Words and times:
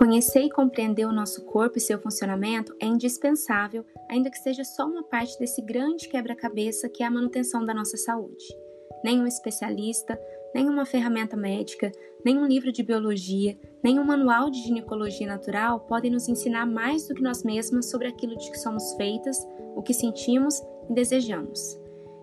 Conhecer 0.00 0.40
e 0.40 0.50
compreender 0.50 1.04
o 1.04 1.12
nosso 1.12 1.44
corpo 1.44 1.76
e 1.76 1.80
seu 1.80 1.98
funcionamento 1.98 2.74
é 2.80 2.86
indispensável, 2.86 3.84
ainda 4.08 4.30
que 4.30 4.38
seja 4.38 4.64
só 4.64 4.86
uma 4.86 5.02
parte 5.02 5.38
desse 5.38 5.60
grande 5.60 6.08
quebra-cabeça 6.08 6.88
que 6.88 7.02
é 7.02 7.06
a 7.06 7.10
manutenção 7.10 7.66
da 7.66 7.74
nossa 7.74 7.98
saúde. 7.98 8.46
Nenhum 9.04 9.26
especialista, 9.26 10.18
nenhuma 10.54 10.86
ferramenta 10.86 11.36
médica, 11.36 11.92
nenhum 12.24 12.46
livro 12.46 12.72
de 12.72 12.82
biologia, 12.82 13.58
nenhum 13.84 14.02
manual 14.02 14.48
de 14.48 14.62
ginecologia 14.62 15.26
natural 15.26 15.80
podem 15.80 16.10
nos 16.10 16.30
ensinar 16.30 16.64
mais 16.64 17.06
do 17.06 17.14
que 17.14 17.22
nós 17.22 17.44
mesmas 17.44 17.90
sobre 17.90 18.08
aquilo 18.08 18.38
de 18.38 18.50
que 18.50 18.58
somos 18.58 18.94
feitas, 18.94 19.46
o 19.76 19.82
que 19.82 19.92
sentimos 19.92 20.62
e 20.88 20.94
desejamos. 20.94 21.78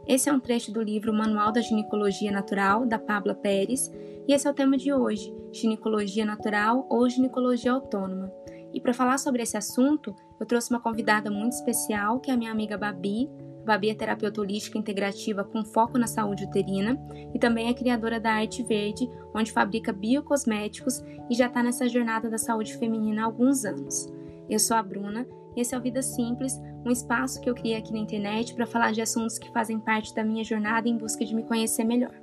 Esse 0.08 0.30
é 0.30 0.34
um 0.34 0.40
trecho 0.40 0.72
do 0.72 0.82
livro 0.82 1.14
Manual 1.14 1.52
da 1.52 1.62
Ginecologia 1.62 2.32
Natural, 2.32 2.88
da 2.88 2.98
Pabla 2.98 3.36
Pérez, 3.36 3.92
e 4.28 4.34
esse 4.34 4.48
é 4.48 4.52
o 4.52 4.54
tema 4.54 4.78
de 4.78 4.94
hoje: 4.94 5.34
ginecologia 5.52 6.26
natural 6.26 6.86
ou 6.90 7.10
ginecologia 7.10 7.72
autônoma. 7.72 8.32
E 8.74 8.82
para 8.82 8.94
falar 8.94 9.18
sobre 9.18 9.42
esse 9.42 9.58
assunto, 9.58 10.14
eu 10.40 10.46
trouxe 10.46 10.70
uma 10.70 10.82
convidada 10.82 11.32
muito 11.32 11.54
especial, 11.54 12.20
que 12.20 12.30
é 12.30 12.34
a 12.34 12.38
minha 12.38 12.52
amiga 12.52 12.78
Babi. 12.78 13.30
Babi 13.66 13.90
é 13.90 13.96
terapeuta 13.96 14.40
holística 14.40 14.78
integrativa 14.78 15.44
com 15.44 15.66
foco 15.66 15.98
na 15.98 16.08
saúde 16.08 16.46
uterina 16.46 16.98
e 17.34 17.40
também 17.40 17.70
é 17.70 17.74
criadora 17.74 18.20
da 18.20 18.32
Arte 18.32 18.64
Verde, 18.64 19.10
onde 19.34 19.52
fabrica 19.52 19.92
biocosméticos 19.92 21.04
e 21.30 21.36
já 21.36 21.48
está 21.48 21.64
nessa 21.64 21.88
jornada 21.90 22.30
da 22.30 22.38
saúde 22.38 22.78
feminina 22.78 23.24
há 23.24 23.26
alguns 23.26 23.66
anos. 23.66 24.08
Eu 24.50 24.60
sou 24.60 24.78
a 24.78 24.84
Bruna 24.84 25.28
e 25.56 25.62
esse 25.62 25.76
é 25.76 25.78
o 25.78 25.82
Vida 25.82 26.02
Simples, 26.02 26.54
um 26.86 26.92
espaço 26.92 27.42
que 27.42 27.50
eu 27.50 27.56
criei 27.56 27.76
aqui 27.76 27.92
na 27.92 28.00
internet 28.00 28.54
para 28.54 28.66
falar 28.66 28.94
de 28.94 29.02
assuntos 29.02 29.38
que 29.38 29.52
fazem 29.52 29.80
parte 29.80 30.16
da 30.16 30.24
minha 30.24 30.44
jornada 30.44 30.88
em 30.88 30.98
busca 30.98 31.26
de 31.26 31.36
me 31.36 31.44
conhecer 31.44 31.84
melhor. 31.84 32.14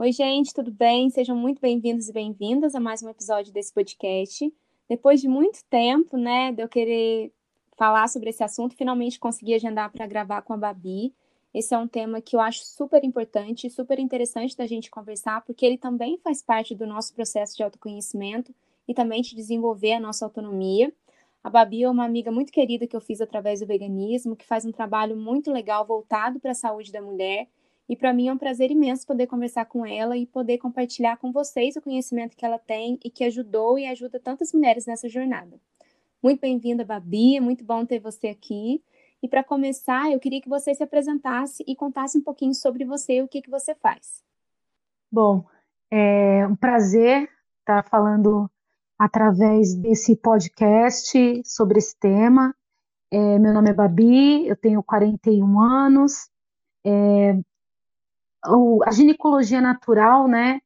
Oi, 0.00 0.12
gente, 0.12 0.54
tudo 0.54 0.70
bem? 0.70 1.10
Sejam 1.10 1.34
muito 1.34 1.60
bem-vindos 1.60 2.08
e 2.08 2.12
bem-vindas 2.12 2.72
a 2.76 2.78
mais 2.78 3.02
um 3.02 3.08
episódio 3.08 3.52
desse 3.52 3.74
podcast. 3.74 4.48
Depois 4.88 5.20
de 5.20 5.26
muito 5.26 5.64
tempo, 5.64 6.16
né, 6.16 6.52
de 6.52 6.62
eu 6.62 6.68
querer 6.68 7.32
falar 7.76 8.08
sobre 8.08 8.30
esse 8.30 8.44
assunto, 8.44 8.76
finalmente 8.76 9.18
consegui 9.18 9.54
agendar 9.54 9.90
para 9.90 10.06
gravar 10.06 10.42
com 10.42 10.52
a 10.52 10.56
Babi. 10.56 11.12
Esse 11.52 11.74
é 11.74 11.78
um 11.78 11.88
tema 11.88 12.20
que 12.20 12.36
eu 12.36 12.40
acho 12.40 12.64
super 12.64 13.02
importante 13.02 13.68
super 13.68 13.98
interessante 13.98 14.56
da 14.56 14.68
gente 14.68 14.88
conversar, 14.88 15.44
porque 15.44 15.66
ele 15.66 15.76
também 15.76 16.16
faz 16.18 16.40
parte 16.40 16.76
do 16.76 16.86
nosso 16.86 17.12
processo 17.12 17.56
de 17.56 17.64
autoconhecimento 17.64 18.54
e 18.86 18.94
também 18.94 19.20
de 19.20 19.34
desenvolver 19.34 19.94
a 19.94 20.00
nossa 20.00 20.24
autonomia. 20.24 20.92
A 21.42 21.50
Babi 21.50 21.82
é 21.82 21.90
uma 21.90 22.04
amiga 22.04 22.30
muito 22.30 22.52
querida 22.52 22.86
que 22.86 22.94
eu 22.94 23.00
fiz 23.00 23.20
através 23.20 23.58
do 23.58 23.66
veganismo, 23.66 24.36
que 24.36 24.46
faz 24.46 24.64
um 24.64 24.70
trabalho 24.70 25.16
muito 25.16 25.50
legal 25.50 25.84
voltado 25.84 26.38
para 26.38 26.52
a 26.52 26.54
saúde 26.54 26.92
da 26.92 27.02
mulher 27.02 27.48
e 27.88 27.96
para 27.96 28.12
mim 28.12 28.28
é 28.28 28.32
um 28.32 28.38
prazer 28.38 28.70
imenso 28.70 29.06
poder 29.06 29.26
conversar 29.26 29.64
com 29.64 29.86
ela 29.86 30.16
e 30.16 30.26
poder 30.26 30.58
compartilhar 30.58 31.16
com 31.16 31.32
vocês 31.32 31.74
o 31.76 31.80
conhecimento 31.80 32.36
que 32.36 32.44
ela 32.44 32.58
tem 32.58 32.98
e 33.02 33.10
que 33.10 33.24
ajudou 33.24 33.78
e 33.78 33.86
ajuda 33.86 34.20
tantas 34.20 34.52
mulheres 34.52 34.84
nessa 34.84 35.08
jornada. 35.08 35.58
Muito 36.22 36.40
bem-vinda, 36.40 36.84
Babi, 36.84 37.36
é 37.36 37.40
muito 37.40 37.64
bom 37.64 37.86
ter 37.86 37.98
você 37.98 38.28
aqui. 38.28 38.82
E 39.22 39.28
para 39.28 39.42
começar, 39.42 40.12
eu 40.12 40.20
queria 40.20 40.40
que 40.40 40.48
você 40.48 40.74
se 40.74 40.82
apresentasse 40.82 41.64
e 41.66 41.74
contasse 41.74 42.18
um 42.18 42.22
pouquinho 42.22 42.54
sobre 42.54 42.84
você 42.84 43.14
e 43.14 43.22
o 43.22 43.28
que, 43.28 43.40
que 43.40 43.50
você 43.50 43.74
faz. 43.74 44.22
Bom, 45.10 45.44
é 45.90 46.46
um 46.46 46.54
prazer 46.54 47.28
estar 47.60 47.88
falando 47.88 48.50
através 48.98 49.74
desse 49.74 50.14
podcast 50.16 51.42
sobre 51.44 51.78
esse 51.78 51.96
tema. 51.98 52.54
É, 53.10 53.38
meu 53.38 53.54
nome 53.54 53.70
é 53.70 53.74
Babi, 53.74 54.46
eu 54.46 54.56
tenho 54.56 54.82
41 54.82 55.60
anos, 55.60 56.28
é, 56.84 57.38
a 58.84 58.90
ginecologia 58.90 59.60
natural, 59.60 60.28
né? 60.28 60.60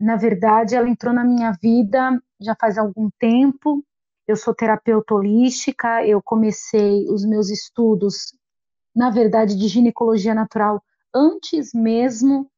Na 0.00 0.16
verdade, 0.16 0.74
ela 0.74 0.88
entrou 0.88 1.14
na 1.14 1.24
minha 1.24 1.52
vida 1.52 2.20
já 2.40 2.54
faz 2.60 2.76
algum 2.78 3.08
tempo. 3.18 3.84
Eu 4.26 4.36
sou 4.36 4.54
terapeuta 4.54 5.14
holística, 5.14 6.04
eu 6.06 6.22
comecei 6.22 7.08
os 7.10 7.24
meus 7.24 7.50
estudos, 7.50 8.34
na 8.94 9.10
verdade, 9.10 9.56
de 9.56 9.68
ginecologia 9.68 10.34
natural 10.34 10.82
antes 11.14 11.72
mesmo 11.74 12.50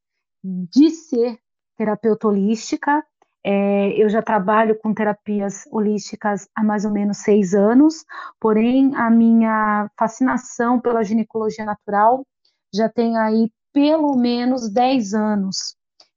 de 0.43 0.89
ser 0.89 1.37
terapeuta 1.75 2.27
holística. 2.27 3.03
É, 3.43 3.89
eu 4.01 4.09
já 4.09 4.21
trabalho 4.21 4.77
com 4.79 4.93
terapias 4.93 5.63
holísticas 5.71 6.49
há 6.55 6.63
mais 6.63 6.83
ou 6.85 6.91
menos 6.91 7.17
seis 7.17 7.53
anos, 7.53 8.03
porém 8.39 8.95
a 8.95 9.09
minha 9.09 9.89
fascinação 9.97 10.79
pela 10.79 11.03
ginecologia 11.03 11.63
natural 11.63 12.25
já 12.73 12.89
tem 12.89 13.17
aí 13.17 13.49
pelo 13.77 14.15
menos 14.15 14.71
10 14.71 15.13
anos 15.13 15.75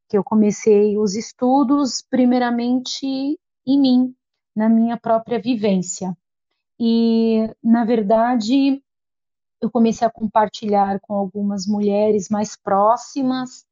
que 0.08 0.16
eu 0.16 0.24
comecei 0.24 0.96
os 0.96 1.14
estudos, 1.14 2.02
primeiramente 2.08 3.04
em 3.66 3.78
mim, 3.78 4.14
na 4.56 4.66
minha 4.66 4.96
própria 4.96 5.38
vivência. 5.38 6.16
E, 6.78 7.54
na 7.62 7.84
verdade, 7.84 8.82
eu 9.60 9.70
comecei 9.70 10.06
a 10.06 10.10
compartilhar 10.10 11.00
com 11.00 11.12
algumas 11.12 11.66
mulheres 11.66 12.30
mais 12.30 12.56
próximas, 12.56 13.66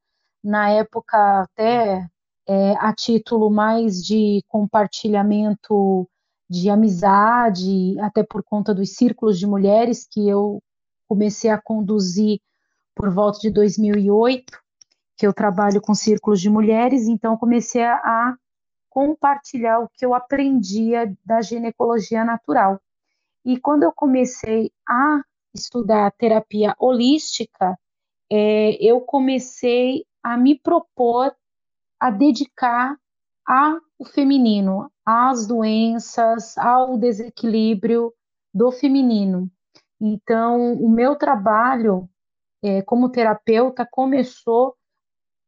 na 0.45 0.69
época 0.69 1.45
até 1.45 2.07
é, 2.47 2.73
a 2.73 2.93
título 2.93 3.51
mais 3.51 4.05
de 4.05 4.45
compartilhamento 4.49 6.07
de 6.47 6.69
amizade, 6.69 7.99
até 8.01 8.23
por 8.23 8.43
conta 8.43 8.75
dos 8.75 8.91
círculos 8.91 9.39
de 9.39 9.47
mulheres 9.47 10.07
que 10.07 10.29
eu 10.29 10.63
comecei 11.09 11.49
a 11.49 11.59
conduzir 11.59 12.39
por 12.99 13.11
volta 13.11 13.39
de 13.39 13.49
2008, 13.49 14.59
que 15.17 15.25
eu 15.25 15.33
trabalho 15.33 15.81
com 15.81 15.95
círculos 15.95 16.41
de 16.41 16.51
mulheres, 16.51 17.07
então 17.07 17.37
comecei 17.37 17.85
a 17.85 18.37
compartilhar 18.91 19.79
o 19.79 19.89
que 19.89 20.05
eu 20.05 20.15
aprendia 20.15 21.17
da 21.25 21.41
ginecologia 21.41 22.25
natural. 22.25 22.81
E 23.45 23.57
quando 23.57 23.85
eu 23.85 23.93
comecei 23.93 24.73
a 24.87 25.23
estudar 25.55 26.11
terapia 26.19 26.75
holística, 26.77 27.79
é, 28.29 28.73
eu 28.85 29.01
comecei 29.01 30.05
a 30.21 30.37
me 30.37 30.59
propor 30.59 31.33
a 32.01 32.11
dedicar 32.11 32.99
ao 33.47 33.79
feminino, 34.13 34.91
às 35.07 35.47
doenças, 35.47 36.59
ao 36.59 36.99
desequilíbrio 36.99 38.13
do 38.53 38.73
feminino. 38.73 39.49
Então, 40.01 40.75
o 40.75 40.89
meu 40.89 41.15
trabalho 41.15 42.09
é, 42.63 42.83
como 42.83 43.11
terapeuta 43.11 43.87
começou 43.91 44.75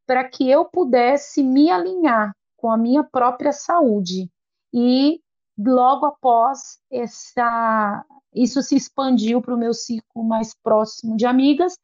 para 0.05 0.23
que 0.27 0.49
eu 0.49 0.65
pudesse 0.65 1.43
me 1.43 1.69
alinhar 1.69 2.35
com 2.57 2.69
a 2.69 2.77
minha 2.77 3.03
própria 3.03 3.51
saúde. 3.51 4.29
E 4.73 5.21
logo 5.57 6.05
após 6.05 6.79
essa, 6.91 8.05
isso 8.33 8.61
se 8.61 8.75
expandiu 8.75 9.41
para 9.41 9.55
o 9.55 9.57
meu 9.57 9.73
ciclo 9.73 10.23
mais 10.23 10.53
próximo 10.63 11.15
de 11.15 11.25
amigas 11.25 11.75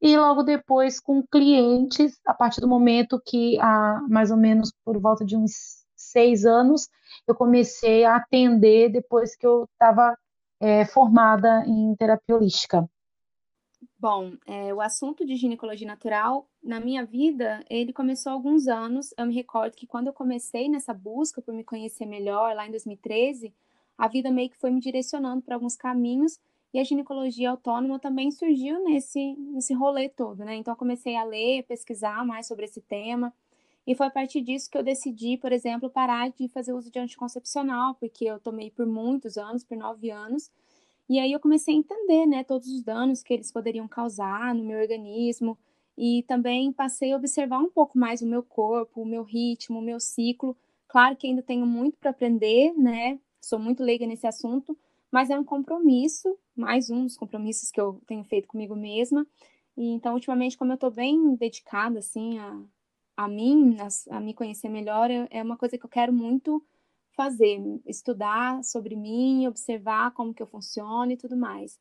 e 0.00 0.16
logo 0.16 0.42
depois 0.42 0.98
com 0.98 1.22
clientes, 1.22 2.18
a 2.24 2.32
partir 2.32 2.60
do 2.60 2.68
momento 2.68 3.20
que, 3.24 3.58
há 3.60 4.00
mais 4.08 4.30
ou 4.30 4.36
menos 4.36 4.72
por 4.84 4.98
volta 4.98 5.24
de 5.24 5.36
uns 5.36 5.84
seis 5.94 6.46
anos, 6.46 6.88
eu 7.26 7.34
comecei 7.34 8.04
a 8.04 8.16
atender 8.16 8.90
depois 8.90 9.36
que 9.36 9.46
eu 9.46 9.68
estava 9.72 10.16
é, 10.58 10.86
formada 10.86 11.64
em 11.66 11.94
terapia 11.96 12.36
holística. 12.36 12.88
Bom, 14.00 14.32
é, 14.46 14.72
o 14.72 14.80
assunto 14.80 15.26
de 15.26 15.36
ginecologia 15.36 15.86
natural, 15.86 16.48
na 16.64 16.80
minha 16.80 17.04
vida, 17.04 17.62
ele 17.68 17.92
começou 17.92 18.30
há 18.30 18.32
alguns 18.32 18.66
anos. 18.66 19.12
Eu 19.14 19.26
me 19.26 19.34
recordo 19.34 19.76
que 19.76 19.86
quando 19.86 20.06
eu 20.06 20.12
comecei 20.14 20.70
nessa 20.70 20.94
busca 20.94 21.42
por 21.42 21.52
me 21.52 21.62
conhecer 21.62 22.06
melhor, 22.06 22.56
lá 22.56 22.66
em 22.66 22.70
2013, 22.70 23.52
a 23.98 24.08
vida 24.08 24.30
meio 24.30 24.48
que 24.48 24.56
foi 24.56 24.70
me 24.70 24.80
direcionando 24.80 25.42
para 25.42 25.54
alguns 25.54 25.76
caminhos 25.76 26.40
e 26.72 26.78
a 26.78 26.84
ginecologia 26.84 27.50
autônoma 27.50 27.98
também 27.98 28.30
surgiu 28.30 28.82
nesse, 28.82 29.34
nesse 29.36 29.74
rolê 29.74 30.08
todo, 30.08 30.46
né? 30.46 30.54
Então, 30.54 30.72
eu 30.72 30.78
comecei 30.78 31.14
a 31.14 31.22
ler, 31.22 31.64
pesquisar 31.64 32.24
mais 32.24 32.46
sobre 32.46 32.64
esse 32.64 32.80
tema. 32.80 33.34
E 33.86 33.94
foi 33.94 34.06
a 34.06 34.10
partir 34.10 34.40
disso 34.40 34.70
que 34.70 34.78
eu 34.78 34.82
decidi, 34.82 35.36
por 35.36 35.52
exemplo, 35.52 35.90
parar 35.90 36.30
de 36.30 36.48
fazer 36.48 36.72
uso 36.72 36.90
de 36.90 36.98
anticoncepcional, 36.98 37.94
porque 37.96 38.24
eu 38.24 38.40
tomei 38.40 38.70
por 38.70 38.86
muitos 38.86 39.36
anos, 39.36 39.62
por 39.62 39.76
nove 39.76 40.10
anos, 40.10 40.50
e 41.10 41.18
aí 41.18 41.32
eu 41.32 41.40
comecei 41.40 41.74
a 41.74 41.76
entender, 41.76 42.24
né, 42.24 42.44
todos 42.44 42.68
os 42.68 42.84
danos 42.84 43.20
que 43.20 43.34
eles 43.34 43.50
poderiam 43.50 43.88
causar 43.88 44.54
no 44.54 44.62
meu 44.62 44.78
organismo 44.78 45.58
e 45.98 46.22
também 46.28 46.72
passei 46.72 47.12
a 47.12 47.16
observar 47.16 47.58
um 47.58 47.68
pouco 47.68 47.98
mais 47.98 48.22
o 48.22 48.28
meu 48.28 48.44
corpo, 48.44 49.02
o 49.02 49.04
meu 49.04 49.24
ritmo, 49.24 49.80
o 49.80 49.82
meu 49.82 49.98
ciclo. 49.98 50.56
Claro 50.86 51.16
que 51.16 51.26
ainda 51.26 51.42
tenho 51.42 51.66
muito 51.66 51.98
para 51.98 52.10
aprender, 52.10 52.72
né? 52.78 53.18
Sou 53.40 53.58
muito 53.58 53.82
leiga 53.82 54.06
nesse 54.06 54.24
assunto, 54.24 54.78
mas 55.10 55.30
é 55.30 55.36
um 55.36 55.42
compromisso, 55.42 56.38
mais 56.54 56.90
um 56.90 57.02
dos 57.04 57.16
compromissos 57.16 57.72
que 57.72 57.80
eu 57.80 58.00
tenho 58.06 58.22
feito 58.22 58.46
comigo 58.46 58.76
mesma. 58.76 59.26
E 59.76 59.88
então, 59.90 60.14
ultimamente, 60.14 60.56
como 60.56 60.70
eu 60.70 60.76
estou 60.76 60.92
bem 60.92 61.34
dedicada 61.34 61.98
assim 61.98 62.38
a, 62.38 62.62
a 63.16 63.26
mim, 63.26 63.76
a, 63.80 64.16
a 64.16 64.20
me 64.20 64.32
conhecer 64.32 64.68
melhor, 64.68 65.10
é, 65.10 65.26
é 65.28 65.42
uma 65.42 65.56
coisa 65.56 65.76
que 65.76 65.84
eu 65.84 65.90
quero 65.90 66.12
muito 66.12 66.64
fazer, 67.20 67.60
estudar 67.86 68.64
sobre 68.64 68.96
mim, 68.96 69.46
observar 69.46 70.10
como 70.12 70.32
que 70.32 70.42
eu 70.42 70.46
funciono 70.46 71.12
e 71.12 71.18
tudo 71.18 71.36
mais. 71.36 71.78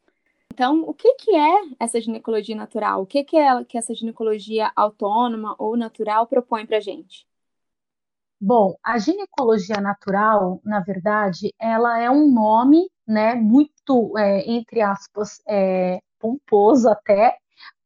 Então, 0.53 0.81
o 0.81 0.94
que, 0.94 1.13
que 1.13 1.33
é 1.33 1.62
essa 1.80 2.01
ginecologia 2.01 2.57
natural? 2.57 3.03
O 3.03 3.06
que, 3.06 3.24
que 3.24 3.38
é 3.38 3.63
que 3.63 3.77
essa 3.77 3.95
ginecologia 3.95 4.69
autônoma 4.75 5.56
ou 5.57 5.77
natural 5.77 6.27
propõe 6.27 6.65
para 6.65 6.81
gente? 6.81 7.25
Bom, 8.41 8.75
a 8.83 8.97
ginecologia 8.97 9.80
natural, 9.80 10.59
na 10.65 10.81
verdade, 10.81 11.53
ela 11.57 11.97
é 12.01 12.12
um 12.12 12.30
nome, 12.30 12.89
né, 13.07 13.33
muito, 13.35 14.18
é, 14.18 14.42
entre 14.45 14.81
aspas, 14.81 15.42
é, 15.47 16.01
pomposo 16.19 16.89
até, 16.89 17.38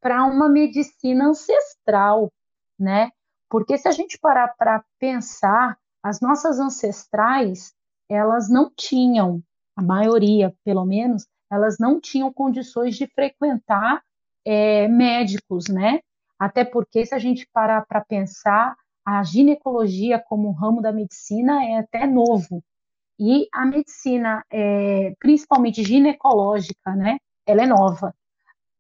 para 0.01 0.25
uma 0.25 0.49
medicina 0.49 1.27
ancestral, 1.27 2.31
né? 2.79 3.11
Porque 3.47 3.77
se 3.77 3.87
a 3.87 3.91
gente 3.91 4.17
parar 4.17 4.55
para 4.57 4.83
pensar, 4.97 5.77
as 6.03 6.19
nossas 6.19 6.59
ancestrais, 6.59 7.73
elas 8.09 8.49
não 8.49 8.69
tinham, 8.75 9.41
a 9.75 9.81
maioria, 9.81 10.53
pelo 10.63 10.85
menos, 10.85 11.25
elas 11.49 11.77
não 11.79 11.99
tinham 12.01 12.31
condições 12.31 12.95
de 12.97 13.07
frequentar 13.07 14.03
é, 14.45 14.87
médicos, 14.87 15.69
né? 15.69 16.01
Até 16.37 16.65
porque 16.65 17.05
se 17.05 17.15
a 17.15 17.19
gente 17.19 17.47
parar 17.53 17.85
para 17.85 18.01
pensar, 18.01 18.75
a 19.05 19.23
ginecologia 19.23 20.19
como 20.19 20.51
ramo 20.51 20.81
da 20.81 20.91
medicina 20.91 21.63
é 21.63 21.77
até 21.77 22.05
novo. 22.05 22.63
E 23.19 23.47
a 23.53 23.65
medicina, 23.65 24.43
é, 24.51 25.13
principalmente 25.19 25.83
ginecológica, 25.83 26.95
né, 26.95 27.17
ela 27.45 27.63
é 27.63 27.65
nova. 27.65 28.13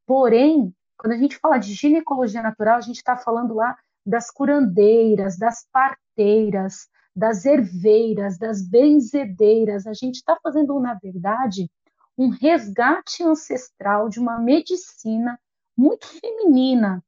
Porém, 0.05 0.73
quando 0.97 1.13
a 1.13 1.17
gente 1.17 1.37
fala 1.37 1.57
de 1.57 1.73
ginecologia 1.73 2.41
natural, 2.41 2.77
a 2.77 2.81
gente 2.81 2.97
está 2.97 3.15
falando 3.15 3.53
lá 3.53 3.77
das 4.05 4.31
curandeiras, 4.31 5.37
das 5.37 5.65
parteiras, 5.71 6.89
das 7.15 7.45
herveiras, 7.45 8.37
das 8.37 8.61
benzedeiras. 8.61 9.85
A 9.87 9.93
gente 9.93 10.15
está 10.15 10.37
fazendo, 10.41 10.79
na 10.79 10.95
verdade, 10.95 11.69
um 12.17 12.29
resgate 12.29 13.23
ancestral 13.23 14.09
de 14.09 14.19
uma 14.19 14.39
medicina 14.39 15.39
muito 15.75 16.05
feminina, 16.05 17.03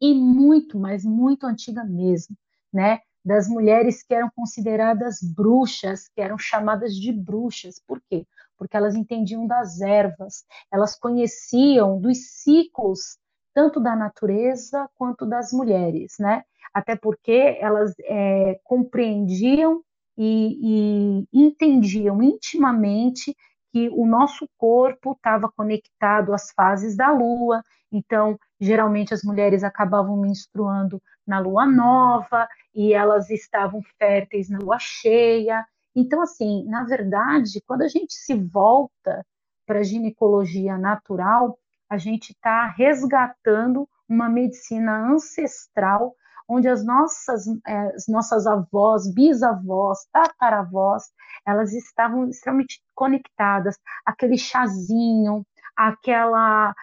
e 0.00 0.14
muito, 0.14 0.78
mas 0.78 1.04
muito 1.04 1.46
antiga 1.46 1.84
mesmo, 1.84 2.36
né? 2.72 3.00
Das 3.22 3.46
mulheres 3.48 4.02
que 4.02 4.14
eram 4.14 4.30
consideradas 4.34 5.18
bruxas, 5.22 6.08
que 6.08 6.22
eram 6.22 6.38
chamadas 6.38 6.94
de 6.94 7.12
bruxas. 7.12 7.78
Por 7.86 8.00
quê? 8.08 8.26
Porque 8.56 8.76
elas 8.76 8.94
entendiam 8.94 9.46
das 9.46 9.80
ervas, 9.80 10.44
elas 10.72 10.98
conheciam 10.98 12.00
dos 12.00 12.18
ciclos 12.42 13.18
tanto 13.52 13.80
da 13.80 13.94
natureza 13.94 14.88
quanto 14.94 15.26
das 15.26 15.52
mulheres, 15.52 16.14
né? 16.18 16.44
Até 16.72 16.96
porque 16.96 17.58
elas 17.60 17.92
é, 18.00 18.60
compreendiam 18.64 19.82
e, 20.16 20.58
e 20.62 21.28
entendiam 21.32 22.22
intimamente 22.22 23.34
que 23.72 23.88
o 23.90 24.06
nosso 24.06 24.48
corpo 24.58 25.12
estava 25.12 25.50
conectado 25.50 26.34
às 26.34 26.50
fases 26.52 26.96
da 26.96 27.10
lua, 27.10 27.62
então 27.90 28.38
geralmente 28.60 29.14
as 29.14 29.22
mulheres 29.22 29.64
acabavam 29.64 30.16
menstruando 30.16 31.00
na 31.26 31.38
lua 31.38 31.66
nova 31.66 32.48
e 32.74 32.92
elas 32.92 33.30
estavam 33.30 33.80
férteis 33.98 34.48
na 34.48 34.58
lua 34.58 34.78
cheia. 34.78 35.64
Então, 35.94 36.20
assim, 36.20 36.64
na 36.66 36.84
verdade, 36.84 37.62
quando 37.66 37.82
a 37.82 37.88
gente 37.88 38.12
se 38.12 38.34
volta 38.34 39.24
para 39.66 39.80
a 39.80 39.84
ginecologia 39.84 40.76
natural, 40.76 41.58
a 41.88 41.96
gente 41.96 42.30
está 42.30 42.66
resgatando 42.66 43.88
uma 44.08 44.28
medicina 44.28 45.12
ancestral 45.12 46.14
onde 46.50 46.68
as 46.68 46.84
nossas, 46.84 47.46
eh, 47.66 47.92
as 47.94 48.08
nossas 48.08 48.44
avós, 48.44 49.12
bisavós, 49.14 50.00
tataravós, 50.12 51.04
elas 51.46 51.72
estavam 51.72 52.28
extremamente 52.28 52.82
conectadas. 52.92 53.78
Aquele 54.04 54.36
chazinho, 54.36 55.46
aquela, 55.76 56.74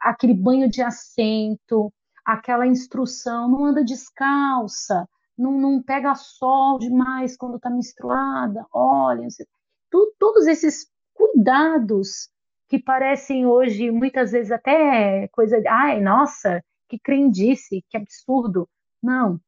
aquele 0.00 0.34
banho 0.34 0.68
de 0.68 0.82
assento, 0.82 1.92
aquela 2.24 2.66
instrução, 2.66 3.48
não 3.48 3.64
anda 3.66 3.84
descalça, 3.84 5.08
não, 5.38 5.52
não 5.52 5.82
pega 5.82 6.14
sol 6.16 6.78
demais 6.78 7.36
quando 7.36 7.56
está 7.56 7.70
menstruada, 7.70 8.66
olha, 8.72 9.26
tu, 9.88 10.14
todos 10.18 10.46
esses 10.46 10.86
cuidados 11.14 12.28
que 12.68 12.78
parecem 12.78 13.46
hoje 13.46 13.90
muitas 13.90 14.32
vezes 14.32 14.50
até 14.50 15.28
coisa 15.28 15.60
de, 15.60 15.68
ai, 15.68 16.00
nossa, 16.00 16.62
que 16.88 16.98
crendice, 16.98 17.84
que 17.88 17.96
absurdo. 17.96 18.68
Não. 19.02 19.40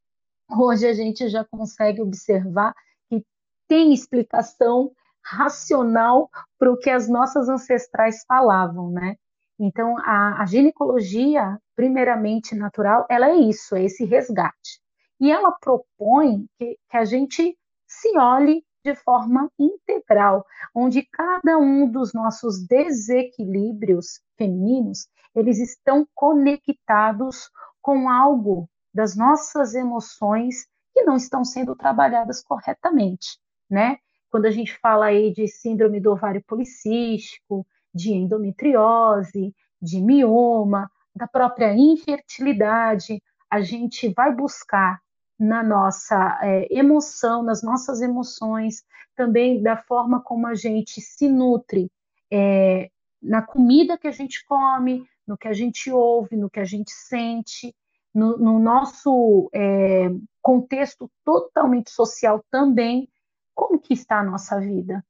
Hoje 0.51 0.87
a 0.87 0.93
gente 0.93 1.29
já 1.29 1.45
consegue 1.45 2.03
observar 2.03 2.75
que 3.09 3.25
tem 3.69 3.95
explicação 3.95 4.93
racional 5.23 6.29
para 6.59 6.73
o 6.73 6.77
que 6.77 6.91
as 6.91 7.09
nossas 7.09 7.49
ancestrais 7.49 8.25
falavam, 8.27 8.91
né? 8.91 9.17
Então, 9.59 9.97
a, 9.99 10.43
a, 10.43 10.47
ginecologia, 10.47 11.59
primeiramente 11.77 12.55
natural, 12.55 13.07
ela 13.09 13.31
é 13.31 13.37
isso, 13.37 13.77
é 13.77 13.85
esse 13.85 14.05
resgate. 14.05 14.81
E 15.21 15.31
ela 15.31 15.53
propõe 15.53 16.47
que, 16.59 16.77
que 16.91 16.97
a 16.97 17.05
gente 17.05 17.57
se 17.87 18.19
olhe 18.19 18.65
de 18.85 18.95
forma 18.97 19.51
integral, 19.59 20.45
onde 20.75 21.09
cada 21.11 21.57
um 21.57 21.91
dos 21.91 22.13
nossos 22.13 22.67
desequilíbrios 22.67 24.21
femininos, 24.37 25.09
eles 25.35 25.59
estão 25.59 26.07
conectados 26.15 27.49
com 27.81 28.11
algo 28.11 28.69
das 28.95 29.17
nossas 29.17 29.75
emoções 29.75 30.67
que 30.93 31.03
não 31.03 31.17
estão 31.17 31.45
sendo 31.45 31.75
trabalhadas 31.75 32.43
corretamente, 32.43 33.39
né? 33.69 33.99
Quando 34.31 34.47
a 34.47 34.51
gente 34.51 34.79
fala 34.79 35.07
aí 35.07 35.33
de 35.33 35.49
síndrome 35.49 36.01
do 36.01 36.13
ovário 36.13 36.43
policístico, 36.47 37.67
de 37.93 38.13
endometriose, 38.13 39.55
de 39.81 40.01
mioma, 40.01 40.91
da 41.15 41.27
própria 41.27 41.75
infertilidade, 41.75 43.23
a 43.51 43.61
gente 43.61 44.09
vai 44.09 44.35
buscar 44.35 45.01
na 45.39 45.63
nossa 45.63 46.39
é, 46.43 46.67
emoção, 46.71 47.43
nas 47.43 47.63
nossas 47.63 48.01
emoções, 48.01 48.85
também 49.17 49.63
da 49.63 49.77
forma 49.77 50.21
como 50.21 50.47
a 50.47 50.55
gente 50.55 51.01
se 51.01 51.29
nutre, 51.29 51.91
é, 52.31 52.91
na 53.23 53.43
comida 53.43 53.99
que 53.99 54.07
a 54.07 54.13
gente 54.13 54.45
come, 54.45 55.07
no 55.27 55.37
que 55.37 55.49
a 55.49 55.53
gente 55.53 55.91
ouve, 55.91 56.37
no 56.37 56.51
que 56.51 56.61
a 56.61 56.65
gente 56.65 56.91
sente, 56.91 57.75
no, 58.15 58.39
no 58.39 58.59
nosso 58.59 59.51
é, 59.53 60.09
contexto 60.41 61.11
totalmente 61.25 61.91
social 61.91 62.45
também, 62.51 63.09
como 63.55 63.79
que 63.79 63.93
está 63.93 64.21
a 64.21 64.25
nossa 64.25 64.61
vida? 64.61 65.05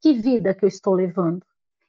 Que 0.00 0.12
vida 0.12 0.54
que 0.54 0.64
eu 0.64 0.68
estou 0.68 0.94
levando? 0.94 1.44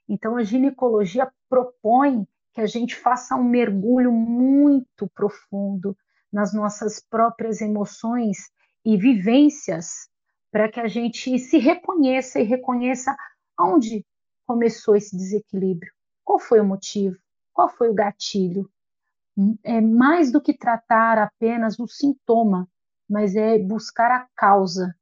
Então, 0.07 0.37
a 0.37 0.43
ginecologia 0.43 1.31
propõe 1.49 2.27
que 2.53 2.61
a 2.61 2.65
gente 2.65 2.95
faça 2.95 3.35
um 3.35 3.43
mergulho 3.43 4.11
muito 4.11 5.07
profundo 5.13 5.97
nas 6.31 6.53
nossas 6.53 6.99
próprias 6.99 7.61
emoções 7.61 8.51
e 8.83 8.97
vivências, 8.97 10.09
para 10.51 10.69
que 10.69 10.79
a 10.79 10.87
gente 10.87 11.37
se 11.39 11.57
reconheça 11.57 12.39
e 12.39 12.43
reconheça 12.43 13.15
onde 13.59 14.05
começou 14.45 14.95
esse 14.95 15.15
desequilíbrio, 15.15 15.91
qual 16.23 16.39
foi 16.39 16.59
o 16.59 16.65
motivo, 16.65 17.17
qual 17.53 17.69
foi 17.69 17.89
o 17.89 17.93
gatilho, 17.93 18.69
é 19.63 19.81
mais 19.81 20.31
do 20.31 20.41
que 20.41 20.53
tratar 20.53 21.17
apenas 21.17 21.79
o 21.79 21.87
sintoma, 21.87 22.67
mas 23.09 23.35
é 23.35 23.57
buscar 23.59 24.11
a 24.11 24.27
causa. 24.35 24.95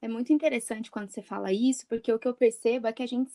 É 0.00 0.08
muito 0.08 0.32
interessante 0.32 0.90
quando 0.90 1.10
você 1.10 1.22
fala 1.22 1.52
isso, 1.52 1.86
porque 1.86 2.12
o 2.12 2.18
que 2.18 2.26
eu 2.26 2.34
percebo 2.34 2.88
é 2.88 2.92
que 2.92 3.04
a 3.04 3.06
gente 3.06 3.30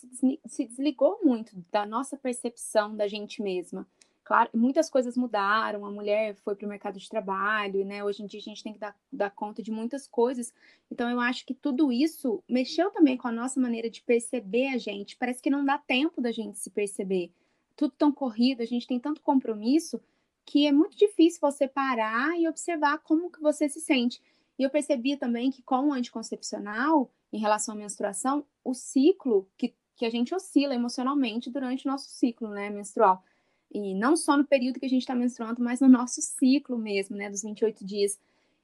se 0.46 0.66
desligou 0.66 1.20
muito 1.24 1.56
da 1.72 1.86
nossa 1.86 2.18
percepção 2.18 2.94
da 2.94 3.08
gente 3.08 3.42
mesma. 3.42 3.88
Claro, 4.28 4.50
muitas 4.54 4.90
coisas 4.90 5.16
mudaram, 5.16 5.86
a 5.86 5.90
mulher 5.90 6.36
foi 6.44 6.54
para 6.54 6.66
o 6.66 6.70
mercado 6.70 7.00
de 7.00 7.08
trabalho, 7.08 7.86
né? 7.86 8.04
Hoje 8.04 8.22
em 8.22 8.26
dia 8.26 8.42
a 8.42 8.44
gente 8.44 8.62
tem 8.62 8.74
que 8.74 8.80
dar, 8.80 8.94
dar 9.10 9.30
conta 9.30 9.64
de 9.64 9.72
muitas 9.72 10.06
coisas. 10.06 10.54
Então 10.92 11.10
eu 11.10 11.22
acho 11.22 11.46
que 11.46 11.54
tudo 11.54 11.90
isso 11.90 12.44
mexeu 12.50 12.92
também 12.92 13.16
com 13.16 13.30
a 13.30 13.32
nossa 13.32 13.58
maneira 13.58 13.90
de 13.90 14.02
perceber 14.02 14.68
a 14.68 14.78
gente. 14.78 15.16
Parece 15.16 15.42
que 15.42 15.50
não 15.50 15.64
dá 15.64 15.78
tempo 15.78 16.20
da 16.20 16.34
gente 16.34 16.60
se 16.60 16.70
perceber. 16.70 17.32
Tudo 17.78 17.94
tão 17.98 18.12
corrido, 18.12 18.62
a 18.62 18.66
gente 18.66 18.86
tem 18.86 19.00
tanto 19.00 19.22
compromisso 19.22 20.02
que 20.48 20.66
é 20.66 20.72
muito 20.72 20.98
difícil 20.98 21.42
você 21.42 21.68
parar 21.68 22.40
e 22.40 22.48
observar 22.48 23.00
como 23.00 23.30
que 23.30 23.42
você 23.42 23.68
se 23.68 23.82
sente. 23.82 24.22
E 24.58 24.64
eu 24.64 24.70
percebi 24.70 25.18
também 25.18 25.52
que 25.52 25.62
com 25.62 25.90
o 25.90 25.94
anticoncepcional, 25.94 27.12
em 27.34 27.38
relação 27.38 27.76
à 27.76 27.78
menstruação, 27.78 28.46
o 28.64 28.74
ciclo 28.74 29.46
que, 29.58 29.76
que 29.98 30.06
a 30.06 30.10
gente 30.10 30.34
oscila 30.34 30.74
emocionalmente 30.74 31.52
durante 31.52 31.86
o 31.86 31.92
nosso 31.92 32.10
ciclo 32.10 32.48
né, 32.48 32.70
menstrual. 32.70 33.22
E 33.70 33.94
não 33.94 34.16
só 34.16 34.38
no 34.38 34.46
período 34.46 34.80
que 34.80 34.86
a 34.86 34.90
gente 34.90 35.02
está 35.02 35.14
menstruando, 35.14 35.62
mas 35.62 35.82
no 35.82 35.90
nosso 35.90 36.22
ciclo 36.22 36.78
mesmo, 36.78 37.18
né, 37.18 37.30
dos 37.30 37.44
28 37.44 37.86
dias. 37.86 38.18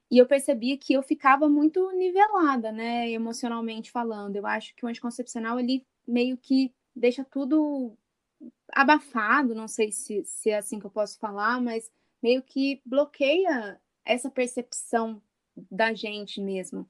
E 0.10 0.18
eu 0.18 0.26
percebi 0.26 0.78
que 0.78 0.94
eu 0.94 1.04
ficava 1.04 1.50
muito 1.50 1.92
nivelada, 1.92 2.72
né, 2.72 3.12
emocionalmente 3.12 3.92
falando. 3.92 4.38
Eu 4.38 4.48
acho 4.48 4.74
que 4.74 4.86
o 4.86 4.88
anticoncepcional, 4.88 5.60
ele 5.60 5.86
meio 6.08 6.38
que 6.38 6.74
deixa 6.96 7.26
tudo 7.26 7.94
abafado, 8.76 9.56
não 9.56 9.68
sei 9.68 9.92
se, 9.92 10.24
se 10.26 10.50
é 10.50 10.58
assim 10.58 10.80
que 10.80 10.86
eu 10.86 10.92
posso 10.92 11.18
falar, 11.20 11.62
mas 11.62 11.90
meio 12.22 12.42
que 12.44 12.82
bloqueia 12.86 13.80
essa 14.06 14.30
percepção 14.30 15.22
da 15.72 15.94
gente 15.94 16.42
mesmo. 16.42 16.90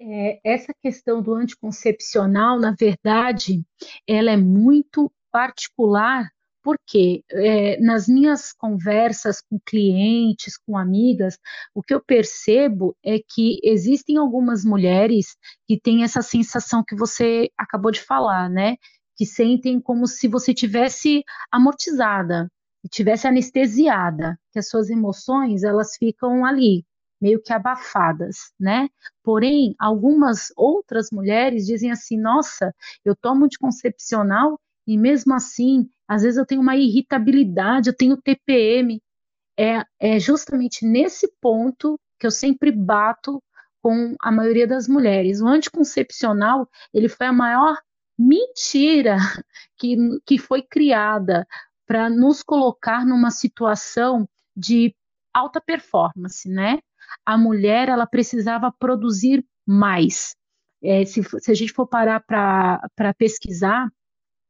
É, 0.00 0.40
essa 0.44 0.72
questão 0.82 1.22
do 1.22 1.34
anticoncepcional, 1.34 2.58
na 2.58 2.72
verdade, 2.78 3.62
ela 4.08 4.30
é 4.30 4.36
muito 4.36 5.10
particular 5.30 6.28
Porque 6.62 7.22
é, 7.30 7.78
nas 7.80 8.08
minhas 8.08 8.52
conversas 8.54 9.40
com 9.42 9.58
clientes, 9.66 10.56
com 10.58 10.78
amigas, 10.78 11.38
o 11.74 11.82
que 11.82 11.94
eu 11.94 12.02
percebo 12.02 12.96
é 13.04 13.18
que 13.18 13.60
existem 13.62 14.16
algumas 14.18 14.64
mulheres 14.64 15.36
que 15.68 15.78
têm 15.80 16.04
essa 16.04 16.22
sensação 16.22 16.82
que 16.86 16.96
você 16.96 17.50
acabou 17.58 17.90
de 17.92 18.00
falar, 18.02 18.48
né? 18.50 18.76
Que 19.16 19.24
sentem 19.26 19.80
como 19.80 20.06
se 20.06 20.28
você 20.28 20.52
tivesse 20.52 21.22
amortizada, 21.50 22.50
tivesse 22.90 23.26
anestesiada, 23.26 24.38
que 24.52 24.58
as 24.58 24.68
suas 24.68 24.90
emoções 24.90 25.62
elas 25.62 25.96
ficam 25.96 26.44
ali, 26.44 26.84
meio 27.20 27.40
que 27.42 27.52
abafadas, 27.52 28.52
né? 28.58 28.88
Porém, 29.22 29.74
algumas 29.78 30.52
outras 30.56 31.10
mulheres 31.10 31.66
dizem 31.66 31.90
assim: 31.90 32.18
nossa, 32.20 32.74
eu 33.04 33.14
tomo 33.16 33.44
anticoncepcional 33.46 34.60
e 34.86 34.98
mesmo 34.98 35.34
assim, 35.34 35.88
às 36.06 36.22
vezes 36.22 36.38
eu 36.38 36.46
tenho 36.46 36.60
uma 36.60 36.76
irritabilidade, 36.76 37.88
eu 37.88 37.96
tenho 37.96 38.20
TPM. 38.20 39.00
É, 39.58 39.84
é 40.00 40.18
justamente 40.18 40.84
nesse 40.84 41.28
ponto 41.40 41.98
que 42.18 42.26
eu 42.26 42.30
sempre 42.30 42.72
bato 42.72 43.42
com 43.82 44.14
a 44.20 44.32
maioria 44.32 44.66
das 44.66 44.88
mulheres. 44.88 45.40
O 45.40 45.46
anticoncepcional, 45.46 46.68
ele 46.92 47.08
foi 47.08 47.26
a 47.26 47.32
maior 47.32 47.76
mentira 48.18 49.16
que, 49.76 49.96
que 50.26 50.38
foi 50.38 50.62
criada 50.62 51.46
para 51.86 52.08
nos 52.08 52.42
colocar 52.42 53.04
numa 53.04 53.30
situação 53.30 54.28
de 54.56 54.94
alta 55.32 55.60
performance, 55.60 56.48
né? 56.48 56.78
A 57.26 57.36
mulher, 57.36 57.88
ela 57.88 58.06
precisava 58.06 58.72
produzir 58.72 59.44
mais. 59.66 60.34
É, 60.82 61.04
se, 61.04 61.22
se 61.22 61.50
a 61.50 61.54
gente 61.54 61.72
for 61.72 61.86
parar 61.86 62.20
para 62.20 63.14
pesquisar, 63.16 63.88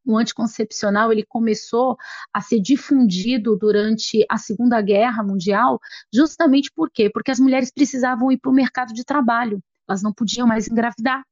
o 0.06 0.18
anticoncepcional 0.18 1.10
ele 1.10 1.24
começou 1.24 1.96
a 2.32 2.40
ser 2.40 2.60
difundido 2.60 3.56
durante 3.56 4.24
a 4.28 4.36
Segunda 4.36 4.80
Guerra 4.82 5.22
Mundial, 5.22 5.80
justamente 6.12 6.70
por 6.74 6.90
quê? 6.90 7.08
Porque 7.08 7.30
as 7.30 7.40
mulheres 7.40 7.72
precisavam 7.72 8.30
ir 8.30 8.38
para 8.38 8.50
o 8.50 8.54
mercado 8.54 8.92
de 8.92 9.04
trabalho, 9.04 9.60
elas 9.88 10.02
não 10.02 10.12
podiam 10.12 10.46
mais 10.46 10.68
engravidar. 10.68 11.22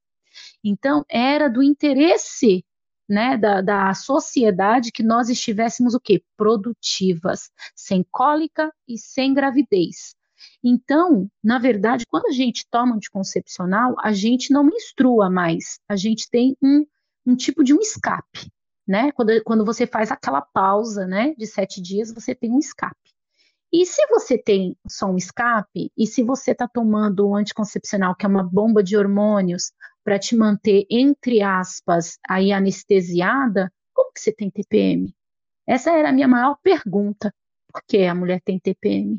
Então, 0.63 1.05
era 1.09 1.49
do 1.49 1.63
interesse 1.63 2.65
né, 3.09 3.37
da, 3.37 3.61
da 3.61 3.95
sociedade 3.95 4.93
que 4.93 5.03
nós 5.03 5.29
estivéssemos 5.29 5.95
o 5.95 6.01
quê? 6.01 6.23
Produtivas, 6.37 7.51
sem 7.75 8.05
cólica 8.11 8.73
e 8.89 8.97
sem 8.99 9.35
gravidez. 9.35 10.15
Então, 10.65 11.29
na 11.43 11.59
verdade, 11.59 12.07
quando 12.07 12.27
a 12.27 12.33
gente 12.33 12.67
toma 12.71 12.97
anticoncepcional, 12.97 13.95
a 14.01 14.13
gente 14.13 14.53
não 14.53 14.65
menstrua 14.65 15.31
mais, 15.31 15.79
a 15.89 15.97
gente 15.97 16.29
tem 16.31 16.57
um, 16.63 16.85
um 17.27 17.37
tipo 17.37 17.63
de 17.63 17.75
um 17.75 17.81
escape 17.81 18.51
né? 18.87 19.13
Quando, 19.13 19.43
quando 19.45 19.65
você 19.65 19.87
faz 19.87 20.11
aquela 20.11 20.41
pausa, 20.41 21.07
né, 21.07 21.35
de 21.37 21.47
sete 21.47 21.81
dias, 21.81 22.13
você 22.13 22.35
tem 22.35 22.51
um 22.51 22.59
escape. 22.59 22.97
E 23.73 23.87
se 23.87 24.07
você 24.09 24.37
tem 24.37 24.77
só 24.87 25.07
um 25.07 25.17
escape, 25.17 25.91
e 25.97 26.07
se 26.07 26.23
você 26.23 26.51
está 26.51 26.69
tomando 26.69 27.27
um 27.27 27.35
anticoncepcional, 27.35 28.15
que 28.15 28.27
é 28.27 28.29
uma 28.29 28.43
bomba 28.43 28.83
de 28.83 28.97
hormônios, 28.97 29.73
para 30.05 30.19
te 30.19 30.37
manter, 30.37 30.87
entre 30.91 31.43
aspas, 31.43 32.19
aí 32.29 32.53
anestesiada, 32.53 33.73
como 33.93 34.13
que 34.13 34.21
você 34.21 34.33
tem 34.33 34.51
TPM? 34.51 35.15
Essa 35.67 35.93
era 35.93 36.09
a 36.09 36.13
minha 36.13 36.29
maior 36.29 36.57
pergunta. 36.63 37.35
Por 37.73 37.83
que 37.87 38.05
a 38.05 38.15
mulher 38.15 38.41
tem 38.45 38.59
TPM? 38.59 39.19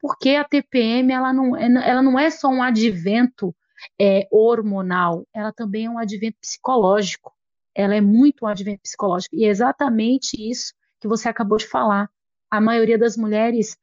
Porque 0.00 0.30
a 0.30 0.44
TPM 0.44 1.12
ela 1.12 1.32
não, 1.32 1.56
é, 1.56 1.66
ela 1.88 2.02
não 2.02 2.18
é 2.18 2.30
só 2.30 2.48
um 2.48 2.62
advento 2.62 3.54
é, 3.98 4.26
hormonal, 4.30 5.26
ela 5.32 5.52
também 5.52 5.86
é 5.86 5.90
um 5.90 5.98
advento 5.98 6.38
psicológico 6.40 7.32
ela 7.74 7.94
é 7.94 8.00
muito 8.00 8.44
um 8.44 8.48
advento 8.48 8.82
psicológico. 8.82 9.34
E 9.34 9.44
é 9.44 9.48
exatamente 9.48 10.36
isso 10.36 10.74
que 11.00 11.08
você 11.08 11.28
acabou 11.28 11.58
de 11.58 11.66
falar. 11.66 12.10
A 12.50 12.60
maioria 12.60 12.98
das 12.98 13.16
mulheres 13.16 13.76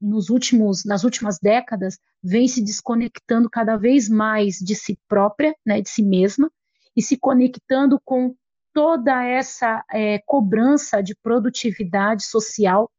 nos 0.00 0.30
últimos, 0.30 0.84
nas 0.84 1.04
últimas 1.04 1.38
décadas 1.38 1.98
vem 2.22 2.46
se 2.46 2.62
desconectando 2.62 3.50
cada 3.50 3.76
vez 3.76 4.08
mais 4.08 4.56
de 4.56 4.74
si 4.74 4.98
própria, 5.08 5.54
né, 5.64 5.80
de 5.80 5.88
si 5.88 6.02
mesma, 6.02 6.50
e 6.96 7.02
se 7.02 7.16
conectando 7.16 8.00
com 8.04 8.34
toda 8.72 9.24
essa 9.24 9.84
é, 9.90 10.18
cobrança 10.24 11.02
de 11.02 11.14
produtividade 11.16 12.24
social, 12.24 12.90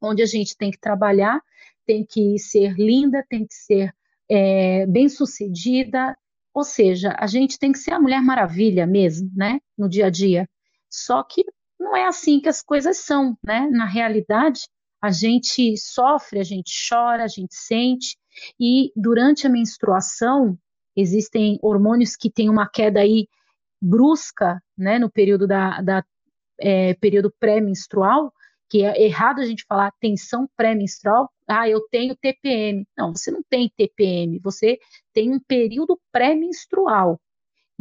onde 0.00 0.22
a 0.22 0.26
gente 0.26 0.56
tem 0.56 0.70
que 0.70 0.78
trabalhar, 0.78 1.40
tem 1.86 2.04
que 2.04 2.38
ser 2.38 2.74
linda, 2.74 3.24
tem 3.28 3.46
que 3.46 3.54
ser 3.54 3.94
é, 4.28 4.86
bem 4.86 5.08
sucedida, 5.08 6.16
ou 6.54 6.64
seja, 6.64 7.14
a 7.18 7.26
gente 7.26 7.58
tem 7.58 7.72
que 7.72 7.78
ser 7.78 7.92
a 7.92 8.00
Mulher 8.00 8.20
Maravilha 8.20 8.86
mesmo, 8.86 9.30
né, 9.34 9.60
no 9.76 9.88
dia 9.88 10.06
a 10.06 10.10
dia. 10.10 10.48
Só 10.90 11.22
que 11.22 11.44
não 11.82 11.96
é 11.96 12.06
assim 12.06 12.40
que 12.40 12.48
as 12.48 12.62
coisas 12.62 12.98
são, 12.98 13.36
né? 13.42 13.68
Na 13.70 13.86
realidade, 13.86 14.68
a 15.02 15.10
gente 15.10 15.76
sofre, 15.76 16.38
a 16.38 16.44
gente 16.44 16.72
chora, 16.88 17.24
a 17.24 17.28
gente 17.28 17.54
sente, 17.54 18.16
e 18.58 18.92
durante 18.94 19.46
a 19.46 19.50
menstruação 19.50 20.56
existem 20.96 21.58
hormônios 21.60 22.14
que 22.14 22.30
têm 22.30 22.48
uma 22.48 22.68
queda 22.68 23.00
aí 23.00 23.26
brusca, 23.80 24.62
né, 24.78 24.98
no 25.00 25.10
período 25.10 25.46
da, 25.46 25.80
da 25.80 26.04
é, 26.60 26.94
período 26.94 27.34
pré-menstrual, 27.40 28.32
que 28.70 28.84
é 28.84 29.02
errado 29.02 29.40
a 29.40 29.44
gente 29.44 29.66
falar 29.68 29.92
tensão 30.00 30.48
pré-menstrual, 30.56 31.28
ah, 31.48 31.68
eu 31.68 31.80
tenho 31.90 32.16
TPM. 32.16 32.86
Não, 32.96 33.14
você 33.14 33.30
não 33.30 33.42
tem 33.42 33.70
TPM, 33.76 34.38
você 34.38 34.78
tem 35.12 35.30
um 35.34 35.40
período 35.40 36.00
pré-menstrual. 36.10 37.20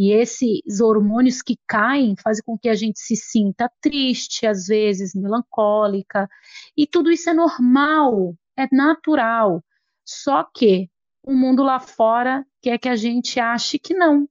E 0.01 0.13
esses 0.13 0.79
hormônios 0.81 1.43
que 1.43 1.55
caem 1.67 2.15
fazem 2.24 2.43
com 2.43 2.58
que 2.58 2.67
a 2.67 2.74
gente 2.74 3.00
se 3.00 3.15
sinta 3.15 3.72
triste, 3.79 4.48
às 4.48 4.65
vezes 4.65 5.13
melancólica, 5.13 6.27
e 6.75 6.88
tudo 6.88 7.12
isso 7.12 7.29
é 7.29 7.34
normal, 7.36 8.36
é 8.58 8.67
natural. 8.72 9.63
Só 10.03 10.43
que 10.43 10.89
o 11.22 11.36
mundo 11.36 11.62
lá 11.62 11.79
fora 11.79 12.43
quer 12.63 12.79
que 12.79 12.89
a 12.89 12.96
gente 12.96 13.39
ache 13.39 13.77
que 13.77 13.93
não, 13.93 14.27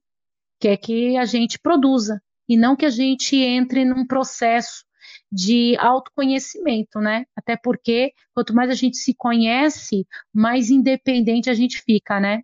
quer 0.59 0.75
que 0.75 1.15
a 1.15 1.23
gente 1.23 1.57
produza, 1.57 2.21
e 2.49 2.57
não 2.57 2.75
que 2.75 2.85
a 2.85 2.89
gente 2.89 3.37
entre 3.37 3.85
num 3.85 4.05
processo 4.05 4.83
de 5.31 5.77
autoconhecimento, 5.79 6.99
né? 6.99 7.23
Até 7.33 7.55
porque 7.55 8.11
quanto 8.33 8.53
mais 8.53 8.69
a 8.69 8.75
gente 8.75 8.97
se 8.97 9.13
conhece, 9.13 10.05
mais 10.33 10.69
independente 10.69 11.49
a 11.49 11.53
gente 11.53 11.81
fica, 11.81 12.19
né? 12.19 12.41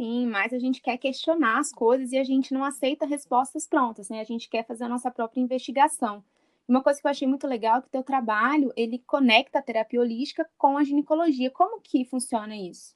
Sim, 0.00 0.28
mais 0.28 0.50
a 0.54 0.58
gente 0.58 0.80
quer 0.80 0.96
questionar 0.96 1.58
as 1.58 1.70
coisas 1.70 2.10
e 2.10 2.16
a 2.16 2.24
gente 2.24 2.54
não 2.54 2.64
aceita 2.64 3.04
respostas 3.04 3.66
prontas, 3.66 4.08
né? 4.08 4.22
A 4.22 4.24
gente 4.24 4.48
quer 4.48 4.66
fazer 4.66 4.84
a 4.84 4.88
nossa 4.88 5.10
própria 5.10 5.42
investigação. 5.42 6.24
Uma 6.66 6.82
coisa 6.82 6.98
que 6.98 7.06
eu 7.06 7.10
achei 7.10 7.28
muito 7.28 7.46
legal 7.46 7.76
é 7.76 7.80
que 7.82 7.88
o 7.88 7.90
teu 7.90 8.02
trabalho, 8.02 8.72
ele 8.74 8.98
conecta 9.06 9.58
a 9.58 9.62
terapia 9.62 10.00
holística 10.00 10.48
com 10.56 10.78
a 10.78 10.84
ginecologia. 10.84 11.50
Como 11.50 11.82
que 11.82 12.06
funciona 12.06 12.56
isso? 12.56 12.94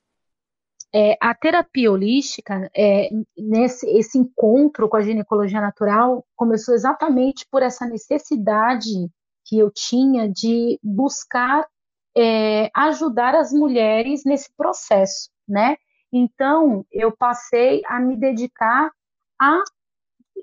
É, 0.95 1.15
a 1.21 1.35
terapia 1.35 1.93
holística, 1.93 2.71
é, 2.75 3.11
nesse 3.37 3.87
esse 3.87 4.17
encontro 4.17 4.89
com 4.89 4.97
a 4.97 5.03
ginecologia 5.03 5.61
natural, 5.61 6.27
começou 6.35 6.75
exatamente 6.75 7.47
por 7.51 7.63
essa 7.63 7.85
necessidade 7.85 9.11
que 9.45 9.59
eu 9.59 9.71
tinha 9.71 10.27
de 10.27 10.81
buscar 10.83 11.69
é, 12.17 12.71
ajudar 12.75 13.35
as 13.35 13.53
mulheres 13.53 14.25
nesse 14.25 14.51
processo, 14.57 15.29
né? 15.47 15.77
Então, 16.17 16.87
eu 16.93 17.11
passei 17.11 17.83
a 17.87 17.99
me 17.99 18.17
dedicar 18.17 18.89
a 19.37 19.61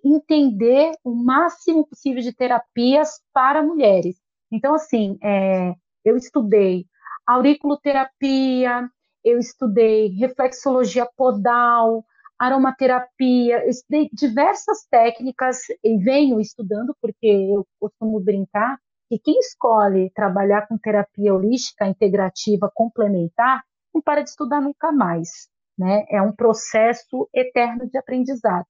entender 0.04 0.92
o 1.02 1.16
máximo 1.16 1.88
possível 1.88 2.22
de 2.22 2.34
terapias 2.34 3.22
para 3.34 3.64
mulheres. 3.64 4.18
Então, 4.52 4.76
assim, 4.76 5.18
é, 5.24 5.74
eu 6.04 6.18
estudei 6.18 6.86
auriculoterapia, 7.26 8.90
eu 9.24 9.40
estudei 9.40 10.10
reflexologia 10.10 11.08
podal, 11.16 12.04
aromaterapia, 12.38 13.64
eu 13.64 13.70
estudei 13.70 14.10
diversas 14.12 14.86
técnicas 14.92 15.60
e 15.82 15.98
venho 16.00 16.42
estudando 16.42 16.94
porque 17.02 17.28
eu 17.28 17.66
costumo 17.80 18.20
brincar 18.20 18.78
que 19.08 19.18
quem 19.18 19.40
escolhe 19.40 20.12
trabalhar 20.14 20.68
com 20.68 20.78
terapia 20.78 21.34
holística 21.34 21.88
integrativa 21.88 22.70
complementar 22.76 23.64
não 23.94 24.02
para 24.02 24.22
de 24.22 24.30
estudar 24.30 24.62
nunca 24.62 24.92
mais, 24.92 25.50
né? 25.82 26.06
É 26.10 26.22
um 26.22 26.32
processo 26.32 27.28
eterno 27.34 27.90
de 27.90 27.98
aprendizado. 27.98 28.68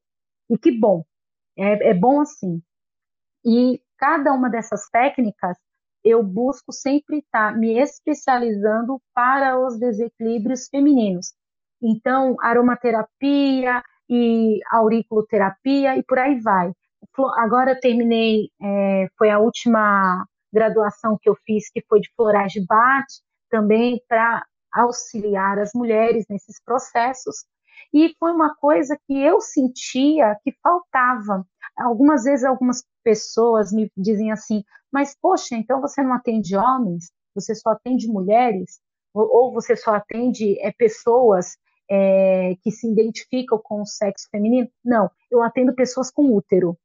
E 0.49 0.57
que 0.57 0.71
bom, 0.71 1.03
é, 1.57 1.89
é 1.89 1.93
bom 1.93 2.21
assim. 2.21 2.61
E 3.45 3.81
cada 3.97 4.31
uma 4.31 4.49
dessas 4.49 4.89
técnicas 4.89 5.57
eu 6.03 6.23
busco 6.23 6.71
sempre 6.71 7.19
estar 7.19 7.55
me 7.57 7.77
especializando 7.77 8.99
para 9.13 9.59
os 9.59 9.77
desequilíbrios 9.77 10.67
femininos. 10.69 11.33
Então, 11.81 12.37
aromaterapia 12.41 13.83
e 14.09 14.59
auriculoterapia 14.71 15.97
e 15.97 16.03
por 16.03 16.17
aí 16.17 16.39
vai. 16.39 16.71
Agora 17.35 17.71
eu 17.71 17.79
terminei, 17.79 18.49
é, 18.61 19.07
foi 19.17 19.29
a 19.29 19.39
última 19.39 20.25
graduação 20.51 21.17
que 21.21 21.29
eu 21.29 21.35
fiz, 21.45 21.69
que 21.71 21.83
foi 21.87 21.99
de 21.99 22.09
florais 22.15 22.51
de 22.51 22.65
bate, 22.65 23.21
também 23.49 24.01
para 24.07 24.43
auxiliar 24.73 25.59
as 25.59 25.71
mulheres 25.73 26.25
nesses 26.29 26.61
processos. 26.63 27.45
E 27.93 28.15
foi 28.19 28.31
uma 28.31 28.55
coisa 28.55 28.97
que 29.07 29.21
eu 29.21 29.41
sentia 29.41 30.37
que 30.43 30.53
faltava. 30.63 31.45
Algumas 31.77 32.23
vezes, 32.23 32.45
algumas 32.45 32.83
pessoas 33.03 33.71
me 33.71 33.91
dizem 33.97 34.31
assim, 34.31 34.63
mas 34.91 35.15
poxa, 35.19 35.55
então 35.55 35.81
você 35.81 36.01
não 36.01 36.13
atende 36.13 36.55
homens? 36.55 37.11
Você 37.33 37.55
só 37.55 37.71
atende 37.71 38.07
mulheres? 38.07 38.79
Ou, 39.13 39.51
você 39.51 39.75
só 39.75 39.95
atende 39.95 40.59
é, 40.61 40.71
pessoas 40.71 41.57
é, 41.89 42.55
que 42.61 42.71
se 42.71 42.89
identificam 42.89 43.59
com 43.61 43.81
o 43.81 43.85
sexo 43.85 44.27
feminino? 44.31 44.69
Não, 44.83 45.09
eu 45.29 45.41
atendo 45.43 45.73
pessoas 45.75 46.09
com 46.09 46.33
útero, 46.33 46.77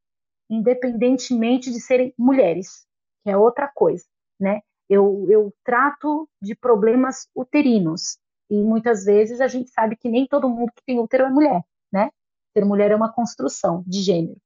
independentemente 0.51 1.71
de 1.71 1.81
serem 1.81 2.13
mulheres, 2.19 2.87
que 3.23 3.31
é 3.31 3.37
outra 3.37 3.71
coisa, 3.73 4.05
né? 4.41 4.61
Eu, 4.89 5.27
eu 5.29 5.53
trato 5.65 6.29
de 6.41 6.55
problemas 6.55 7.29
uterinos, 7.35 8.19
e 8.49 8.63
muitas 8.63 9.05
vezes 9.05 9.41
a 9.41 9.49
gente 9.49 9.71
sabe 9.71 9.97
que 9.97 10.09
nem 10.09 10.27
todo 10.27 10.49
mundo 10.49 10.73
que 10.75 10.85
tem 10.85 11.01
útero 11.01 11.25
é 11.25 11.31
mulher, 11.31 11.63
né? 11.93 12.11
Ser 12.53 12.65
mulher 12.65 12.93
é 12.93 12.97
uma 12.97 13.13
construção 13.13 13.83
de 13.87 14.01
gênero. 14.01 14.41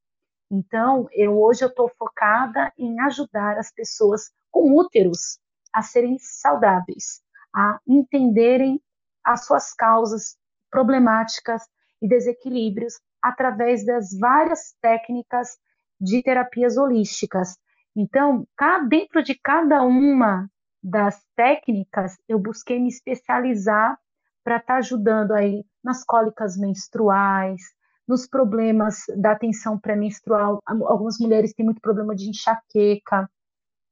Então, 0.49 1.07
eu 1.13 1.39
hoje 1.39 1.63
eu 1.63 1.69
estou 1.69 1.89
focada 1.97 2.73
em 2.77 2.99
ajudar 3.01 3.57
as 3.57 3.71
pessoas 3.71 4.31
com 4.49 4.75
úteros 4.75 5.39
a 5.71 5.81
serem 5.81 6.17
saudáveis, 6.19 7.21
a 7.55 7.79
entenderem 7.87 8.81
as 9.23 9.45
suas 9.45 9.73
causas 9.73 10.37
problemáticas 10.69 11.63
e 12.01 12.07
desequilíbrios 12.07 12.99
através 13.21 13.85
das 13.85 14.17
várias 14.17 14.75
técnicas 14.81 15.57
de 15.99 16.23
terapias 16.23 16.75
holísticas. 16.75 17.57
Então, 17.95 18.47
dentro 18.87 19.21
de 19.23 19.35
cada 19.35 19.83
uma 19.83 20.49
das 20.83 21.21
técnicas, 21.35 22.17
eu 22.27 22.39
busquei 22.39 22.79
me 22.79 22.87
especializar 22.87 23.97
para 24.43 24.57
estar 24.57 24.73
tá 24.73 24.79
ajudando 24.79 25.31
aí 25.33 25.63
nas 25.83 26.03
cólicas 26.03 26.57
menstruais, 26.57 27.61
nos 28.07 28.27
problemas 28.27 29.03
da 29.17 29.35
tensão 29.35 29.79
pré-menstrual. 29.79 30.59
Algumas 30.65 31.17
mulheres 31.19 31.53
têm 31.53 31.65
muito 31.65 31.81
problema 31.81 32.15
de 32.15 32.29
enxaqueca, 32.29 33.29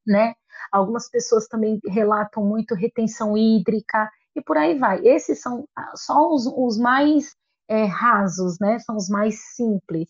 né? 0.06 0.34
Algumas 0.72 1.08
pessoas 1.08 1.46
também 1.46 1.80
relatam 1.86 2.44
muito 2.44 2.74
retenção 2.74 3.36
hídrica 3.36 4.10
e 4.34 4.42
por 4.42 4.56
aí 4.56 4.78
vai. 4.78 5.06
Esses 5.06 5.40
são 5.40 5.66
ah, 5.76 5.92
só 5.94 6.32
os, 6.32 6.46
os 6.46 6.78
mais 6.78 7.34
é, 7.68 7.84
rasos, 7.84 8.58
né? 8.58 8.78
São 8.80 8.96
os 8.96 9.08
mais 9.08 9.38
simples. 9.54 10.08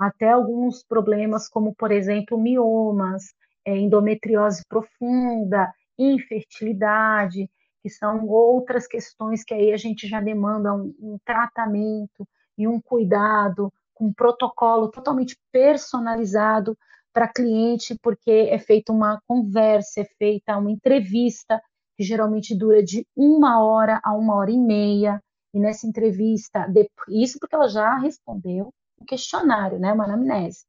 Até 0.00 0.30
alguns 0.30 0.82
problemas, 0.82 1.46
como 1.46 1.74
por 1.74 1.92
exemplo 1.92 2.40
miomas, 2.40 3.34
é, 3.66 3.76
endometriose 3.76 4.62
profunda, 4.66 5.70
infertilidade, 5.98 7.50
que 7.82 7.90
são 7.90 8.26
outras 8.26 8.86
questões 8.86 9.44
que 9.44 9.52
aí 9.52 9.74
a 9.74 9.76
gente 9.76 10.08
já 10.08 10.18
demanda 10.18 10.72
um, 10.72 10.94
um 10.98 11.18
tratamento 11.22 12.26
e 12.56 12.66
um 12.66 12.80
cuidado, 12.80 13.70
um 14.00 14.10
protocolo 14.10 14.90
totalmente 14.90 15.36
personalizado 15.52 16.74
para 17.12 17.28
cliente, 17.28 17.94
porque 18.02 18.30
é 18.30 18.58
feita 18.58 18.92
uma 18.92 19.20
conversa, 19.26 20.00
é 20.00 20.04
feita 20.18 20.56
uma 20.56 20.70
entrevista, 20.70 21.60
que 21.94 22.02
geralmente 22.02 22.56
dura 22.56 22.82
de 22.82 23.06
uma 23.14 23.62
hora 23.62 24.00
a 24.02 24.14
uma 24.14 24.34
hora 24.36 24.50
e 24.50 24.58
meia, 24.58 25.22
e 25.52 25.60
nessa 25.60 25.86
entrevista, 25.86 26.66
isso 27.10 27.38
porque 27.38 27.54
ela 27.54 27.68
já 27.68 27.98
respondeu 27.98 28.72
um 29.00 29.04
questionário, 29.04 29.78
né, 29.78 29.92
uma 29.92 30.04
anamnese. 30.04 30.64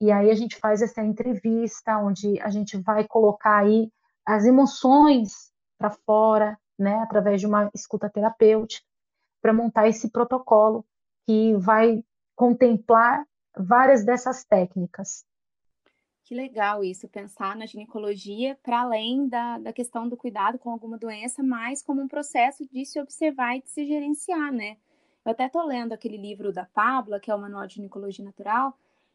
E 0.00 0.10
aí 0.10 0.30
a 0.30 0.34
gente 0.34 0.56
faz 0.56 0.80
essa 0.80 1.02
entrevista, 1.02 1.98
onde 1.98 2.40
a 2.40 2.50
gente 2.50 2.78
vai 2.78 3.06
colocar 3.06 3.58
aí 3.58 3.90
as 4.24 4.44
emoções 4.44 5.52
para 5.78 5.90
fora, 5.90 6.58
né, 6.78 6.94
através 7.02 7.40
de 7.40 7.46
uma 7.46 7.70
escuta 7.74 8.08
terapêutica, 8.08 8.84
para 9.42 9.52
montar 9.52 9.88
esse 9.88 10.10
protocolo 10.10 10.84
que 11.26 11.54
vai 11.56 12.04
contemplar 12.34 13.24
várias 13.56 14.04
dessas 14.04 14.44
técnicas. 14.44 15.24
Que 16.24 16.34
legal 16.34 16.84
isso, 16.84 17.08
pensar 17.08 17.56
na 17.56 17.66
ginecologia 17.66 18.56
para 18.62 18.82
além 18.82 19.28
da, 19.28 19.58
da 19.58 19.72
questão 19.72 20.08
do 20.08 20.16
cuidado 20.16 20.58
com 20.58 20.70
alguma 20.70 20.96
doença, 20.96 21.42
mas 21.42 21.82
como 21.82 22.00
um 22.00 22.08
processo 22.08 22.64
de 22.70 22.86
se 22.86 23.00
observar 23.00 23.56
e 23.56 23.62
de 23.62 23.68
se 23.68 23.84
gerenciar, 23.84 24.52
né? 24.52 24.76
Eu 25.24 25.32
até 25.32 25.46
estou 25.46 25.64
lendo 25.64 25.92
aquele 25.92 26.16
livro 26.16 26.52
da 26.52 26.64
Pabla, 26.64 27.20
que 27.20 27.30
é 27.30 27.34
o 27.34 27.40
Manual 27.40 27.66
de 27.66 27.74
Ginecologia 27.74 28.24
Natural, 28.24 28.74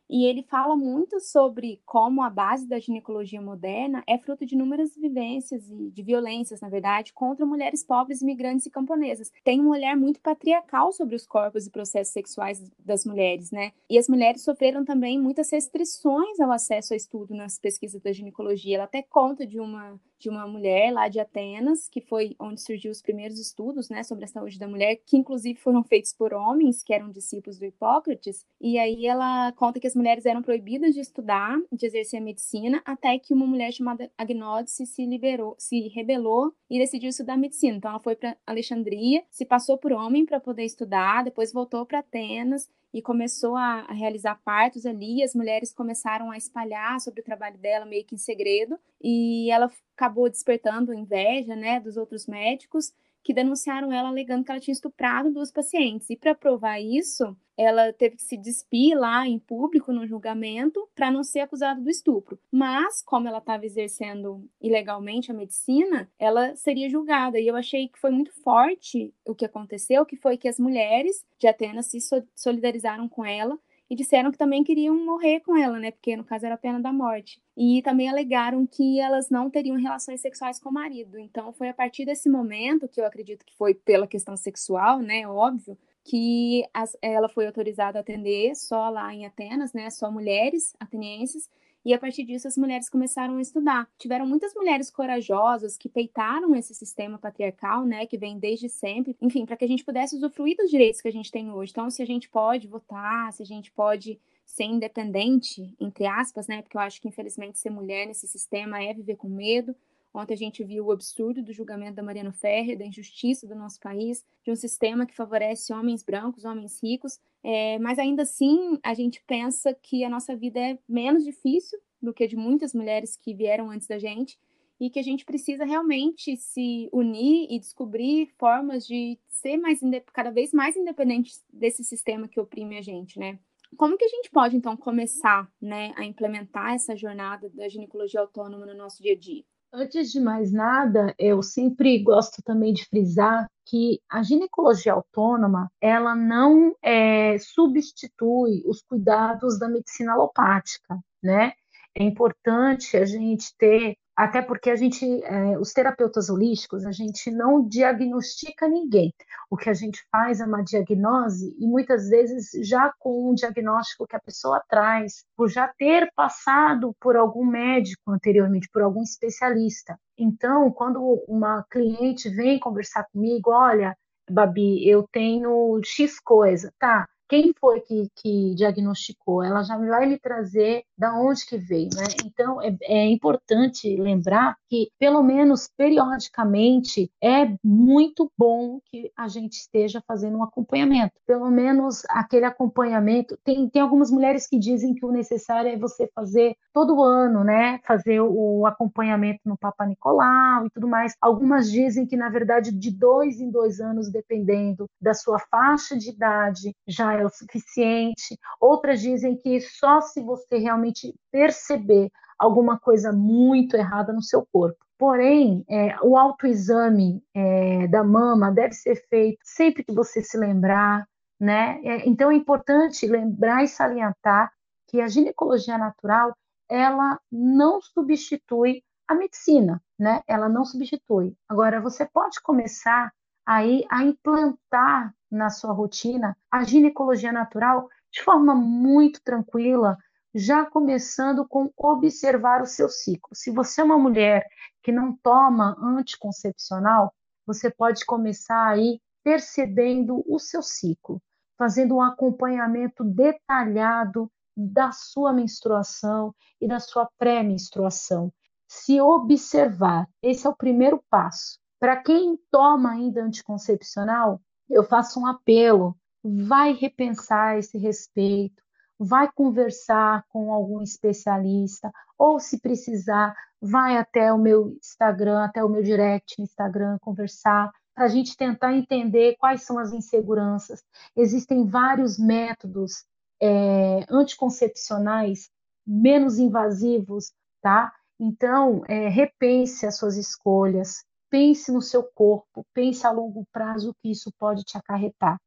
e 0.09 0.25
ele 0.25 0.43
fala 0.43 0.75
muito 0.75 1.19
sobre 1.19 1.81
como 1.83 2.21
a 2.21 2.29
base 2.29 2.67
da 2.67 2.77
ginecologia 2.77 3.41
moderna 3.41 4.03
é 4.05 4.17
fruto 4.17 4.45
de 4.45 4.53
inúmeras 4.53 4.95
vivências 4.95 5.67
e 5.69 5.89
de 5.89 6.03
violências, 6.03 6.61
na 6.61 6.69
verdade, 6.69 7.11
contra 7.11 7.43
mulheres 7.45 7.83
pobres, 7.83 8.21
imigrantes 8.21 8.67
e 8.67 8.69
camponesas. 8.69 9.31
Tem 9.43 9.59
um 9.59 9.69
olhar 9.69 9.97
muito 9.97 10.21
patriarcal 10.21 10.91
sobre 10.91 11.15
os 11.15 11.25
corpos 11.25 11.65
e 11.65 11.71
processos 11.71 12.13
sexuais 12.13 12.61
das 12.77 13.03
mulheres, 13.03 13.49
né? 13.49 13.71
E 13.89 13.97
as 13.97 14.07
mulheres 14.07 14.43
sofreram 14.43 14.85
também 14.85 15.19
muitas 15.19 15.51
restrições 15.51 16.39
ao 16.39 16.51
acesso 16.51 16.93
a 16.93 16.97
estudo 16.97 17.33
nas 17.33 17.57
pesquisas 17.57 17.99
da 17.99 18.11
ginecologia. 18.11 18.75
Ela 18.75 18.83
até 18.83 19.01
conta 19.01 19.45
de 19.45 19.59
uma 19.59 19.99
de 20.19 20.29
uma 20.29 20.47
mulher 20.47 20.91
lá 20.91 21.07
de 21.07 21.19
Atenas, 21.19 21.87
que 21.87 22.01
foi 22.01 22.35
onde 22.39 22.61
surgiu 22.61 22.91
os 22.91 23.01
primeiros 23.01 23.39
estudos, 23.39 23.89
né, 23.89 24.03
sobre 24.03 24.25
a 24.25 24.27
saúde 24.27 24.57
da 24.57 24.67
mulher, 24.67 24.97
que 25.05 25.17
inclusive 25.17 25.59
foram 25.59 25.83
feitos 25.83 26.13
por 26.13 26.33
homens, 26.33 26.83
que 26.83 26.93
eram 26.93 27.11
discípulos 27.11 27.59
do 27.59 27.65
Hipócrates, 27.65 28.45
e 28.59 28.77
aí 28.77 29.05
ela 29.05 29.51
conta 29.53 29.79
que 29.79 29.87
as 29.87 29.95
mulheres 29.95 30.25
eram 30.25 30.41
proibidas 30.41 30.93
de 30.93 31.01
estudar, 31.01 31.57
de 31.71 31.85
exercer 31.85 32.19
a 32.19 32.23
medicina, 32.23 32.81
até 32.85 33.17
que 33.19 33.33
uma 33.33 33.45
mulher 33.45 33.71
chamada 33.71 34.11
Agnódice 34.17 34.85
se 34.85 35.05
liberou, 35.05 35.55
se 35.57 35.87
rebelou 35.89 36.53
e 36.69 36.79
decidiu 36.79 37.09
estudar 37.09 37.37
medicina. 37.37 37.77
Então 37.77 37.91
ela 37.91 37.99
foi 37.99 38.15
para 38.15 38.37
Alexandria, 38.45 39.23
se 39.29 39.45
passou 39.45 39.77
por 39.77 39.91
homem 39.91 40.25
para 40.25 40.39
poder 40.39 40.63
estudar, 40.63 41.23
depois 41.23 41.51
voltou 41.51 41.85
para 41.85 41.99
Atenas 41.99 42.69
e 42.95 43.01
começou 43.01 43.57
a, 43.57 43.81
a, 43.81 43.93
realizar 43.93 44.35
partos 44.35 44.85
ali. 44.85 45.21
As 45.21 45.35
mulheres 45.35 45.73
começaram 45.73 46.31
a 46.31 46.37
espalhar 46.37 46.97
sobre 47.01 47.19
o 47.19 47.23
trabalho 47.23 47.57
dela 47.57 47.85
meio 47.85 48.05
que 48.05 48.15
em 48.15 48.17
segredo, 48.17 48.79
e 49.03 49.51
ela 49.51 49.69
acabou 49.93 50.29
despertando 50.29 50.93
inveja, 50.93 51.57
né, 51.57 51.77
dos 51.77 51.97
outros 51.97 52.25
médicos 52.25 52.93
que 53.21 53.33
denunciaram 53.33 53.91
ela 53.91 54.07
alegando 54.07 54.45
que 54.45 54.51
ela 54.51 54.61
tinha 54.61 54.71
estuprado 54.71 55.29
duas 55.29 55.51
pacientes. 55.51 56.09
E 56.09 56.15
para 56.15 56.33
provar 56.33 56.79
isso, 56.79 57.35
ela 57.57 57.93
teve 57.93 58.15
que 58.15 58.23
se 58.23 58.37
despir 58.37 58.97
lá 58.97 59.27
em 59.27 59.39
público 59.39 59.91
no 59.91 60.05
julgamento 60.05 60.87
para 60.93 61.11
não 61.11 61.23
ser 61.23 61.41
acusada 61.41 61.79
do 61.79 61.89
estupro. 61.89 62.39
Mas, 62.51 63.01
como 63.01 63.27
ela 63.27 63.37
estava 63.37 63.65
exercendo 63.65 64.47
ilegalmente 64.61 65.31
a 65.31 65.33
medicina, 65.33 66.09
ela 66.19 66.55
seria 66.55 66.89
julgada. 66.89 67.39
E 67.39 67.47
eu 67.47 67.55
achei 67.55 67.87
que 67.87 67.99
foi 67.99 68.11
muito 68.11 68.33
forte 68.41 69.13
o 69.25 69.33
que 69.33 69.45
aconteceu, 69.45 70.05
que 70.05 70.15
foi 70.15 70.37
que 70.37 70.47
as 70.47 70.59
mulheres 70.59 71.25
de 71.39 71.47
Atenas 71.47 71.87
se 71.87 71.99
solidarizaram 72.35 73.07
com 73.07 73.25
ela 73.25 73.57
e 73.89 73.95
disseram 73.95 74.31
que 74.31 74.37
também 74.37 74.63
queriam 74.63 74.95
morrer 74.95 75.41
com 75.41 75.55
ela, 75.55 75.77
né? 75.79 75.91
Porque 75.91 76.15
no 76.15 76.23
caso 76.23 76.45
era 76.45 76.55
a 76.55 76.57
pena 76.57 76.79
da 76.79 76.91
morte. 76.91 77.41
E 77.55 77.81
também 77.83 78.09
alegaram 78.09 78.65
que 78.65 78.99
elas 78.99 79.29
não 79.29 79.49
teriam 79.49 79.77
relações 79.77 80.21
sexuais 80.21 80.59
com 80.59 80.69
o 80.69 80.73
marido. 80.73 81.19
Então 81.19 81.53
foi 81.53 81.69
a 81.69 81.73
partir 81.73 82.05
desse 82.05 82.29
momento, 82.29 82.87
que 82.87 82.99
eu 82.99 83.05
acredito 83.05 83.45
que 83.45 83.55
foi 83.55 83.73
pela 83.73 84.07
questão 84.07 84.35
sexual, 84.35 84.99
né? 84.99 85.27
Óbvio, 85.27 85.77
que 86.05 86.63
as, 86.73 86.95
ela 87.01 87.27
foi 87.27 87.45
autorizada 87.47 87.99
a 87.99 88.01
atender 88.01 88.55
só 88.55 88.89
lá 88.89 89.13
em 89.13 89.25
Atenas, 89.25 89.73
né? 89.73 89.89
Só 89.89 90.09
mulheres 90.09 90.73
atenienses 90.79 91.49
e 91.85 91.93
a 91.93 91.99
partir 91.99 92.23
disso, 92.23 92.47
as 92.47 92.57
mulheres 92.57 92.89
começaram 92.89 93.37
a 93.37 93.41
estudar. 93.41 93.87
Tiveram 93.99 94.25
muitas 94.25 94.55
mulheres 94.55 94.89
corajosas 94.89 95.77
que 95.77 95.87
peitaram 95.87 96.55
esse 96.55 96.73
sistema 96.73 97.19
patriarcal, 97.19 97.85
né, 97.85 98.07
que 98.07 98.17
vem 98.17 98.39
desde 98.39 98.67
sempre, 98.67 99.15
enfim, 99.21 99.45
para 99.45 99.55
que 99.55 99.63
a 99.63 99.67
gente 99.67 99.85
pudesse 99.85 100.15
usufruir 100.15 100.57
dos 100.57 100.71
direitos 100.71 100.99
que 100.99 101.07
a 101.07 101.11
gente 101.11 101.31
tem 101.31 101.51
hoje. 101.51 101.71
Então, 101.71 101.91
se 101.91 102.01
a 102.01 102.05
gente 102.05 102.27
pode 102.27 102.67
votar, 102.67 103.31
se 103.31 103.43
a 103.43 103.45
gente 103.45 103.71
pode 103.71 104.19
ser 104.43 104.63
independente, 104.63 105.75
entre 105.79 106.07
aspas, 106.07 106.47
né, 106.47 106.63
porque 106.63 106.75
eu 106.75 106.81
acho 106.81 106.99
que 106.99 107.07
infelizmente 107.07 107.59
ser 107.59 107.69
mulher 107.69 108.07
nesse 108.07 108.27
sistema 108.27 108.83
é 108.83 108.91
viver 108.91 109.15
com 109.15 109.29
medo. 109.29 109.75
Ontem 110.15 110.33
a 110.33 110.37
gente 110.37 110.63
viu 110.63 110.85
o 110.85 110.91
absurdo 110.93 111.43
do 111.43 111.51
julgamento 111.51 111.95
da 111.95 112.01
Mariana 112.01 112.31
Ferrer, 112.31 112.77
da 112.77 112.85
injustiça 112.85 113.45
do 113.45 113.53
nosso 113.53 113.81
país, 113.81 114.25
de 114.45 114.49
um 114.49 114.55
sistema 114.55 115.05
que 115.05 115.13
favorece 115.13 115.73
homens 115.73 116.03
brancos, 116.03 116.45
homens 116.45 116.81
ricos, 116.81 117.19
é, 117.43 117.77
mas 117.79 117.99
ainda 117.99 118.21
assim 118.21 118.79
a 118.81 118.93
gente 118.93 119.21
pensa 119.27 119.73
que 119.73 120.05
a 120.05 120.09
nossa 120.09 120.33
vida 120.33 120.57
é 120.57 120.79
menos 120.87 121.25
difícil 121.25 121.77
do 122.01 122.13
que 122.13 122.23
a 122.23 122.27
de 122.27 122.37
muitas 122.37 122.73
mulheres 122.73 123.17
que 123.17 123.33
vieram 123.33 123.69
antes 123.69 123.89
da 123.89 123.99
gente 123.99 124.39
e 124.79 124.89
que 124.89 124.99
a 124.99 125.03
gente 125.03 125.25
precisa 125.25 125.65
realmente 125.65 126.37
se 126.37 126.89
unir 126.93 127.47
e 127.49 127.59
descobrir 127.59 128.29
formas 128.37 128.87
de 128.87 129.19
ser 129.27 129.57
mais 129.57 129.81
cada 130.13 130.31
vez 130.31 130.53
mais 130.53 130.77
independente 130.77 131.33
desse 131.51 131.83
sistema 131.83 132.25
que 132.25 132.39
oprime 132.39 132.77
a 132.77 132.81
gente, 132.81 133.19
né? 133.19 133.37
Como 133.75 133.97
que 133.97 134.05
a 134.05 134.09
gente 134.09 134.31
pode 134.31 134.55
então 134.55 134.77
começar, 134.77 135.51
né, 135.61 135.91
a 135.97 136.05
implementar 136.05 136.73
essa 136.73 136.95
jornada 136.95 137.49
da 137.49 137.67
ginecologia 137.67 138.21
autônoma 138.21 138.65
no 138.65 138.73
nosso 138.73 139.03
dia 139.03 139.11
a 139.11 139.17
dia? 139.17 139.43
Antes 139.77 140.09
de 140.09 140.21
mais 140.21 140.53
nada, 140.53 141.13
eu 141.19 141.43
sempre 141.43 142.01
gosto 142.01 142.41
também 142.41 142.71
de 142.71 142.85
frisar 142.85 143.45
que 143.65 143.99
a 144.09 144.23
ginecologia 144.23 144.93
autônoma 144.93 145.69
ela 145.81 146.15
não 146.15 146.73
é, 146.81 147.37
substitui 147.37 148.63
os 148.65 148.81
cuidados 148.81 149.59
da 149.59 149.67
medicina 149.67 150.13
alopática, 150.13 150.97
né? 151.21 151.51
É 151.93 152.03
importante 152.03 152.95
a 152.95 153.03
gente 153.03 153.53
ter 153.57 153.97
até 154.15 154.41
porque 154.41 154.69
a 154.69 154.75
gente, 154.75 155.05
é, 155.23 155.59
os 155.59 155.73
terapeutas 155.73 156.29
holísticos, 156.29 156.85
a 156.85 156.91
gente 156.91 157.29
não 157.31 157.67
diagnostica 157.67 158.67
ninguém. 158.67 159.13
O 159.49 159.57
que 159.57 159.69
a 159.69 159.73
gente 159.73 160.01
faz 160.09 160.39
é 160.39 160.45
uma 160.45 160.63
diagnose 160.63 161.53
e 161.59 161.67
muitas 161.67 162.07
vezes 162.07 162.49
já 162.67 162.93
com 162.99 163.29
um 163.29 163.33
diagnóstico 163.33 164.07
que 164.07 164.15
a 164.15 164.21
pessoa 164.21 164.63
traz, 164.69 165.25
por 165.35 165.49
já 165.49 165.67
ter 165.77 166.09
passado 166.15 166.95
por 166.99 167.17
algum 167.17 167.45
médico 167.45 168.11
anteriormente, 168.11 168.69
por 168.71 168.81
algum 168.81 169.03
especialista. 169.03 169.99
Então, 170.17 170.71
quando 170.71 171.01
uma 171.27 171.65
cliente 171.69 172.29
vem 172.29 172.57
conversar 172.57 173.05
comigo, 173.11 173.51
olha, 173.51 173.95
Babi, 174.29 174.87
eu 174.87 175.07
tenho 175.11 175.79
X 175.83 176.19
coisa, 176.19 176.73
tá? 176.79 177.05
Quem 177.27 177.53
foi 177.59 177.81
que, 177.81 178.09
que, 178.15 178.55
diagnosticou, 178.55 179.43
ela 179.43 179.63
já 179.63 179.77
vai 179.77 180.05
me 180.05 180.19
trazer 180.19 180.83
da 180.97 181.17
onde 181.19 181.45
que 181.45 181.57
veio, 181.57 181.89
né? 181.95 182.05
Então 182.23 182.61
é, 182.61 182.75
é, 182.83 183.05
importante 183.07 183.95
lembrar 183.95 184.57
que 184.75 184.91
pelo 184.99 185.23
menos 185.23 185.69
periodicamente 185.77 187.09
é 187.23 187.55
muito 187.63 188.29
bom 188.37 188.81
que 188.85 189.09
a 189.15 189.27
gente 189.29 189.53
esteja 189.53 190.03
fazendo 190.05 190.37
um 190.37 190.43
acompanhamento, 190.43 191.13
pelo 191.25 191.49
menos 191.49 192.03
aquele 192.09 192.45
acompanhamento. 192.45 193.37
Tem, 193.43 193.69
tem 193.69 193.81
algumas 193.81 194.11
mulheres 194.11 194.47
que 194.47 194.59
dizem 194.59 194.93
que 194.93 195.05
o 195.05 195.11
necessário 195.11 195.71
é 195.71 195.77
você 195.77 196.09
fazer 196.13 196.57
todo 196.73 197.01
ano, 197.01 197.43
né? 197.43 197.79
Fazer 197.85 198.19
o 198.19 198.65
acompanhamento 198.65 199.39
no 199.45 199.57
Papa 199.57 199.85
Nicolau 199.85 200.65
e 200.65 200.69
tudo 200.69 200.89
mais. 200.89 201.15
Algumas 201.21 201.71
dizem 201.71 202.05
que 202.05 202.17
na 202.17 202.27
verdade 202.27 202.71
de 202.71 202.91
dois 202.91 203.39
em 203.39 203.49
dois 203.49 203.79
anos, 203.79 204.11
dependendo 204.11 204.89
da 204.99 205.13
sua 205.13 205.39
faixa 205.39 205.97
de 205.97 206.09
idade, 206.09 206.75
já 206.85 207.13
é 207.13 207.25
o 207.25 207.29
suficiente. 207.29 208.37
Outras 208.59 208.99
dizem 208.99 209.37
que 209.37 209.61
só 209.61 210.01
se 210.01 210.21
você 210.21 210.57
realmente 210.57 211.15
perceber 211.31 212.11
alguma 212.37 212.79
coisa 212.79 213.11
muito 213.11 213.75
errada 213.75 214.13
no 214.13 214.21
seu 214.21 214.45
corpo. 214.51 214.77
Porém, 214.97 215.65
é, 215.69 215.97
o 216.01 216.17
autoexame 216.17 217.21
é, 217.33 217.87
da 217.87 218.03
mama 218.03 218.51
deve 218.51 218.73
ser 218.73 218.95
feito 219.09 219.39
sempre 219.43 219.83
que 219.83 219.93
você 219.93 220.21
se 220.21 220.37
lembrar, 220.37 221.05
né? 221.39 221.81
É, 221.83 222.07
então 222.07 222.31
é 222.31 222.35
importante 222.35 223.05
lembrar 223.05 223.63
e 223.63 223.67
salientar 223.67 224.51
que 224.87 225.01
a 225.01 225.07
ginecologia 225.07 225.77
natural 225.77 226.33
ela 226.69 227.19
não 227.31 227.81
substitui 227.81 228.81
a 229.07 229.13
medicina, 229.13 229.81
né? 229.99 230.21
Ela 230.27 230.47
não 230.47 230.63
substitui. 230.63 231.35
Agora 231.47 231.81
você 231.81 232.05
pode 232.05 232.41
começar 232.41 233.11
aí 233.45 233.85
a 233.89 234.03
implantar 234.03 235.13
na 235.29 235.49
sua 235.49 235.73
rotina 235.73 236.35
a 236.49 236.63
ginecologia 236.63 237.31
natural 237.31 237.89
de 238.11 238.23
forma 238.23 238.55
muito 238.55 239.21
tranquila, 239.21 239.97
já 240.37 240.65
começando 240.65 241.47
com 241.47 241.71
observar 241.77 242.61
o 242.61 242.65
seu 242.65 242.89
ciclo. 242.89 243.33
Se 243.33 243.49
você 243.49 243.79
é 243.79 243.83
uma 243.85 243.97
mulher 243.97 244.45
que 244.83 244.91
não 244.91 245.15
toma 245.23 245.77
anticoncepcional, 245.81 247.15
você 247.47 247.71
pode 247.71 248.05
começar 248.05 248.67
aí 248.67 248.99
percebendo 249.23 250.21
o 250.27 250.37
seu 250.37 250.61
ciclo, 250.61 251.21
fazendo 251.57 251.95
um 251.95 252.01
acompanhamento 252.01 253.01
detalhado 253.01 254.29
da 254.57 254.91
sua 254.91 255.31
menstruação 255.31 256.35
e 256.59 256.67
da 256.67 256.81
sua 256.81 257.09
pré-menstruação. 257.17 258.29
Se 258.67 258.99
observar, 258.99 260.05
esse 260.21 260.45
é 260.45 260.49
o 260.49 260.55
primeiro 260.55 261.01
passo. 261.09 261.59
Para 261.79 261.95
quem 261.95 262.37
toma 262.51 262.91
ainda 262.91 263.23
anticoncepcional, 263.23 264.41
eu 264.69 264.83
faço 264.83 265.17
um 265.17 265.27
apelo: 265.27 265.95
vai 266.21 266.73
repensar 266.73 267.57
esse 267.57 267.77
respeito, 267.77 268.64
vai 268.99 269.29
conversar 269.31 270.23
com 270.29 270.51
algum 270.51 270.81
especialista, 270.81 271.91
ou 272.17 272.39
se 272.39 272.59
precisar, 272.59 273.35
vai 273.61 273.97
até 273.97 274.31
o 274.31 274.37
meu 274.37 274.77
Instagram, 274.81 275.43
até 275.43 275.63
o 275.63 275.69
meu 275.69 275.83
direct 275.83 276.35
no 276.37 276.45
Instagram, 276.45 276.97
conversar, 276.99 277.71
para 277.93 278.05
a 278.05 278.07
gente 278.09 278.35
tentar 278.35 278.73
entender 278.73 279.35
quais 279.37 279.63
são 279.63 279.79
as 279.79 279.93
inseguranças. 279.93 280.83
Existem 281.15 281.65
vários 281.65 282.19
métodos 282.19 283.05
é, 283.41 284.05
anticoncepcionais 284.09 285.49
menos 285.85 286.37
invasivos, 286.37 287.31
tá? 287.61 287.93
Então, 288.19 288.83
é, 288.87 289.07
repense 289.07 289.85
as 289.85 289.97
suas 289.97 290.17
escolhas, 290.17 291.03
pense 291.29 291.71
no 291.71 291.81
seu 291.81 292.03
corpo, 292.03 292.65
pense 292.73 293.05
a 293.05 293.11
longo 293.11 293.45
prazo 293.51 293.91
o 293.91 293.95
que 293.95 294.09
isso 294.11 294.31
pode 294.39 294.63
te 294.63 294.77
acarretar. 294.77 295.37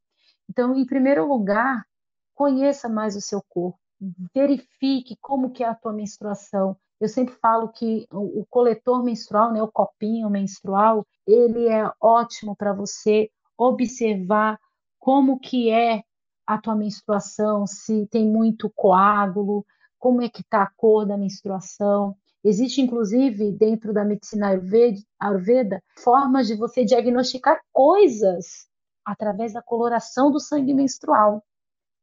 Então, 0.48 0.74
em 0.74 0.86
primeiro 0.86 1.26
lugar, 1.26 1.84
conheça 2.38 2.88
mais 2.88 3.16
o 3.16 3.20
seu 3.20 3.42
corpo, 3.48 3.76
verifique 4.32 5.16
como 5.20 5.50
que 5.50 5.64
é 5.64 5.66
a 5.66 5.74
tua 5.74 5.92
menstruação. 5.92 6.76
Eu 7.00 7.08
sempre 7.08 7.34
falo 7.34 7.68
que 7.68 8.06
o 8.12 8.46
coletor 8.48 9.02
menstrual, 9.02 9.52
né, 9.52 9.60
o 9.60 9.66
copinho 9.66 10.30
menstrual, 10.30 11.04
ele 11.26 11.66
é 11.66 11.90
ótimo 12.00 12.54
para 12.54 12.72
você 12.72 13.28
observar 13.56 14.56
como 15.00 15.40
que 15.40 15.68
é 15.68 16.04
a 16.46 16.58
tua 16.58 16.76
menstruação, 16.76 17.66
se 17.66 18.06
tem 18.06 18.24
muito 18.24 18.70
coágulo, 18.70 19.66
como 19.98 20.22
é 20.22 20.28
que 20.28 20.42
está 20.42 20.62
a 20.62 20.70
cor 20.76 21.04
da 21.04 21.16
menstruação. 21.16 22.16
Existe, 22.44 22.80
inclusive, 22.80 23.50
dentro 23.50 23.92
da 23.92 24.04
medicina 24.04 24.50
Ayurveda, 25.18 25.82
formas 25.96 26.46
de 26.46 26.54
você 26.54 26.84
diagnosticar 26.84 27.60
coisas 27.72 28.68
através 29.04 29.54
da 29.54 29.62
coloração 29.62 30.30
do 30.30 30.38
sangue 30.38 30.72
menstrual, 30.72 31.42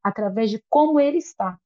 através 0.05 0.51
de 0.51 0.63
como 0.69 0.99
ele 0.99 1.17
está. 1.17 1.57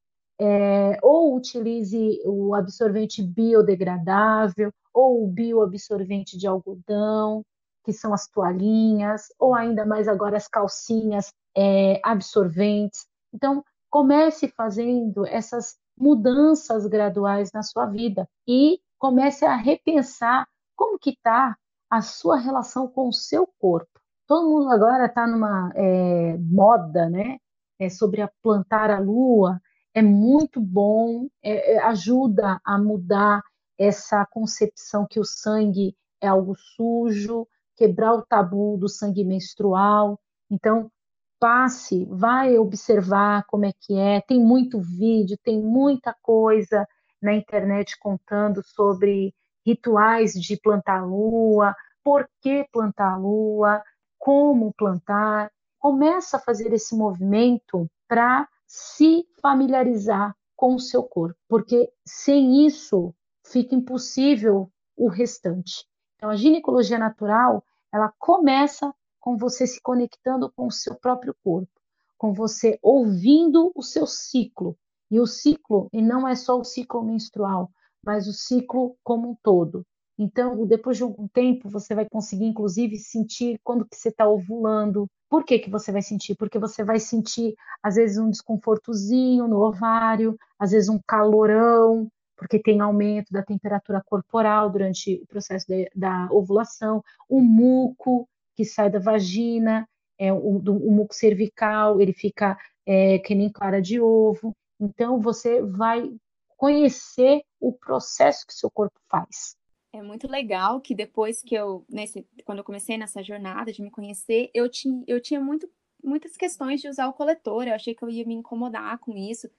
É, 0.41 0.97
ou 1.03 1.35
utilize 1.35 2.21
o 2.25 2.55
absorvente 2.55 3.21
biodegradável, 3.21 4.71
ou 4.93 5.25
o 5.25 5.27
bioabsorvente 5.27 6.37
de 6.37 6.47
algodão, 6.47 7.43
que 7.83 7.91
são 7.91 8.13
as 8.13 8.29
toalhinhas, 8.29 9.27
ou 9.37 9.53
ainda 9.53 9.85
mais 9.85 10.07
agora 10.07 10.37
as 10.37 10.47
calcinhas 10.47 11.33
é, 11.57 11.99
absorventes. 12.01 13.05
Então, 13.33 13.61
comece 13.89 14.47
fazendo 14.47 15.27
essas 15.27 15.77
mudanças 15.97 16.87
graduais 16.87 17.51
na 17.51 17.61
sua 17.61 17.87
vida 17.87 18.25
e 18.47 18.79
comece 18.97 19.45
a 19.45 19.57
repensar 19.57 20.47
como 20.77 20.97
que 20.97 21.09
está 21.09 21.57
a 21.89 22.01
sua 22.01 22.37
relação 22.37 22.87
com 22.87 23.09
o 23.09 23.13
seu 23.13 23.45
corpo. 23.59 23.99
Todo 24.25 24.49
mundo 24.49 24.71
agora 24.71 25.07
está 25.07 25.27
numa 25.27 25.73
é, 25.75 26.37
moda, 26.37 27.09
né? 27.09 27.37
É, 27.79 27.89
sobre 27.89 28.21
a 28.21 28.29
plantar 28.43 28.91
a 28.91 28.99
lua. 28.99 29.61
É 29.93 30.01
muito 30.01 30.59
bom, 30.59 31.27
é, 31.41 31.75
é, 31.75 31.79
ajuda 31.79 32.59
a 32.63 32.77
mudar 32.77 33.41
essa 33.77 34.25
concepção 34.25 35.07
que 35.09 35.19
o 35.19 35.25
sangue 35.25 35.95
é 36.21 36.27
algo 36.27 36.55
sujo, 36.55 37.47
quebrar 37.75 38.13
o 38.13 38.25
tabu 38.25 38.77
do 38.77 38.89
sangue 38.89 39.23
menstrual. 39.23 40.19
Então, 40.51 40.91
passe, 41.39 42.05
vai 42.05 42.57
observar 42.57 43.45
como 43.47 43.65
é 43.65 43.71
que 43.79 43.97
é. 43.97 44.21
Tem 44.21 44.39
muito 44.39 44.81
vídeo, 44.81 45.37
tem 45.41 45.61
muita 45.61 46.13
coisa 46.21 46.85
na 47.21 47.33
internet 47.33 47.97
contando 47.99 48.61
sobre 48.63 49.33
rituais 49.65 50.33
de 50.33 50.57
plantar 50.57 51.05
lua, 51.05 51.73
por 52.03 52.29
que 52.41 52.65
plantar 52.71 53.17
lua, 53.17 53.81
como 54.17 54.73
plantar. 54.73 55.49
Começa 55.79 56.37
a 56.37 56.39
fazer 56.39 56.73
esse 56.73 56.95
movimento 56.95 57.89
para 58.07 58.47
se 58.67 59.25
familiarizar 59.41 60.35
com 60.55 60.75
o 60.75 60.79
seu 60.79 61.03
corpo, 61.03 61.39
porque 61.47 61.91
sem 62.05 62.65
isso 62.65 63.13
fica 63.45 63.73
impossível 63.73 64.69
o 64.95 65.07
restante. 65.07 65.87
Então, 66.15 66.29
a 66.29 66.35
ginecologia 66.35 66.99
natural, 66.99 67.63
ela 67.91 68.13
começa 68.19 68.93
com 69.19 69.37
você 69.37 69.65
se 69.65 69.81
conectando 69.81 70.51
com 70.51 70.67
o 70.67 70.71
seu 70.71 70.95
próprio 70.95 71.33
corpo, 71.43 71.71
com 72.17 72.33
você 72.33 72.77
ouvindo 72.81 73.71
o 73.73 73.81
seu 73.81 74.05
ciclo. 74.05 74.77
E 75.09 75.19
o 75.19 75.25
ciclo, 75.25 75.89
e 75.91 76.01
não 76.01 76.27
é 76.27 76.35
só 76.35 76.59
o 76.59 76.63
ciclo 76.63 77.03
menstrual, 77.03 77.71
mas 78.05 78.27
o 78.27 78.33
ciclo 78.33 78.95
como 79.03 79.31
um 79.31 79.35
todo. 79.41 79.85
Então, 80.17 80.65
depois 80.65 80.97
de 80.97 81.03
algum 81.03 81.27
tempo, 81.27 81.69
você 81.69 81.95
vai 81.95 82.05
conseguir, 82.07 82.45
inclusive, 82.45 82.97
sentir 82.97 83.59
quando 83.63 83.87
que 83.87 83.95
você 83.95 84.09
está 84.09 84.27
ovulando. 84.27 85.07
Por 85.29 85.43
que, 85.43 85.59
que 85.59 85.69
você 85.69 85.91
vai 85.91 86.01
sentir? 86.01 86.35
Porque 86.35 86.57
você 86.57 86.83
vai 86.83 86.99
sentir, 86.99 87.53
às 87.83 87.95
vezes, 87.95 88.17
um 88.17 88.29
desconfortozinho 88.29 89.47
no 89.47 89.61
ovário, 89.61 90.37
às 90.57 90.71
vezes 90.71 90.89
um 90.89 90.99
calorão, 91.07 92.09
porque 92.35 92.57
tem 92.57 92.81
aumento 92.81 93.31
da 93.31 93.43
temperatura 93.43 94.01
corporal 94.03 94.69
durante 94.69 95.21
o 95.21 95.27
processo 95.27 95.67
de, 95.67 95.89
da 95.95 96.27
ovulação, 96.31 97.03
o 97.27 97.41
muco, 97.41 98.27
que 98.55 98.65
sai 98.65 98.89
da 98.89 98.99
vagina, 98.99 99.87
é, 100.17 100.33
o, 100.33 100.59
do, 100.59 100.75
o 100.75 100.91
muco 100.91 101.13
cervical, 101.13 102.01
ele 102.01 102.13
fica 102.13 102.57
é, 102.85 103.19
que 103.19 103.35
nem 103.35 103.51
clara 103.51 103.81
de 103.81 104.01
ovo. 104.01 104.55
Então, 104.79 105.19
você 105.21 105.61
vai 105.61 106.09
conhecer 106.57 107.41
o 107.59 107.71
processo 107.71 108.47
que 108.47 108.53
seu 108.53 108.71
corpo 108.71 108.99
faz. 109.09 109.58
É 109.91 110.01
muito 110.03 110.27
legal 110.27 110.79
que 110.79 110.93
depois 110.93 111.41
que 111.41 111.55
eu, 111.55 111.83
nesse, 111.89 112.25
quando 112.45 112.59
eu 112.59 112.63
comecei 112.63 112.97
nessa 112.97 113.23
jornada 113.23 113.71
de 113.73 113.81
me 113.81 113.89
conhecer, 113.89 114.51
eu 114.53 114.69
tinha, 114.69 115.03
eu 115.07 115.19
tinha 115.19 115.39
muito, 115.39 115.67
muitas 116.03 116.37
questões 116.37 116.79
de 116.79 116.87
usar 116.87 117.07
o 117.07 117.13
coletor. 117.13 117.67
Eu 117.67 117.73
achei 117.73 117.95
que 117.95 118.03
eu 118.03 118.09
ia 118.09 118.25
me 118.25 118.35
incomodar 118.35 118.99
com 118.99 119.17
isso. 119.17 119.49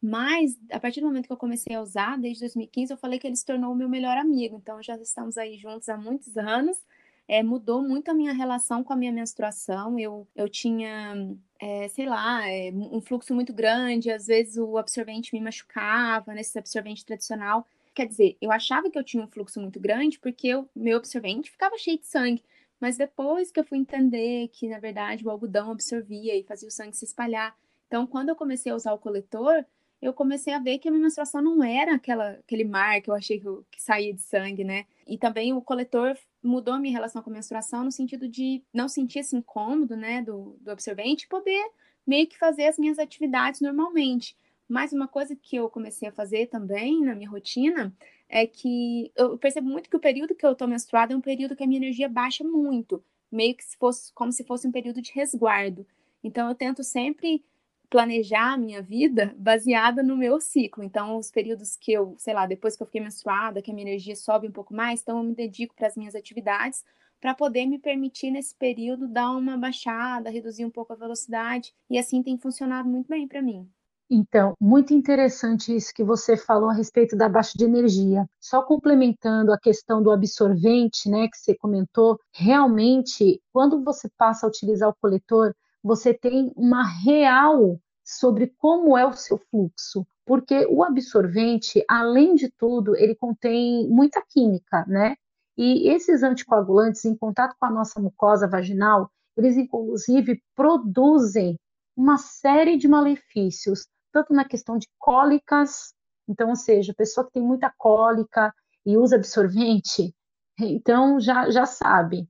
Mas, 0.00 0.58
a 0.70 0.80
partir 0.80 1.00
do 1.00 1.06
momento 1.06 1.26
que 1.26 1.32
eu 1.32 1.36
comecei 1.36 1.74
a 1.76 1.80
usar, 1.80 2.18
desde 2.18 2.40
2015, 2.40 2.92
eu 2.92 2.96
falei 2.96 3.18
que 3.18 3.26
ele 3.26 3.36
se 3.36 3.46
tornou 3.46 3.72
o 3.72 3.76
meu 3.76 3.88
melhor 3.88 4.16
amigo. 4.16 4.56
Então, 4.56 4.82
já 4.82 4.96
estamos 4.96 5.36
aí 5.36 5.56
juntos 5.56 5.88
há 5.88 5.96
muitos 5.96 6.36
anos. 6.36 6.76
É, 7.28 7.42
mudou 7.42 7.82
muito 7.82 8.10
a 8.10 8.14
minha 8.14 8.32
relação 8.32 8.82
com 8.84 8.92
a 8.92 8.96
minha 8.96 9.12
menstruação. 9.12 9.98
Eu, 9.98 10.26
eu 10.34 10.48
tinha, 10.48 11.14
é, 11.60 11.88
sei 11.88 12.06
lá, 12.06 12.48
é, 12.48 12.72
um 12.72 13.00
fluxo 13.00 13.34
muito 13.34 13.52
grande. 13.52 14.10
Às 14.10 14.26
vezes 14.26 14.56
o 14.56 14.76
absorvente 14.76 15.32
me 15.34 15.40
machucava, 15.40 16.34
nesse 16.34 16.58
absorvente 16.58 17.04
tradicional. 17.04 17.66
Quer 17.94 18.06
dizer, 18.06 18.36
eu 18.40 18.50
achava 18.50 18.90
que 18.90 18.98
eu 18.98 19.04
tinha 19.04 19.22
um 19.22 19.28
fluxo 19.28 19.60
muito 19.60 19.78
grande 19.78 20.18
porque 20.18 20.48
meu 20.74 20.96
absorvente 20.96 21.50
ficava 21.50 21.76
cheio 21.76 21.98
de 21.98 22.06
sangue. 22.06 22.42
Mas 22.80 22.96
depois 22.96 23.52
que 23.52 23.60
eu 23.60 23.64
fui 23.64 23.78
entender 23.78 24.48
que, 24.48 24.68
na 24.68 24.80
verdade, 24.80 25.24
o 25.24 25.30
algodão 25.30 25.70
absorvia 25.70 26.36
e 26.36 26.42
fazia 26.42 26.66
o 26.66 26.70
sangue 26.70 26.96
se 26.96 27.04
espalhar. 27.04 27.56
Então, 27.86 28.06
quando 28.06 28.30
eu 28.30 28.34
comecei 28.34 28.72
a 28.72 28.74
usar 28.74 28.92
o 28.92 28.98
coletor, 28.98 29.64
eu 30.00 30.12
comecei 30.12 30.52
a 30.52 30.58
ver 30.58 30.78
que 30.78 30.88
a 30.88 30.90
minha 30.90 31.04
menstruação 31.04 31.40
não 31.40 31.62
era 31.62 31.94
aquela, 31.94 32.30
aquele 32.30 32.64
mar 32.64 33.00
que 33.00 33.08
eu 33.08 33.14
achei 33.14 33.38
que, 33.38 33.46
que 33.70 33.80
saía 33.80 34.12
de 34.12 34.20
sangue, 34.20 34.64
né? 34.64 34.84
E 35.06 35.16
também 35.16 35.52
o 35.52 35.62
coletor 35.62 36.18
mudou 36.42 36.74
a 36.74 36.80
minha 36.80 36.92
relação 36.92 37.22
com 37.22 37.30
a 37.30 37.34
menstruação 37.34 37.84
no 37.84 37.92
sentido 37.92 38.26
de 38.26 38.64
não 38.74 38.88
sentir 38.88 39.20
esse 39.20 39.36
incômodo, 39.36 39.96
né, 39.96 40.20
do, 40.20 40.56
do 40.60 40.72
absorvente, 40.72 41.28
poder 41.28 41.64
meio 42.04 42.26
que 42.26 42.36
fazer 42.36 42.64
as 42.64 42.78
minhas 42.78 42.98
atividades 42.98 43.60
normalmente. 43.60 44.36
Mas 44.72 44.90
uma 44.90 45.06
coisa 45.06 45.36
que 45.36 45.54
eu 45.54 45.68
comecei 45.68 46.08
a 46.08 46.12
fazer 46.12 46.46
também 46.46 47.02
na 47.04 47.14
minha 47.14 47.28
rotina 47.28 47.94
é 48.26 48.46
que 48.46 49.12
eu 49.14 49.36
percebo 49.36 49.68
muito 49.68 49.90
que 49.90 49.96
o 49.96 50.00
período 50.00 50.34
que 50.34 50.46
eu 50.46 50.54
tô 50.54 50.66
menstruada 50.66 51.12
é 51.12 51.16
um 51.16 51.20
período 51.20 51.54
que 51.54 51.62
a 51.62 51.66
minha 51.66 51.78
energia 51.78 52.08
baixa 52.08 52.42
muito, 52.42 53.04
meio 53.30 53.54
que 53.54 53.62
se 53.62 53.76
fosse 53.76 54.10
como 54.14 54.32
se 54.32 54.42
fosse 54.44 54.66
um 54.66 54.72
período 54.72 55.02
de 55.02 55.12
resguardo. 55.12 55.86
Então 56.24 56.48
eu 56.48 56.54
tento 56.54 56.82
sempre 56.82 57.44
planejar 57.90 58.54
a 58.54 58.56
minha 58.56 58.80
vida 58.80 59.34
baseada 59.36 60.02
no 60.02 60.16
meu 60.16 60.40
ciclo. 60.40 60.82
Então, 60.82 61.18
os 61.18 61.30
períodos 61.30 61.76
que 61.76 61.92
eu, 61.92 62.14
sei 62.16 62.32
lá, 62.32 62.46
depois 62.46 62.74
que 62.74 62.82
eu 62.82 62.86
fiquei 62.86 63.02
menstruada, 63.02 63.60
que 63.60 63.70
a 63.70 63.74
minha 63.74 63.86
energia 63.86 64.16
sobe 64.16 64.48
um 64.48 64.52
pouco 64.52 64.72
mais, 64.72 65.02
então 65.02 65.18
eu 65.18 65.24
me 65.24 65.34
dedico 65.34 65.74
para 65.74 65.88
as 65.88 65.96
minhas 65.98 66.14
atividades 66.14 66.82
para 67.20 67.34
poder 67.34 67.66
me 67.66 67.78
permitir 67.78 68.30
nesse 68.30 68.54
período 68.54 69.06
dar 69.06 69.32
uma 69.32 69.58
baixada, 69.58 70.30
reduzir 70.30 70.64
um 70.64 70.70
pouco 70.70 70.94
a 70.94 70.96
velocidade, 70.96 71.74
e 71.90 71.98
assim 71.98 72.22
tem 72.22 72.38
funcionado 72.38 72.88
muito 72.88 73.08
bem 73.08 73.28
para 73.28 73.42
mim. 73.42 73.68
Então, 74.10 74.54
muito 74.60 74.92
interessante 74.92 75.74
isso 75.74 75.92
que 75.94 76.04
você 76.04 76.36
falou 76.36 76.68
a 76.68 76.74
respeito 76.74 77.16
da 77.16 77.28
baixa 77.28 77.52
de 77.56 77.64
energia. 77.64 78.26
Só 78.40 78.62
complementando 78.62 79.52
a 79.52 79.58
questão 79.58 80.02
do 80.02 80.10
absorvente, 80.10 81.08
né, 81.08 81.28
que 81.28 81.38
você 81.38 81.54
comentou, 81.56 82.18
realmente, 82.34 83.40
quando 83.52 83.82
você 83.82 84.08
passa 84.18 84.46
a 84.46 84.48
utilizar 84.48 84.88
o 84.90 84.96
coletor, 85.00 85.54
você 85.82 86.12
tem 86.12 86.52
uma 86.56 86.84
real 86.84 87.78
sobre 88.04 88.52
como 88.58 88.98
é 88.98 89.06
o 89.06 89.14
seu 89.14 89.38
fluxo, 89.50 90.06
porque 90.26 90.66
o 90.66 90.84
absorvente, 90.84 91.82
além 91.88 92.34
de 92.34 92.50
tudo, 92.50 92.94
ele 92.96 93.14
contém 93.14 93.88
muita 93.88 94.22
química, 94.28 94.84
né? 94.86 95.16
E 95.56 95.88
esses 95.88 96.22
anticoagulantes, 96.22 97.04
em 97.04 97.16
contato 97.16 97.54
com 97.58 97.66
a 97.66 97.70
nossa 97.70 98.00
mucosa 98.00 98.46
vaginal, 98.48 99.10
eles 99.36 99.56
inclusive 99.56 100.42
produzem 100.54 101.56
uma 101.96 102.16
série 102.18 102.76
de 102.76 102.88
malefícios, 102.88 103.86
tanto 104.12 104.32
na 104.32 104.44
questão 104.44 104.78
de 104.78 104.86
cólicas, 104.98 105.94
então, 106.28 106.50
ou 106.50 106.56
seja, 106.56 106.94
pessoa 106.94 107.26
que 107.26 107.32
tem 107.32 107.42
muita 107.42 107.72
cólica 107.76 108.54
e 108.86 108.96
usa 108.96 109.16
absorvente, 109.16 110.14
então 110.58 111.18
já, 111.18 111.50
já 111.50 111.66
sabe, 111.66 112.28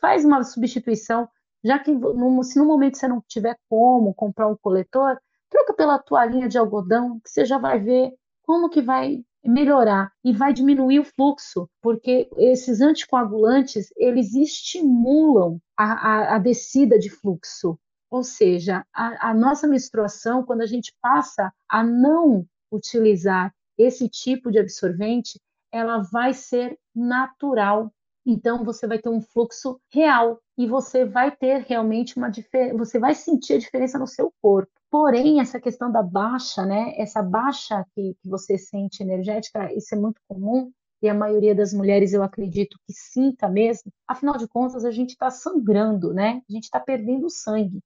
faz 0.00 0.24
uma 0.24 0.42
substituição 0.44 1.28
já 1.64 1.78
que 1.78 1.92
no, 1.92 2.42
se 2.44 2.58
no 2.58 2.64
momento 2.64 2.96
você 2.96 3.08
não 3.08 3.22
tiver 3.26 3.56
como 3.68 4.14
comprar 4.14 4.48
um 4.48 4.56
coletor, 4.56 5.18
troca 5.50 5.74
pela 5.74 5.98
toalhinha 5.98 6.48
de 6.48 6.58
algodão, 6.58 7.20
que 7.20 7.30
você 7.30 7.44
já 7.44 7.58
vai 7.58 7.80
ver 7.80 8.12
como 8.42 8.68
que 8.68 8.80
vai 8.80 9.24
melhorar 9.44 10.12
e 10.24 10.32
vai 10.32 10.52
diminuir 10.52 11.00
o 11.00 11.04
fluxo, 11.04 11.68
porque 11.80 12.28
esses 12.36 12.80
anticoagulantes, 12.80 13.88
eles 13.96 14.34
estimulam 14.34 15.60
a, 15.76 15.84
a, 15.84 16.36
a 16.36 16.38
descida 16.38 16.98
de 16.98 17.10
fluxo. 17.10 17.78
Ou 18.10 18.22
seja, 18.22 18.84
a, 18.94 19.30
a 19.30 19.34
nossa 19.34 19.66
menstruação, 19.66 20.44
quando 20.44 20.62
a 20.62 20.66
gente 20.66 20.94
passa 21.00 21.52
a 21.68 21.82
não 21.84 22.46
utilizar 22.70 23.54
esse 23.76 24.08
tipo 24.08 24.50
de 24.50 24.58
absorvente, 24.58 25.40
ela 25.72 25.98
vai 25.98 26.32
ser 26.34 26.78
natural 26.94 27.92
então 28.30 28.62
você 28.62 28.86
vai 28.86 28.98
ter 28.98 29.08
um 29.08 29.22
fluxo 29.22 29.80
real 29.90 30.38
e 30.58 30.66
você 30.66 31.02
vai 31.06 31.34
ter 31.34 31.64
realmente 31.66 32.18
uma 32.18 32.28
diferença, 32.28 32.76
você 32.76 32.98
vai 32.98 33.14
sentir 33.14 33.54
a 33.54 33.58
diferença 33.58 33.98
no 33.98 34.06
seu 34.06 34.30
corpo. 34.42 34.70
Porém, 34.90 35.40
essa 35.40 35.58
questão 35.58 35.90
da 35.90 36.02
baixa, 36.02 36.66
né, 36.66 36.92
essa 36.98 37.22
baixa 37.22 37.86
que, 37.94 38.14
que 38.20 38.28
você 38.28 38.58
sente 38.58 39.02
energética, 39.02 39.72
isso 39.72 39.94
é 39.94 39.98
muito 39.98 40.20
comum 40.28 40.70
e 41.00 41.08
a 41.08 41.14
maioria 41.14 41.54
das 41.54 41.72
mulheres 41.72 42.12
eu 42.12 42.22
acredito 42.22 42.78
que 42.86 42.92
sinta 42.92 43.48
mesmo. 43.48 43.90
Afinal 44.06 44.36
de 44.36 44.46
contas, 44.46 44.84
a 44.84 44.90
gente 44.90 45.10
está 45.10 45.30
sangrando, 45.30 46.12
né? 46.12 46.42
A 46.46 46.52
gente 46.52 46.64
está 46.64 46.80
perdendo 46.80 47.30
sangue. 47.30 47.80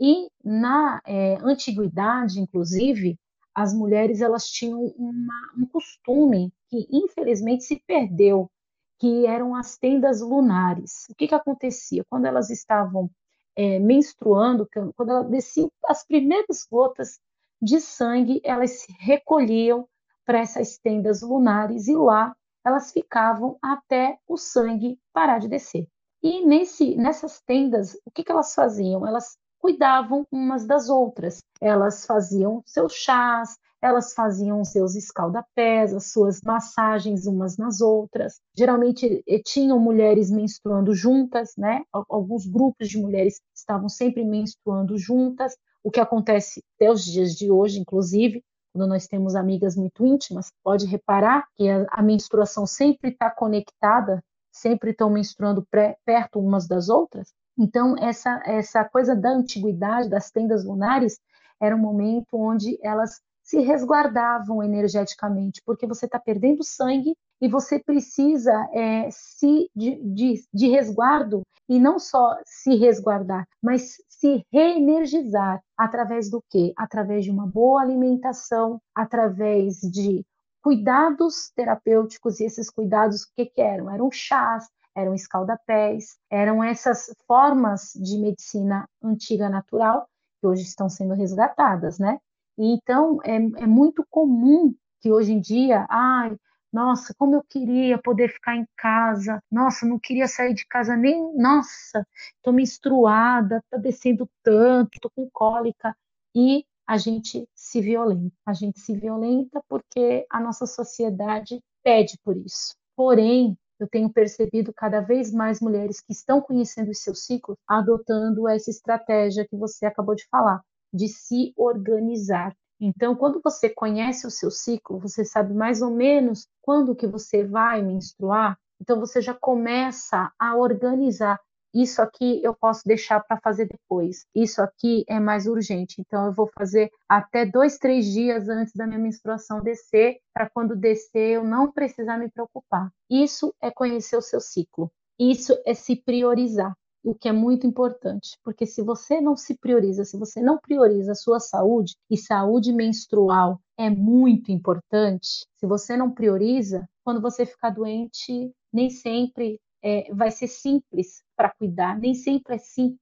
E 0.00 0.28
na 0.44 1.00
é, 1.06 1.36
antiguidade, 1.42 2.40
inclusive, 2.40 3.18
as 3.54 3.74
mulheres 3.74 4.20
elas 4.20 4.48
tinham 4.48 4.86
uma, 4.96 5.52
um 5.56 5.66
costume 5.66 6.52
que 6.68 6.88
infelizmente 6.90 7.64
se 7.64 7.82
perdeu 7.86 8.50
que 8.98 9.26
eram 9.26 9.54
as 9.54 9.76
tendas 9.76 10.20
lunares. 10.20 11.06
O 11.10 11.14
que, 11.14 11.28
que 11.28 11.34
acontecia? 11.34 12.04
Quando 12.08 12.26
elas 12.26 12.50
estavam 12.50 13.10
é, 13.56 13.78
menstruando, 13.78 14.68
quando 14.96 15.10
elas 15.10 15.30
desciam 15.30 15.70
as 15.86 16.06
primeiras 16.06 16.66
gotas 16.70 17.20
de 17.60 17.80
sangue, 17.80 18.40
elas 18.44 18.70
se 18.80 18.92
recolhiam 18.98 19.88
para 20.24 20.38
essas 20.38 20.78
tendas 20.78 21.20
lunares 21.20 21.88
e 21.88 21.96
lá 21.96 22.34
elas 22.64 22.92
ficavam 22.92 23.58
até 23.60 24.18
o 24.26 24.36
sangue 24.36 24.98
parar 25.12 25.38
de 25.38 25.48
descer. 25.48 25.86
E 26.22 26.46
nesse, 26.46 26.94
nessas 26.94 27.40
tendas, 27.40 27.94
o 28.06 28.10
que, 28.12 28.22
que 28.22 28.30
elas 28.30 28.54
faziam? 28.54 29.04
Elas 29.06 29.36
cuidavam 29.62 30.26
umas 30.30 30.66
das 30.66 30.88
outras. 30.88 31.38
Elas 31.60 32.04
faziam 32.04 32.60
seus 32.66 32.92
chás, 32.92 33.56
elas 33.80 34.12
faziam 34.12 34.64
seus 34.64 34.96
escaldapés, 34.96 35.94
as 35.94 36.10
suas 36.12 36.40
massagens 36.42 37.26
umas 37.26 37.56
nas 37.56 37.80
outras. 37.80 38.40
Geralmente 38.56 39.22
eh, 39.26 39.40
tinham 39.44 39.78
mulheres 39.78 40.30
menstruando 40.30 40.94
juntas, 40.94 41.52
né? 41.56 41.82
Alguns 41.92 42.44
grupos 42.44 42.88
de 42.88 42.98
mulheres 42.98 43.40
estavam 43.54 43.88
sempre 43.88 44.24
menstruando 44.24 44.98
juntas, 44.98 45.56
o 45.84 45.90
que 45.90 46.00
acontece 46.00 46.62
até 46.76 46.90
os 46.90 47.04
dias 47.04 47.34
de 47.34 47.50
hoje, 47.50 47.78
inclusive, 47.78 48.42
quando 48.72 48.88
nós 48.88 49.06
temos 49.06 49.34
amigas 49.34 49.76
muito 49.76 50.06
íntimas, 50.06 50.50
pode 50.62 50.86
reparar 50.86 51.46
que 51.54 51.68
a, 51.68 52.02
menstruação 52.02 52.66
sempre 52.66 53.10
está 53.10 53.30
conectada, 53.30 54.22
sempre 54.50 54.90
estão 54.90 55.10
menstruando 55.10 55.66
pré, 55.70 55.96
perto 56.04 56.38
umas 56.38 56.66
das 56.66 56.88
outras. 56.88 57.32
Então, 57.58 57.94
essa, 57.98 58.42
essa 58.44 58.84
coisa 58.84 59.14
da 59.14 59.30
antiguidade, 59.30 60.08
das 60.08 60.30
tendas 60.30 60.64
lunares, 60.64 61.20
era 61.60 61.76
um 61.76 61.78
momento 61.78 62.28
onde 62.34 62.78
elas 62.82 63.20
se 63.42 63.60
resguardavam 63.60 64.62
energeticamente, 64.62 65.60
porque 65.64 65.86
você 65.86 66.06
está 66.06 66.18
perdendo 66.18 66.62
sangue 66.62 67.14
e 67.40 67.48
você 67.48 67.78
precisa 67.78 68.52
é, 68.72 69.08
se 69.10 69.68
de, 69.74 69.96
de, 70.14 70.44
de 70.54 70.68
resguardo 70.68 71.42
e 71.68 71.78
não 71.78 71.98
só 71.98 72.36
se 72.44 72.76
resguardar, 72.76 73.46
mas 73.60 73.96
se 74.08 74.46
reenergizar 74.52 75.60
através 75.76 76.30
do 76.30 76.42
quê? 76.48 76.72
Através 76.76 77.24
de 77.24 77.30
uma 77.30 77.46
boa 77.46 77.82
alimentação, 77.82 78.80
através 78.94 79.80
de 79.80 80.24
cuidados 80.62 81.50
terapêuticos 81.56 82.38
e 82.38 82.44
esses 82.44 82.70
cuidados 82.70 83.22
o 83.22 83.34
que, 83.34 83.46
que 83.46 83.60
eram? 83.60 83.90
Eram 83.90 84.10
chás, 84.10 84.68
eram 84.94 85.14
escaldapés, 85.14 86.16
eram 86.30 86.62
essas 86.62 87.14
formas 87.26 87.92
de 87.94 88.18
medicina 88.18 88.88
antiga 89.02 89.48
natural 89.48 90.08
que 90.40 90.46
hoje 90.46 90.62
estão 90.62 90.88
sendo 90.88 91.14
resgatadas, 91.14 91.98
né? 91.98 92.18
Então, 92.58 93.18
é, 93.24 93.36
é 93.36 93.66
muito 93.66 94.04
comum 94.10 94.74
que 95.00 95.10
hoje 95.10 95.32
em 95.32 95.40
dia, 95.40 95.86
ai, 95.88 96.36
nossa, 96.72 97.14
como 97.18 97.36
eu 97.36 97.44
queria 97.44 97.98
poder 97.98 98.28
ficar 98.28 98.56
em 98.56 98.66
casa. 98.76 99.42
Nossa, 99.50 99.86
não 99.86 99.98
queria 99.98 100.26
sair 100.26 100.54
de 100.54 100.66
casa 100.66 100.96
nem. 100.96 101.34
Nossa, 101.36 102.06
estou 102.36 102.52
menstruada, 102.52 103.58
está 103.58 103.76
descendo 103.76 104.28
tanto, 104.42 104.94
estou 104.94 105.10
com 105.14 105.28
cólica. 105.30 105.94
E 106.34 106.64
a 106.86 106.96
gente 106.96 107.46
se 107.54 107.80
violenta. 107.82 108.34
A 108.46 108.54
gente 108.54 108.80
se 108.80 108.94
violenta 108.94 109.62
porque 109.68 110.26
a 110.30 110.40
nossa 110.40 110.66
sociedade 110.66 111.62
pede 111.82 112.18
por 112.24 112.36
isso. 112.36 112.74
Porém, 112.96 113.56
eu 113.82 113.88
tenho 113.88 114.10
percebido 114.10 114.72
cada 114.72 115.00
vez 115.00 115.32
mais 115.32 115.60
mulheres 115.60 116.00
que 116.00 116.12
estão 116.12 116.40
conhecendo 116.40 116.90
os 116.90 117.02
seus 117.02 117.24
ciclos 117.24 117.58
adotando 117.66 118.48
essa 118.48 118.70
estratégia 118.70 119.46
que 119.46 119.56
você 119.56 119.86
acabou 119.86 120.14
de 120.14 120.26
falar, 120.28 120.62
de 120.92 121.08
se 121.08 121.52
organizar. 121.56 122.54
Então, 122.80 123.14
quando 123.14 123.40
você 123.42 123.68
conhece 123.68 124.26
o 124.26 124.30
seu 124.30 124.50
ciclo, 124.50 124.98
você 124.98 125.24
sabe 125.24 125.54
mais 125.54 125.82
ou 125.82 125.90
menos 125.90 126.46
quando 126.60 126.96
que 126.96 127.06
você 127.06 127.44
vai 127.44 127.82
menstruar, 127.82 128.58
então 128.80 128.98
você 128.98 129.20
já 129.20 129.34
começa 129.34 130.32
a 130.38 130.56
organizar 130.56 131.38
isso 131.74 132.02
aqui 132.02 132.40
eu 132.42 132.54
posso 132.54 132.82
deixar 132.84 133.20
para 133.20 133.40
fazer 133.40 133.66
depois, 133.66 134.26
isso 134.34 134.60
aqui 134.60 135.04
é 135.08 135.18
mais 135.18 135.46
urgente, 135.46 136.00
então 136.00 136.26
eu 136.26 136.32
vou 136.32 136.48
fazer 136.54 136.90
até 137.08 137.46
dois, 137.46 137.78
três 137.78 138.06
dias 138.06 138.48
antes 138.48 138.74
da 138.74 138.86
minha 138.86 138.98
menstruação 138.98 139.62
descer, 139.62 140.18
para 140.32 140.48
quando 140.50 140.76
descer 140.76 141.36
eu 141.36 141.44
não 141.44 141.70
precisar 141.72 142.18
me 142.18 142.30
preocupar. 142.30 142.90
Isso 143.10 143.54
é 143.60 143.70
conhecer 143.70 144.16
o 144.16 144.22
seu 144.22 144.40
ciclo, 144.40 144.90
isso 145.18 145.56
é 145.64 145.74
se 145.74 145.96
priorizar 145.96 146.74
o 147.04 147.14
que 147.14 147.28
é 147.28 147.32
muito 147.32 147.66
importante, 147.66 148.38
porque 148.44 148.64
se 148.64 148.80
você 148.80 149.20
não 149.20 149.36
se 149.36 149.58
prioriza, 149.58 150.04
se 150.04 150.16
você 150.16 150.40
não 150.40 150.58
prioriza 150.58 151.12
a 151.12 151.16
sua 151.16 151.40
saúde, 151.40 151.96
e 152.08 152.16
saúde 152.16 152.72
menstrual 152.72 153.60
é 153.76 153.90
muito 153.90 154.52
importante, 154.52 155.46
se 155.56 155.66
você 155.66 155.96
não 155.96 156.12
prioriza, 156.12 156.88
quando 157.04 157.20
você 157.20 157.44
ficar 157.44 157.70
doente, 157.70 158.52
nem 158.72 158.88
sempre 158.88 159.58
é, 159.82 160.12
vai 160.12 160.30
ser 160.30 160.46
simples 160.46 161.24
para 161.36 161.50
cuidar, 161.50 161.98
nem 161.98 162.14
sempre 162.14 162.54
é 162.54 162.58
simples 162.58 163.00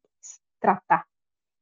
tratar. 0.58 1.04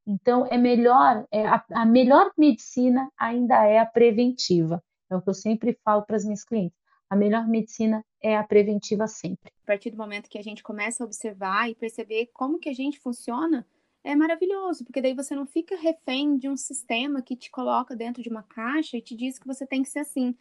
Então, 0.06 0.46
é 0.46 0.56
melhor, 0.56 1.26
é, 1.30 1.46
a, 1.46 1.62
a 1.74 1.84
melhor 1.84 2.32
medicina 2.36 3.10
ainda 3.18 3.66
é 3.66 3.78
a 3.78 3.86
preventiva. 3.86 4.82
É 5.10 5.16
o 5.16 5.20
que 5.20 5.28
eu 5.28 5.34
sempre 5.34 5.78
falo 5.84 6.02
para 6.02 6.16
as 6.16 6.24
minhas 6.24 6.44
clientes. 6.44 6.78
A 7.10 7.16
melhor 7.16 7.46
medicina 7.46 8.04
é 8.22 8.36
a 8.36 8.44
preventiva 8.44 9.06
sempre. 9.06 9.50
A 9.64 9.66
partir 9.66 9.90
do 9.90 9.96
momento 9.96 10.28
que 10.28 10.38
a 10.38 10.42
gente 10.42 10.62
começa 10.62 11.02
a 11.02 11.06
observar 11.06 11.68
e 11.68 11.74
perceber 11.74 12.30
como 12.32 12.58
que 12.58 12.68
a 12.68 12.74
gente 12.74 12.98
funciona, 12.98 13.66
é 14.04 14.14
maravilhoso, 14.14 14.84
porque 14.84 15.02
daí 15.02 15.14
você 15.14 15.34
não 15.34 15.46
fica 15.46 15.76
refém 15.76 16.36
de 16.38 16.48
um 16.48 16.56
sistema 16.56 17.20
que 17.20 17.36
te 17.36 17.50
coloca 17.50 17.96
dentro 17.96 18.22
de 18.22 18.28
uma 18.28 18.42
caixa 18.42 18.96
e 18.96 19.02
te 19.02 19.14
diz 19.14 19.38
que 19.38 19.46
você 19.46 19.66
tem 19.66 19.82
que 19.82 19.88
ser 19.88 20.00
assim. 20.00 20.34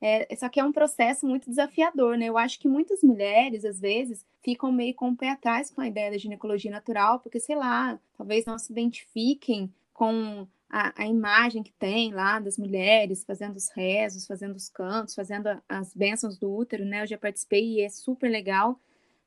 É, 0.00 0.34
só 0.36 0.48
que 0.48 0.60
é 0.60 0.64
um 0.64 0.72
processo 0.72 1.26
muito 1.26 1.50
desafiador, 1.50 2.16
né? 2.16 2.26
Eu 2.26 2.38
acho 2.38 2.58
que 2.60 2.68
muitas 2.68 3.02
mulheres, 3.02 3.64
às 3.64 3.80
vezes, 3.80 4.24
ficam 4.42 4.70
meio 4.70 4.94
com 4.94 5.10
o 5.10 5.16
pé 5.16 5.30
atrás 5.30 5.70
com 5.70 5.80
a 5.80 5.88
ideia 5.88 6.10
da 6.10 6.18
ginecologia 6.18 6.70
natural, 6.70 7.18
porque, 7.20 7.40
sei 7.40 7.56
lá, 7.56 7.98
talvez 8.16 8.44
não 8.46 8.58
se 8.58 8.70
identifiquem 8.70 9.72
com 9.92 10.46
a, 10.70 11.02
a, 11.02 11.06
imagem 11.06 11.62
que 11.62 11.72
tem 11.72 12.12
lá 12.12 12.38
das 12.38 12.56
mulheres 12.56 13.24
fazendo 13.24 13.56
os 13.56 13.68
rezos, 13.70 14.26
fazendo 14.26 14.54
os 14.54 14.68
cantos, 14.68 15.14
fazendo 15.14 15.48
a, 15.48 15.62
as 15.68 15.92
bênçãos 15.94 16.38
do 16.38 16.54
útero, 16.54 16.84
né? 16.84 17.02
Eu 17.02 17.06
já 17.06 17.18
participei 17.18 17.78
e 17.78 17.80
é 17.80 17.88
super 17.88 18.30
legal, 18.30 18.78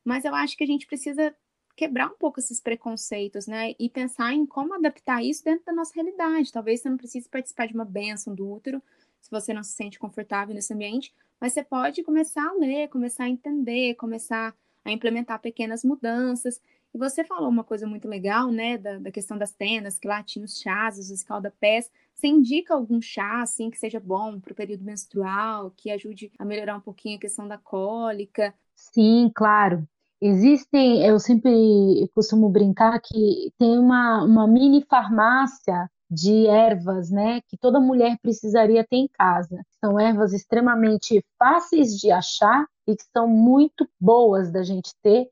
mas 0.05 0.23
eu 0.23 0.33
acho 0.33 0.55
que 0.55 0.63
a 0.63 0.67
gente 0.67 0.87
precisa 0.87 1.35
quebrar 1.75 2.07
um 2.07 2.17
pouco 2.17 2.39
esses 2.39 2.59
preconceitos, 2.59 3.47
né? 3.47 3.73
E 3.79 3.89
pensar 3.89 4.33
em 4.33 4.45
como 4.45 4.73
adaptar 4.73 5.23
isso 5.23 5.43
dentro 5.43 5.65
da 5.65 5.73
nossa 5.73 5.93
realidade. 5.95 6.51
Talvez 6.51 6.81
você 6.81 6.89
não 6.89 6.97
precise 6.97 7.27
participar 7.27 7.67
de 7.67 7.73
uma 7.73 7.85
bênção 7.85 8.33
do 8.35 8.49
útero 8.49 8.81
se 9.21 9.29
você 9.29 9.53
não 9.53 9.63
se 9.63 9.71
sente 9.71 9.99
confortável 9.99 10.53
nesse 10.53 10.73
ambiente, 10.73 11.13
mas 11.39 11.53
você 11.53 11.63
pode 11.63 12.03
começar 12.03 12.47
a 12.47 12.53
ler, 12.53 12.89
começar 12.89 13.25
a 13.25 13.29
entender, 13.29 13.95
começar 13.95 14.53
a 14.83 14.91
implementar 14.91 15.39
pequenas 15.39 15.83
mudanças 15.83 16.59
e 16.93 16.97
você 16.97 17.23
falou 17.23 17.49
uma 17.49 17.63
coisa 17.63 17.87
muito 17.87 18.07
legal, 18.07 18.51
né, 18.51 18.77
da, 18.77 18.99
da 18.99 19.11
questão 19.11 19.37
das 19.37 19.53
tendas, 19.53 19.97
que 19.97 20.07
lá 20.07 20.21
tinha 20.21 20.43
os 20.43 20.59
chás, 20.59 20.99
os 20.99 21.09
escaldapés. 21.09 21.89
Você 22.13 22.27
indica 22.27 22.73
algum 22.73 23.01
chá, 23.01 23.41
assim, 23.41 23.69
que 23.69 23.79
seja 23.79 23.99
bom 23.99 24.39
para 24.39 24.51
o 24.51 24.55
período 24.55 24.83
menstrual, 24.83 25.71
que 25.71 25.89
ajude 25.89 26.31
a 26.37 26.43
melhorar 26.43 26.75
um 26.75 26.81
pouquinho 26.81 27.17
a 27.17 27.21
questão 27.21 27.47
da 27.47 27.57
cólica? 27.57 28.53
Sim, 28.75 29.31
claro. 29.33 29.87
Existem, 30.21 31.03
eu 31.03 31.17
sempre 31.17 32.07
costumo 32.13 32.49
brincar 32.49 32.99
que 32.99 33.51
tem 33.57 33.79
uma, 33.79 34.23
uma 34.23 34.45
mini 34.45 34.85
farmácia 34.87 35.89
de 36.11 36.45
ervas, 36.47 37.09
né, 37.09 37.39
que 37.47 37.57
toda 37.57 37.79
mulher 37.79 38.17
precisaria 38.21 38.85
ter 38.85 38.97
em 38.97 39.07
casa. 39.07 39.63
São 39.79 39.97
ervas 39.97 40.33
extremamente 40.33 41.25
fáceis 41.39 41.97
de 41.97 42.11
achar 42.11 42.67
e 42.85 42.97
que 42.97 43.03
são 43.13 43.29
muito 43.29 43.87
boas 43.97 44.51
da 44.51 44.61
gente 44.61 44.91
ter 45.01 45.29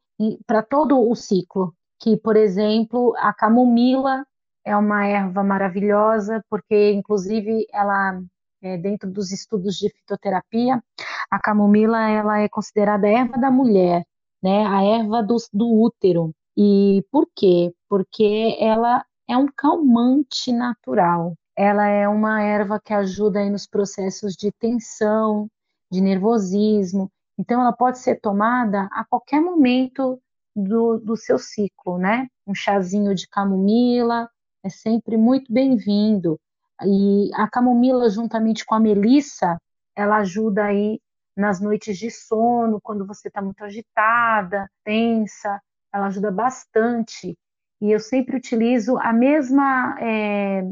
para 0.47 0.63
todo 0.63 0.97
o 0.97 1.13
ciclo. 1.15 1.73
Que, 1.99 2.15
por 2.15 2.37
exemplo, 2.37 3.13
a 3.17 3.33
camomila 3.33 4.25
é 4.65 4.75
uma 4.75 5.05
erva 5.05 5.43
maravilhosa, 5.43 6.41
porque, 6.49 6.93
inclusive, 6.93 7.67
ela, 7.73 8.21
é, 8.61 8.77
dentro 8.77 9.11
dos 9.11 9.33
estudos 9.33 9.75
de 9.75 9.89
fitoterapia, 9.89 10.81
a 11.29 11.39
camomila 11.39 12.09
ela 12.09 12.39
é 12.39 12.47
considerada 12.47 13.05
a 13.05 13.11
erva 13.11 13.37
da 13.37 13.51
mulher, 13.51 14.05
né? 14.41 14.65
a 14.65 14.81
erva 14.81 15.21
do, 15.21 15.35
do 15.51 15.67
útero. 15.81 16.33
E 16.55 17.03
por 17.11 17.27
quê? 17.35 17.73
Porque 17.89 18.57
ela 18.59 19.03
é 19.29 19.37
um 19.37 19.47
calmante 19.47 20.51
natural. 20.51 21.35
Ela 21.55 21.87
é 21.87 22.07
uma 22.07 22.41
erva 22.41 22.81
que 22.83 22.93
ajuda 22.93 23.39
aí 23.39 23.49
nos 23.49 23.67
processos 23.67 24.33
de 24.33 24.51
tensão, 24.51 25.49
de 25.91 26.01
nervosismo, 26.01 27.11
então, 27.39 27.61
ela 27.61 27.71
pode 27.71 27.99
ser 27.99 28.19
tomada 28.19 28.89
a 28.91 29.05
qualquer 29.05 29.39
momento 29.39 30.21
do, 30.53 30.97
do 30.97 31.15
seu 31.15 31.39
ciclo, 31.39 31.97
né? 31.97 32.27
Um 32.45 32.53
chazinho 32.53 33.15
de 33.15 33.29
camomila 33.29 34.29
é 34.61 34.69
sempre 34.69 35.15
muito 35.15 35.51
bem-vindo. 35.51 36.37
E 36.83 37.31
a 37.33 37.49
camomila, 37.49 38.09
juntamente 38.09 38.65
com 38.65 38.75
a 38.75 38.79
melissa, 38.79 39.57
ela 39.95 40.17
ajuda 40.17 40.65
aí 40.65 40.99
nas 41.33 41.61
noites 41.61 41.97
de 41.97 42.11
sono, 42.11 42.81
quando 42.81 43.07
você 43.07 43.29
está 43.29 43.41
muito 43.41 43.63
agitada, 43.63 44.69
tensa, 44.83 45.61
ela 45.93 46.07
ajuda 46.07 46.31
bastante. 46.31 47.37
E 47.81 47.91
eu 47.91 47.99
sempre 47.99 48.35
utilizo 48.35 48.97
a 48.97 49.13
mesma 49.13 49.95
é, 49.99 50.63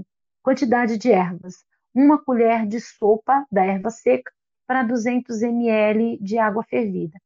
quantidade 0.44 0.98
de 0.98 1.12
ervas. 1.12 1.66
Uma 1.94 2.22
colher 2.22 2.68
de 2.68 2.80
sopa 2.80 3.46
da 3.52 3.66
erva 3.66 3.90
seca 3.90 4.32
para 4.68 4.84
200 4.84 5.42
ml 5.42 6.18
de 6.22 6.38
água 6.38 6.64
fervida, 6.64 7.18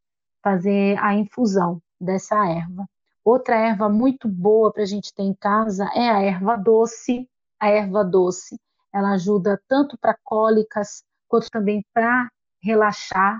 fazer 0.44 0.98
a 1.00 1.16
infusão 1.16 1.82
dessa 2.00 2.48
erva. 2.48 2.86
Outra 3.24 3.56
erva 3.56 3.90
muito 3.90 4.28
boa 4.28 4.72
para 4.72 4.84
a 4.84 4.86
gente 4.86 5.14
ter 5.14 5.24
em 5.24 5.34
casa 5.34 5.90
é 5.96 6.10
a 6.10 6.22
erva 6.22 6.56
doce. 6.56 7.28
A 7.60 7.70
erva 7.70 8.04
doce, 8.04 8.60
ela 8.92 9.12
ajuda 9.14 9.62
tanto 9.68 9.98
para 10.00 10.18
cólicas 10.24 11.04
quanto 11.28 11.50
também 11.52 11.86
para 11.94 12.28
relaxar. 12.64 13.40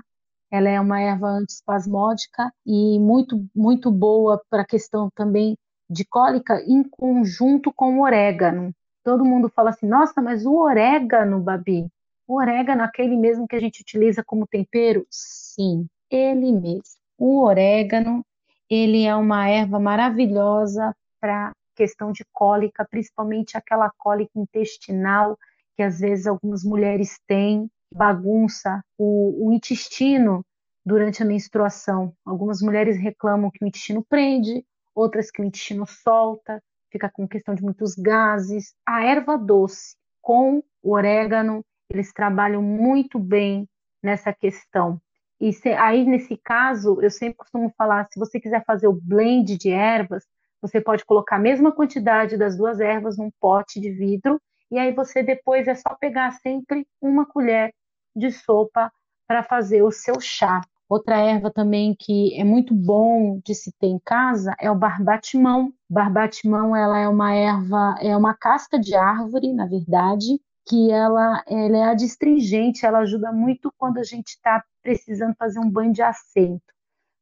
Ela 0.50 0.68
é 0.68 0.80
uma 0.80 1.00
erva 1.00 1.28
antispasmódica 1.28 2.52
e 2.64 2.98
muito 3.00 3.44
muito 3.54 3.90
boa 3.90 4.40
para 4.48 4.62
a 4.62 4.66
questão 4.66 5.10
também 5.14 5.56
de 5.92 6.04
cólica 6.04 6.62
em 6.66 6.82
conjunto 6.82 7.72
com 7.72 7.98
o 7.98 8.02
orégano. 8.02 8.74
Todo 9.04 9.24
mundo 9.24 9.48
fala 9.54 9.70
assim: 9.70 9.86
"Nossa, 9.86 10.22
mas 10.22 10.46
o 10.46 10.54
orégano, 10.54 11.40
Babi, 11.40 11.86
o 12.26 12.36
orégano, 12.36 12.82
aquele 12.82 13.16
mesmo 13.16 13.46
que 13.46 13.56
a 13.56 13.60
gente 13.60 13.82
utiliza 13.82 14.24
como 14.24 14.46
tempero? 14.46 15.06
Sim, 15.10 15.86
ele 16.10 16.52
mesmo. 16.52 16.96
O 17.18 17.42
orégano, 17.44 18.24
ele 18.70 19.04
é 19.04 19.14
uma 19.14 19.48
erva 19.48 19.78
maravilhosa 19.78 20.94
para 21.20 21.52
questão 21.76 22.12
de 22.12 22.24
cólica, 22.32 22.86
principalmente 22.90 23.56
aquela 23.56 23.90
cólica 23.98 24.32
intestinal 24.36 25.38
que 25.76 25.82
às 25.82 26.00
vezes 26.00 26.26
algumas 26.26 26.64
mulheres 26.64 27.18
têm, 27.26 27.70
bagunça 27.94 28.82
o, 28.98 29.48
o 29.48 29.52
intestino 29.52 30.44
durante 30.84 31.22
a 31.22 31.26
menstruação. 31.26 32.14
Algumas 32.24 32.60
mulheres 32.60 32.98
reclamam 32.98 33.50
que 33.50 33.64
o 33.64 33.66
intestino 33.66 34.04
prende, 34.04 34.64
outras 34.94 35.30
que 35.30 35.40
o 35.40 35.44
intestino 35.44 35.86
solta, 35.86 36.62
fica 36.90 37.10
com 37.10 37.26
questão 37.26 37.54
de 37.54 37.62
muitos 37.62 37.94
gases. 37.94 38.74
A 38.86 39.04
erva 39.04 39.36
doce 39.36 39.96
com 40.20 40.62
o 40.82 40.92
orégano 40.92 41.64
eles 41.92 42.12
trabalham 42.12 42.62
muito 42.62 43.18
bem 43.18 43.68
nessa 44.02 44.32
questão. 44.32 45.00
E 45.40 45.52
se, 45.52 45.70
aí, 45.70 46.04
nesse 46.04 46.36
caso, 46.36 47.00
eu 47.02 47.10
sempre 47.10 47.36
costumo 47.36 47.72
falar: 47.76 48.06
se 48.10 48.18
você 48.18 48.40
quiser 48.40 48.64
fazer 48.64 48.86
o 48.86 48.92
blend 48.92 49.58
de 49.58 49.70
ervas, 49.70 50.24
você 50.60 50.80
pode 50.80 51.04
colocar 51.04 51.36
a 51.36 51.40
mesma 51.40 51.72
quantidade 51.72 52.36
das 52.36 52.56
duas 52.56 52.80
ervas 52.80 53.18
num 53.18 53.30
pote 53.40 53.80
de 53.80 53.90
vidro, 53.90 54.40
e 54.70 54.78
aí 54.78 54.92
você 54.92 55.22
depois 55.22 55.66
é 55.68 55.74
só 55.74 55.94
pegar 55.94 56.30
sempre 56.40 56.86
uma 57.00 57.26
colher 57.26 57.74
de 58.14 58.30
sopa 58.30 58.90
para 59.26 59.42
fazer 59.42 59.82
o 59.82 59.90
seu 59.90 60.20
chá. 60.20 60.60
Outra 60.92 61.16
erva 61.16 61.50
também 61.50 61.96
que 61.98 62.38
é 62.38 62.44
muito 62.44 62.74
bom 62.74 63.40
de 63.42 63.54
se 63.54 63.72
ter 63.80 63.86
em 63.86 63.98
casa 63.98 64.54
é 64.60 64.70
o 64.70 64.74
barbatimão. 64.74 65.72
Barbatimão 65.88 66.76
ela 66.76 66.98
é 66.98 67.08
uma 67.08 67.32
erva, 67.32 67.94
é 67.98 68.14
uma 68.14 68.34
casca 68.34 68.78
de 68.78 68.94
árvore, 68.94 69.54
na 69.54 69.64
verdade, 69.64 70.38
que 70.66 70.90
ela, 70.90 71.42
ela 71.48 71.76
é 71.78 71.84
adstringente, 71.84 72.84
ela 72.84 72.98
ajuda 72.98 73.32
muito 73.32 73.72
quando 73.78 73.96
a 73.96 74.02
gente 74.02 74.32
está 74.32 74.62
precisando 74.82 75.34
fazer 75.34 75.60
um 75.60 75.70
banho 75.70 75.94
de 75.94 76.02
assento, 76.02 76.74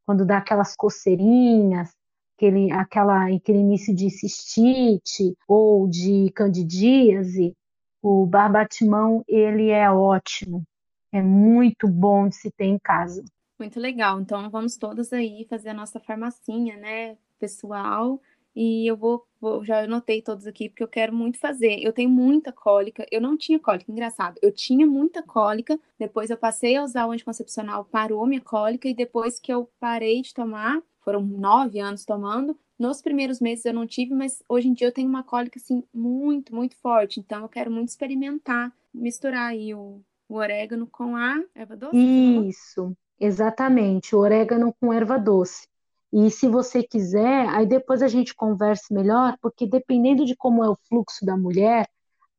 quando 0.04 0.26
dá 0.26 0.38
aquelas 0.38 0.74
coceirinhas, 0.74 1.92
aquele, 2.36 2.72
aquela, 2.72 3.32
aquele 3.32 3.58
início 3.58 3.94
de 3.94 4.10
cistite 4.10 5.32
ou 5.46 5.86
de 5.86 6.32
candidíase, 6.34 7.54
o 8.02 8.26
barbatimão 8.26 9.22
ele 9.28 9.70
é 9.70 9.88
ótimo, 9.88 10.64
é 11.12 11.22
muito 11.22 11.86
bom 11.86 12.28
de 12.28 12.34
se 12.34 12.50
ter 12.50 12.64
em 12.64 12.76
casa. 12.76 13.22
Muito 13.60 13.78
legal. 13.78 14.20
Então 14.20 14.48
vamos 14.50 14.76
todas 14.76 15.12
aí 15.12 15.46
fazer 15.48 15.68
a 15.68 15.74
nossa 15.74 16.00
farmacinha, 16.00 16.76
né, 16.78 17.16
pessoal, 17.38 18.20
e 18.56 18.86
eu 18.90 18.96
vou, 18.96 19.26
vou, 19.40 19.64
já 19.64 19.84
anotei 19.84 20.22
todos 20.22 20.46
aqui 20.46 20.68
porque 20.68 20.82
eu 20.82 20.88
quero 20.88 21.14
muito 21.14 21.38
fazer. 21.38 21.78
Eu 21.80 21.92
tenho 21.92 22.08
muita 22.10 22.52
cólica, 22.52 23.06
eu 23.12 23.20
não 23.20 23.36
tinha 23.36 23.58
cólica, 23.60 23.90
engraçado. 23.92 24.38
Eu 24.42 24.50
tinha 24.52 24.86
muita 24.86 25.22
cólica, 25.22 25.78
depois 25.98 26.30
eu 26.30 26.38
passei 26.38 26.76
a 26.76 26.82
usar 26.82 27.06
o 27.06 27.12
anticoncepcional, 27.12 27.84
parou 27.84 28.26
minha 28.26 28.40
cólica, 28.40 28.88
e 28.88 28.94
depois 28.94 29.38
que 29.38 29.52
eu 29.52 29.70
parei 29.78 30.22
de 30.22 30.32
tomar, 30.34 30.82
foram 31.04 31.20
nove 31.22 31.78
anos 31.80 32.04
tomando, 32.04 32.58
Nos 32.78 33.02
primeiros 33.02 33.40
meses 33.40 33.64
eu 33.66 33.74
não 33.74 33.86
tive, 33.86 34.14
mas 34.14 34.42
hoje 34.48 34.68
em 34.68 34.72
dia 34.72 34.86
eu 34.88 34.92
tenho 34.92 35.08
uma 35.08 35.22
cólica 35.22 35.58
assim 35.58 35.84
muito, 35.92 36.54
muito 36.54 36.76
forte. 36.76 37.20
Então 37.20 37.42
eu 37.42 37.48
quero 37.48 37.70
muito 37.70 37.90
experimentar, 37.90 38.72
misturar 38.92 39.50
aí 39.50 39.74
o, 39.74 40.00
o 40.28 40.34
orégano 40.36 40.86
com 40.86 41.14
a 41.14 41.44
erva 41.54 41.76
doce. 41.76 42.10
Isso, 42.48 42.96
exatamente, 43.20 44.16
o 44.16 44.18
orégano 44.18 44.74
com 44.80 44.92
erva 44.92 45.18
doce. 45.18 45.68
E 46.12 46.30
se 46.30 46.48
você 46.48 46.82
quiser, 46.82 47.48
aí 47.50 47.66
depois 47.66 48.02
a 48.02 48.08
gente 48.08 48.34
converse 48.34 48.92
melhor, 48.92 49.36
porque 49.40 49.66
dependendo 49.66 50.24
de 50.24 50.34
como 50.34 50.64
é 50.64 50.68
o 50.68 50.78
fluxo 50.88 51.24
da 51.24 51.36
mulher, 51.36 51.88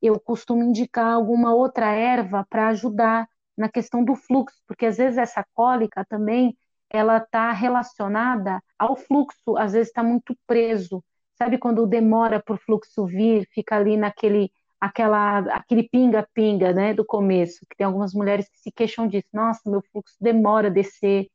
eu 0.01 0.19
costumo 0.19 0.63
indicar 0.63 1.13
alguma 1.13 1.53
outra 1.53 1.91
erva 1.91 2.45
para 2.49 2.69
ajudar 2.69 3.27
na 3.57 3.69
questão 3.69 4.03
do 4.03 4.15
fluxo, 4.15 4.57
porque 4.67 4.85
às 4.87 4.97
vezes 4.97 5.17
essa 5.17 5.45
cólica 5.53 6.03
também 6.05 6.57
ela 6.89 7.17
está 7.17 7.51
relacionada 7.51 8.61
ao 8.77 8.97
fluxo, 8.97 9.57
às 9.57 9.73
vezes 9.73 9.87
está 9.87 10.03
muito 10.03 10.35
preso. 10.45 11.03
Sabe 11.35 11.57
quando 11.57 11.87
demora 11.87 12.41
para 12.43 12.55
o 12.55 12.57
fluxo 12.57 13.05
vir, 13.05 13.47
fica 13.53 13.77
ali 13.77 13.95
naquele 13.95 14.51
aquela 14.81 15.39
aquele 15.55 15.83
pinga-pinga, 15.83 16.73
né, 16.73 16.91
do 16.91 17.05
começo, 17.05 17.65
que 17.69 17.77
tem 17.77 17.85
algumas 17.85 18.15
mulheres 18.15 18.49
que 18.49 18.57
se 18.57 18.71
queixam 18.71 19.07
disso. 19.07 19.27
Nossa, 19.31 19.69
meu 19.69 19.83
fluxo 19.91 20.15
demora 20.19 20.67
a 20.67 20.71
descer, 20.71 21.27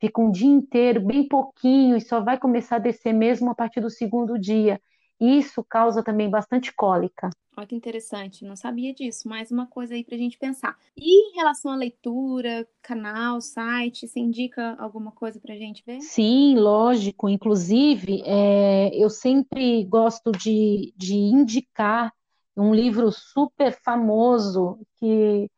fica 0.00 0.22
um 0.22 0.30
dia 0.30 0.48
inteiro, 0.48 1.04
bem 1.04 1.28
pouquinho, 1.28 1.96
e 1.96 2.00
só 2.00 2.22
vai 2.22 2.38
começar 2.38 2.76
a 2.76 2.80
descer 2.80 3.12
mesmo 3.12 3.50
a 3.50 3.54
partir 3.54 3.82
do 3.82 3.90
segundo 3.90 4.38
dia. 4.38 4.80
Isso 5.20 5.62
causa 5.62 6.02
também 6.02 6.30
bastante 6.30 6.72
cólica. 6.74 7.28
Olha 7.56 7.66
que 7.68 7.76
interessante, 7.76 8.44
não 8.44 8.56
sabia 8.56 8.92
disso. 8.92 9.28
Mais 9.28 9.52
uma 9.52 9.66
coisa 9.66 9.94
aí 9.94 10.02
para 10.02 10.16
a 10.16 10.18
gente 10.18 10.36
pensar. 10.36 10.76
E 10.96 11.30
em 11.30 11.36
relação 11.36 11.70
à 11.70 11.76
leitura, 11.76 12.66
canal, 12.82 13.40
site, 13.40 14.08
você 14.08 14.18
indica 14.18 14.74
alguma 14.76 15.12
coisa 15.12 15.38
para 15.38 15.54
a 15.54 15.56
gente 15.56 15.84
ver? 15.86 16.00
Sim, 16.00 16.56
lógico. 16.58 17.28
Inclusive, 17.28 18.22
é, 18.26 18.90
eu 18.96 19.08
sempre 19.08 19.84
gosto 19.84 20.32
de, 20.32 20.92
de 20.96 21.14
indicar 21.14 22.12
um 22.56 22.74
livro 22.74 23.10
super 23.12 23.72
famoso 23.72 24.78
que 24.96 25.50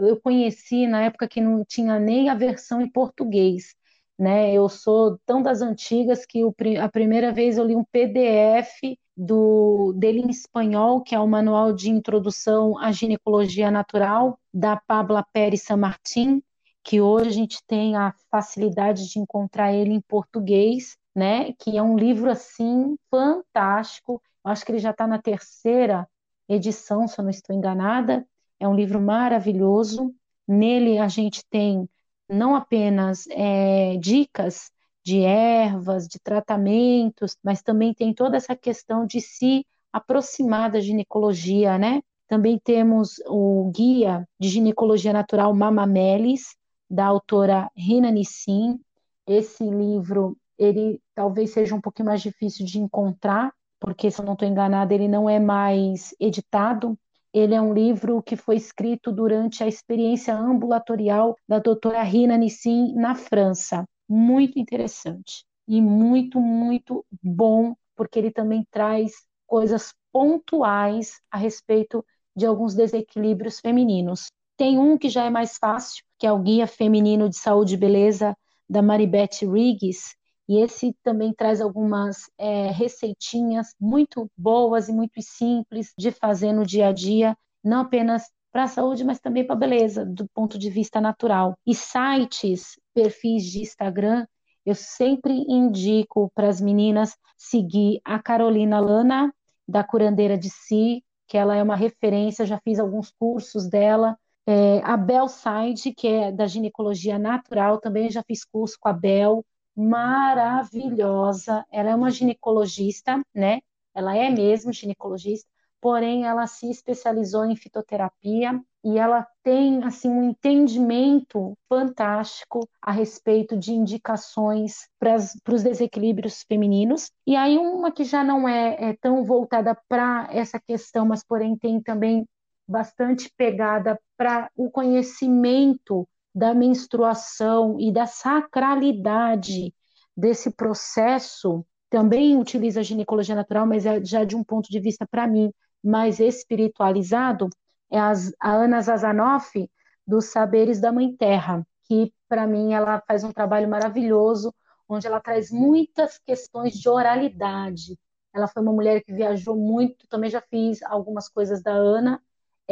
eu 0.00 0.20
conheci 0.20 0.86
na 0.86 1.02
época 1.02 1.28
que 1.28 1.40
não 1.40 1.64
tinha 1.64 1.98
nem 1.98 2.28
a 2.28 2.34
versão 2.34 2.80
em 2.80 2.90
português. 2.90 3.74
Né? 4.18 4.52
Eu 4.52 4.68
sou 4.68 5.18
tão 5.24 5.42
das 5.42 5.62
antigas 5.62 6.26
que 6.26 6.44
o, 6.44 6.54
a 6.82 6.88
primeira 6.88 7.32
vez 7.32 7.56
eu 7.56 7.64
li 7.64 7.74
um 7.74 7.84
PDF 7.84 8.98
do, 9.16 9.92
dele 9.96 10.20
em 10.20 10.30
espanhol, 10.30 11.02
que 11.02 11.14
é 11.14 11.20
o 11.20 11.26
Manual 11.26 11.72
de 11.72 11.90
Introdução 11.90 12.78
à 12.78 12.92
Ginecologia 12.92 13.70
Natural, 13.70 14.38
da 14.52 14.76
Pabla 14.76 15.24
Pérez 15.32 15.62
San 15.62 15.78
Martín, 15.78 16.42
que 16.82 17.00
hoje 17.00 17.28
a 17.28 17.32
gente 17.32 17.58
tem 17.66 17.96
a 17.96 18.14
facilidade 18.30 19.08
de 19.08 19.18
encontrar 19.18 19.72
ele 19.72 19.92
em 19.92 20.00
português, 20.00 20.96
né? 21.14 21.52
Que 21.58 21.76
é 21.76 21.82
um 21.82 21.96
livro 21.96 22.30
assim 22.30 22.96
fantástico. 23.10 24.22
Acho 24.44 24.64
que 24.64 24.72
ele 24.72 24.78
já 24.78 24.90
está 24.90 25.06
na 25.06 25.20
terceira 25.20 26.08
edição, 26.54 27.06
se 27.06 27.18
eu 27.18 27.22
não 27.22 27.30
estou 27.30 27.54
enganada. 27.54 28.26
É 28.58 28.68
um 28.68 28.74
livro 28.74 29.00
maravilhoso. 29.00 30.14
Nele 30.46 30.98
a 30.98 31.08
gente 31.08 31.42
tem 31.48 31.88
não 32.28 32.54
apenas 32.54 33.26
é, 33.30 33.96
dicas 33.96 34.70
de 35.04 35.20
ervas, 35.20 36.06
de 36.06 36.18
tratamentos, 36.18 37.36
mas 37.42 37.62
também 37.62 37.94
tem 37.94 38.12
toda 38.12 38.36
essa 38.36 38.54
questão 38.54 39.06
de 39.06 39.20
se 39.20 39.66
aproximar 39.92 40.70
da 40.70 40.80
ginecologia, 40.80 41.78
né? 41.78 42.02
Também 42.28 42.60
temos 42.62 43.20
o 43.26 43.72
guia 43.74 44.28
de 44.38 44.48
ginecologia 44.48 45.12
natural 45.12 45.54
Mama 45.54 45.86
Melis, 45.86 46.54
da 46.88 47.06
autora 47.06 47.70
Rina 47.76 48.10
Nissim. 48.10 48.78
Esse 49.26 49.64
livro, 49.64 50.36
ele 50.58 51.00
talvez 51.14 51.50
seja 51.50 51.74
um 51.74 51.80
pouquinho 51.80 52.06
mais 52.06 52.20
difícil 52.20 52.64
de 52.64 52.78
encontrar, 52.78 53.52
porque 53.80 54.10
se 54.10 54.20
eu 54.20 54.24
não 54.24 54.34
estou 54.34 54.46
enganada, 54.46 54.94
ele 54.94 55.08
não 55.08 55.28
é 55.28 55.40
mais 55.40 56.14
editado. 56.20 56.98
Ele 57.32 57.54
é 57.54 57.60
um 57.60 57.72
livro 57.72 58.22
que 58.22 58.36
foi 58.36 58.56
escrito 58.56 59.10
durante 59.10 59.64
a 59.64 59.68
experiência 59.68 60.36
ambulatorial 60.36 61.34
da 61.48 61.58
doutora 61.58 62.02
Rina 62.02 62.36
Nissim 62.36 62.92
na 62.94 63.14
França 63.14 63.84
muito 64.08 64.58
interessante 64.58 65.44
e 65.68 65.80
muito, 65.80 66.40
muito 66.40 67.06
bom, 67.22 67.74
porque 67.94 68.18
ele 68.18 68.32
também 68.32 68.66
traz 68.72 69.12
coisas 69.46 69.94
pontuais 70.12 71.20
a 71.30 71.38
respeito 71.38 72.04
de 72.34 72.44
alguns 72.44 72.74
desequilíbrios 72.74 73.60
femininos. 73.60 74.32
Tem 74.56 74.78
um 74.78 74.98
que 74.98 75.08
já 75.08 75.24
é 75.24 75.30
mais 75.30 75.56
fácil, 75.56 76.04
que 76.18 76.26
é 76.26 76.32
o 76.32 76.40
Guia 76.40 76.66
Feminino 76.66 77.28
de 77.28 77.36
Saúde 77.36 77.74
e 77.74 77.76
Beleza, 77.76 78.36
da 78.68 78.82
Maribeth 78.82 79.42
Riggs, 79.42 80.16
e 80.50 80.58
esse 80.58 80.92
também 81.04 81.32
traz 81.32 81.60
algumas 81.60 82.28
é, 82.36 82.72
receitinhas 82.72 83.68
muito 83.80 84.28
boas 84.36 84.88
e 84.88 84.92
muito 84.92 85.22
simples 85.22 85.92
de 85.96 86.10
fazer 86.10 86.52
no 86.52 86.66
dia 86.66 86.88
a 86.88 86.92
dia, 86.92 87.36
não 87.62 87.82
apenas 87.82 88.24
para 88.50 88.64
a 88.64 88.66
saúde, 88.66 89.04
mas 89.04 89.20
também 89.20 89.46
para 89.46 89.54
a 89.54 89.58
beleza, 89.58 90.04
do 90.04 90.28
ponto 90.34 90.58
de 90.58 90.68
vista 90.68 91.00
natural. 91.00 91.56
E 91.64 91.72
sites, 91.72 92.76
perfis 92.92 93.44
de 93.44 93.60
Instagram, 93.60 94.26
eu 94.66 94.74
sempre 94.74 95.32
indico 95.48 96.28
para 96.34 96.48
as 96.48 96.60
meninas 96.60 97.16
seguir 97.38 98.00
a 98.04 98.18
Carolina 98.18 98.80
Lana, 98.80 99.32
da 99.68 99.84
Curandeira 99.84 100.36
de 100.36 100.50
Si, 100.50 101.04
que 101.28 101.38
ela 101.38 101.54
é 101.54 101.62
uma 101.62 101.76
referência, 101.76 102.44
já 102.44 102.58
fiz 102.58 102.80
alguns 102.80 103.12
cursos 103.12 103.68
dela. 103.68 104.18
É, 104.44 104.80
a 104.82 104.96
Bel 104.96 105.28
Side, 105.28 105.94
que 105.94 106.08
é 106.08 106.32
da 106.32 106.48
ginecologia 106.48 107.20
natural, 107.20 107.78
também 107.78 108.10
já 108.10 108.24
fiz 108.24 108.44
curso 108.44 108.76
com 108.80 108.88
a 108.88 108.92
Bel, 108.92 109.44
maravilhosa. 109.76 111.64
Ela 111.70 111.90
é 111.90 111.94
uma 111.94 112.10
ginecologista, 112.10 113.20
né? 113.34 113.60
Ela 113.94 114.16
é 114.16 114.30
mesmo 114.30 114.72
ginecologista, 114.72 115.48
porém 115.80 116.24
ela 116.24 116.46
se 116.46 116.70
especializou 116.70 117.44
em 117.44 117.56
fitoterapia 117.56 118.60
e 118.82 118.98
ela 118.98 119.26
tem 119.42 119.82
assim 119.84 120.08
um 120.08 120.30
entendimento 120.30 121.56
fantástico 121.68 122.68
a 122.80 122.90
respeito 122.90 123.56
de 123.56 123.72
indicações 123.72 124.88
para 124.98 125.16
os 125.16 125.62
desequilíbrios 125.62 126.42
femininos. 126.48 127.10
E 127.26 127.36
aí 127.36 127.58
uma 127.58 127.92
que 127.92 128.04
já 128.04 128.24
não 128.24 128.48
é, 128.48 128.90
é 128.90 128.96
tão 128.96 129.24
voltada 129.24 129.76
para 129.88 130.28
essa 130.30 130.58
questão, 130.58 131.04
mas 131.04 131.22
porém 131.22 131.56
tem 131.56 131.80
também 131.80 132.26
bastante 132.66 133.30
pegada 133.36 134.00
para 134.16 134.50
o 134.56 134.70
conhecimento 134.70 136.08
da 136.34 136.54
menstruação 136.54 137.78
e 137.78 137.92
da 137.92 138.06
sacralidade 138.06 139.74
desse 140.16 140.50
processo 140.50 141.64
também 141.88 142.36
utiliza 142.36 142.80
a 142.80 142.84
ginecologia 142.84 143.34
natural, 143.34 143.66
mas 143.66 143.84
é 143.84 144.04
já 144.04 144.24
de 144.24 144.36
um 144.36 144.44
ponto 144.44 144.70
de 144.70 144.78
vista, 144.78 145.06
para 145.10 145.26
mim, 145.26 145.52
mais 145.82 146.20
espiritualizado 146.20 147.48
é 147.90 147.98
a 147.98 148.52
Ana 148.52 148.80
Zazanoff, 148.80 149.68
dos 150.06 150.26
Saberes 150.26 150.80
da 150.80 150.92
Mãe 150.92 151.14
Terra, 151.16 151.66
que 151.84 152.12
para 152.28 152.46
mim 152.46 152.72
ela 152.72 153.02
faz 153.06 153.24
um 153.24 153.32
trabalho 153.32 153.68
maravilhoso, 153.68 154.54
onde 154.88 155.06
ela 155.06 155.20
traz 155.20 155.50
muitas 155.50 156.18
questões 156.18 156.74
de 156.74 156.88
oralidade. 156.88 157.98
Ela 158.32 158.46
foi 158.46 158.62
uma 158.62 158.72
mulher 158.72 159.02
que 159.02 159.12
viajou 159.12 159.56
muito, 159.56 160.06
também 160.08 160.30
já 160.30 160.40
fiz 160.40 160.82
algumas 160.84 161.28
coisas 161.28 161.62
da 161.62 161.72
Ana. 161.72 162.22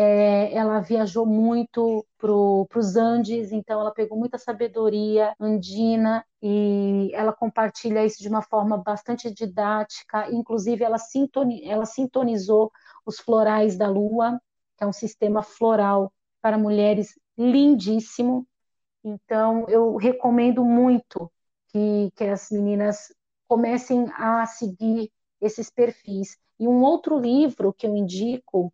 É, 0.00 0.54
ela 0.54 0.78
viajou 0.78 1.26
muito 1.26 2.06
para 2.18 2.30
os 2.32 2.94
Andes, 2.94 3.50
então 3.50 3.80
ela 3.80 3.90
pegou 3.90 4.16
muita 4.16 4.38
sabedoria 4.38 5.34
andina 5.40 6.24
e 6.40 7.10
ela 7.12 7.32
compartilha 7.32 8.06
isso 8.06 8.22
de 8.22 8.28
uma 8.28 8.40
forma 8.40 8.78
bastante 8.78 9.28
didática. 9.28 10.30
Inclusive, 10.30 10.84
ela, 10.84 10.98
sintoni 10.98 11.64
ela 11.68 11.84
sintonizou 11.84 12.70
os 13.04 13.18
florais 13.18 13.76
da 13.76 13.88
lua, 13.88 14.40
que 14.76 14.84
é 14.84 14.86
um 14.86 14.92
sistema 14.92 15.42
floral 15.42 16.12
para 16.40 16.56
mulheres 16.56 17.18
lindíssimo. 17.36 18.46
Então, 19.02 19.66
eu 19.68 19.96
recomendo 19.96 20.64
muito 20.64 21.28
que, 21.70 22.12
que 22.14 22.22
as 22.22 22.50
meninas 22.52 23.12
comecem 23.48 24.06
a 24.14 24.46
seguir 24.46 25.10
esses 25.40 25.70
perfis. 25.70 26.38
E 26.60 26.68
um 26.68 26.82
outro 26.82 27.18
livro 27.18 27.72
que 27.72 27.84
eu 27.84 27.96
indico 27.96 28.72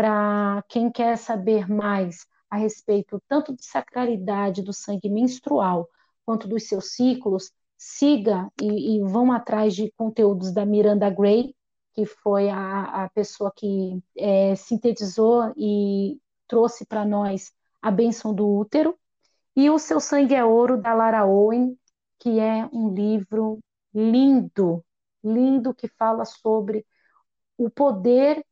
para 0.00 0.64
quem 0.66 0.90
quer 0.90 1.18
saber 1.18 1.68
mais 1.68 2.26
a 2.48 2.56
respeito 2.56 3.22
tanto 3.28 3.54
de 3.54 3.62
sacralidade 3.62 4.62
do 4.62 4.72
sangue 4.72 5.10
menstrual 5.10 5.86
quanto 6.24 6.48
dos 6.48 6.66
seus 6.66 6.92
ciclos, 6.92 7.52
siga 7.76 8.50
e, 8.58 8.96
e 8.96 9.02
vão 9.02 9.30
atrás 9.30 9.74
de 9.74 9.92
conteúdos 9.92 10.54
da 10.54 10.64
Miranda 10.64 11.10
Gray, 11.10 11.54
que 11.92 12.06
foi 12.06 12.48
a, 12.48 13.04
a 13.04 13.10
pessoa 13.10 13.52
que 13.54 14.02
é, 14.16 14.56
sintetizou 14.56 15.52
e 15.54 16.18
trouxe 16.48 16.86
para 16.86 17.04
nós 17.04 17.52
a 17.82 17.90
benção 17.90 18.32
do 18.32 18.48
útero, 18.48 18.98
e 19.54 19.68
O 19.68 19.78
Seu 19.78 20.00
Sangue 20.00 20.34
é 20.34 20.42
Ouro, 20.42 20.80
da 20.80 20.94
Lara 20.94 21.26
Owen, 21.26 21.78
que 22.18 22.40
é 22.40 22.66
um 22.72 22.88
livro 22.88 23.58
lindo, 23.92 24.82
lindo, 25.22 25.74
que 25.74 25.88
fala 25.88 26.24
sobre 26.24 26.86
o 27.58 27.68
poder 27.68 28.42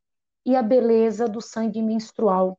e 0.48 0.56
a 0.56 0.62
beleza 0.62 1.28
do 1.28 1.42
sangue 1.42 1.82
menstrual, 1.82 2.58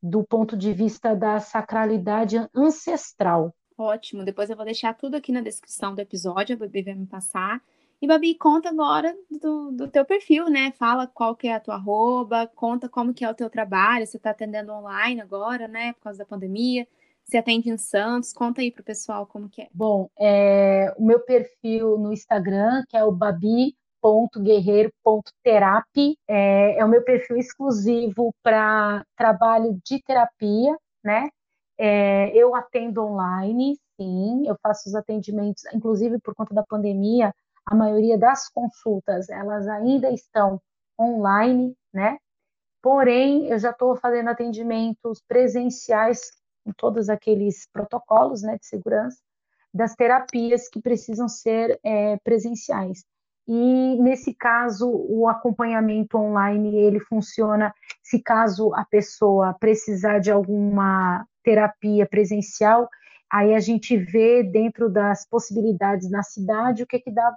do 0.00 0.22
ponto 0.22 0.56
de 0.56 0.72
vista 0.72 1.16
da 1.16 1.40
sacralidade 1.40 2.36
ancestral. 2.54 3.52
Ótimo, 3.76 4.24
depois 4.24 4.48
eu 4.48 4.54
vou 4.54 4.64
deixar 4.64 4.94
tudo 4.94 5.16
aqui 5.16 5.32
na 5.32 5.40
descrição 5.40 5.96
do 5.96 6.00
episódio, 6.00 6.54
a 6.54 6.58
Bebê 6.60 6.84
vai 6.84 6.94
me 6.94 7.06
passar. 7.06 7.60
E, 8.00 8.06
Babi, 8.06 8.36
conta 8.36 8.68
agora 8.68 9.12
do, 9.28 9.72
do 9.72 9.88
teu 9.88 10.04
perfil, 10.04 10.48
né? 10.48 10.70
Fala 10.78 11.08
qual 11.08 11.34
que 11.34 11.48
é 11.48 11.54
a 11.54 11.60
tua 11.60 11.74
arroba, 11.74 12.46
conta 12.54 12.88
como 12.88 13.12
que 13.12 13.24
é 13.24 13.28
o 13.28 13.34
teu 13.34 13.50
trabalho, 13.50 14.06
você 14.06 14.16
está 14.16 14.30
atendendo 14.30 14.72
online 14.72 15.20
agora, 15.20 15.66
né? 15.66 15.94
Por 15.94 16.02
causa 16.02 16.20
da 16.20 16.24
pandemia. 16.24 16.86
Você 17.24 17.36
atende 17.36 17.68
em 17.68 17.76
Santos, 17.76 18.32
conta 18.32 18.60
aí 18.60 18.70
pro 18.70 18.84
pessoal 18.84 19.26
como 19.26 19.48
que 19.48 19.62
é. 19.62 19.68
Bom, 19.74 20.08
é, 20.16 20.94
o 20.96 21.04
meu 21.04 21.18
perfil 21.18 21.98
no 21.98 22.12
Instagram, 22.12 22.84
que 22.88 22.96
é 22.96 23.02
o 23.02 23.10
babi.guerreiro.terapi, 24.08 26.16
é, 26.26 26.78
é 26.78 26.84
o 26.84 26.88
meu 26.88 27.02
perfil 27.02 27.36
exclusivo 27.36 28.34
para 28.42 29.04
trabalho 29.16 29.78
de 29.84 30.02
terapia, 30.02 30.76
né? 31.04 31.28
É, 31.76 32.34
eu 32.36 32.54
atendo 32.54 33.04
online, 33.04 33.78
sim, 34.00 34.48
eu 34.48 34.56
faço 34.62 34.88
os 34.88 34.94
atendimentos, 34.94 35.64
inclusive 35.72 36.18
por 36.20 36.34
conta 36.34 36.54
da 36.54 36.64
pandemia, 36.64 37.34
a 37.64 37.74
maioria 37.74 38.18
das 38.18 38.48
consultas 38.48 39.28
elas 39.28 39.68
ainda 39.68 40.10
estão 40.10 40.60
online, 40.98 41.76
né? 41.92 42.18
Porém, 42.82 43.48
eu 43.48 43.58
já 43.58 43.70
estou 43.70 43.96
fazendo 43.96 44.28
atendimentos 44.28 45.22
presenciais 45.28 46.30
com 46.64 46.72
todos 46.72 47.08
aqueles 47.08 47.68
protocolos, 47.72 48.42
né, 48.42 48.56
de 48.58 48.66
segurança 48.66 49.18
das 49.72 49.94
terapias 49.94 50.68
que 50.68 50.80
precisam 50.80 51.28
ser 51.28 51.78
é, 51.84 52.16
presenciais. 52.18 53.04
E 53.48 53.96
nesse 54.02 54.34
caso, 54.34 54.86
o 55.08 55.26
acompanhamento 55.26 56.18
online 56.18 56.76
ele 56.76 57.00
funciona 57.00 57.74
se 58.02 58.22
caso 58.22 58.74
a 58.74 58.84
pessoa 58.84 59.54
precisar 59.58 60.18
de 60.18 60.30
alguma 60.30 61.26
terapia 61.42 62.06
presencial, 62.06 62.90
aí 63.32 63.54
a 63.54 63.60
gente 63.60 63.96
vê 63.96 64.42
dentro 64.42 64.90
das 64.90 65.26
possibilidades 65.26 66.10
na 66.10 66.22
cidade 66.22 66.82
o 66.82 66.86
que, 66.86 66.98
que 66.98 67.10
dá 67.10 67.34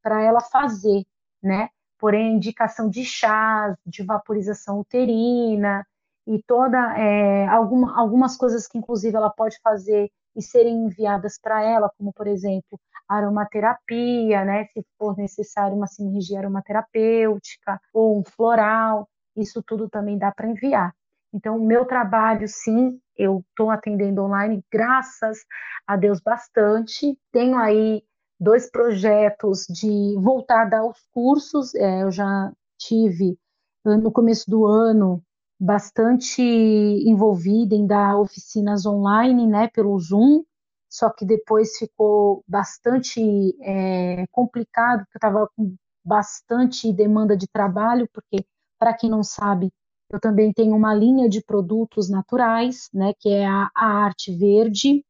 para 0.00 0.22
ela 0.22 0.40
fazer, 0.40 1.02
né? 1.42 1.70
Porém, 1.98 2.36
indicação 2.36 2.88
de 2.88 3.04
chás, 3.04 3.76
de 3.84 4.04
vaporização 4.04 4.78
uterina 4.78 5.84
e 6.24 6.40
toda 6.40 6.96
é, 6.96 7.48
alguma, 7.48 7.98
algumas 7.98 8.36
coisas 8.36 8.68
que 8.68 8.78
inclusive 8.78 9.16
ela 9.16 9.30
pode 9.30 9.58
fazer 9.60 10.08
e 10.36 10.42
serem 10.42 10.84
enviadas 10.84 11.36
para 11.36 11.64
ela, 11.64 11.90
como 11.98 12.12
por 12.12 12.28
exemplo 12.28 12.78
aromaterapia, 13.08 14.44
né? 14.44 14.66
Se 14.66 14.84
for 14.98 15.16
necessário 15.16 15.76
uma 15.76 15.86
sinergia 15.86 16.38
aromaterapêutica 16.38 17.80
ou 17.92 18.20
um 18.20 18.22
floral, 18.24 19.08
isso 19.36 19.62
tudo 19.62 19.88
também 19.88 20.18
dá 20.18 20.30
para 20.32 20.48
enviar. 20.48 20.94
Então, 21.32 21.56
o 21.56 21.64
meu 21.64 21.84
trabalho, 21.84 22.48
sim, 22.48 22.98
eu 23.16 23.44
estou 23.50 23.70
atendendo 23.70 24.22
online, 24.22 24.62
graças 24.72 25.38
a 25.86 25.96
Deus, 25.96 26.20
bastante. 26.20 27.18
Tenho 27.32 27.58
aí 27.58 28.02
dois 28.40 28.70
projetos 28.70 29.66
de 29.68 30.14
voltada 30.18 30.78
aos 30.78 30.98
cursos. 31.12 31.74
É, 31.74 32.02
eu 32.02 32.10
já 32.10 32.52
tive 32.78 33.38
no 33.84 34.12
começo 34.12 34.50
do 34.50 34.66
ano 34.66 35.22
bastante 35.60 36.40
envolvida 36.40 37.74
em 37.74 37.86
dar 37.86 38.18
oficinas 38.18 38.86
online, 38.86 39.46
né, 39.46 39.68
pelo 39.68 39.98
Zoom. 39.98 40.44
Só 40.88 41.10
que 41.10 41.24
depois 41.24 41.76
ficou 41.76 42.42
bastante 42.46 43.20
é, 43.62 44.26
complicado, 44.32 45.00
porque 45.00 45.16
eu 45.16 45.28
estava 45.28 45.48
com 45.56 45.74
bastante 46.04 46.92
demanda 46.92 47.36
de 47.36 47.46
trabalho, 47.46 48.08
porque 48.12 48.44
para 48.78 48.94
quem 48.94 49.10
não 49.10 49.22
sabe, 49.22 49.70
eu 50.10 50.18
também 50.18 50.52
tenho 50.52 50.74
uma 50.74 50.94
linha 50.94 51.28
de 51.28 51.42
produtos 51.42 52.08
naturais, 52.08 52.88
né, 52.94 53.12
que 53.18 53.28
é 53.28 53.46
a, 53.46 53.68
a 53.76 53.86
Arte 54.04 54.34
Verde, 54.34 55.04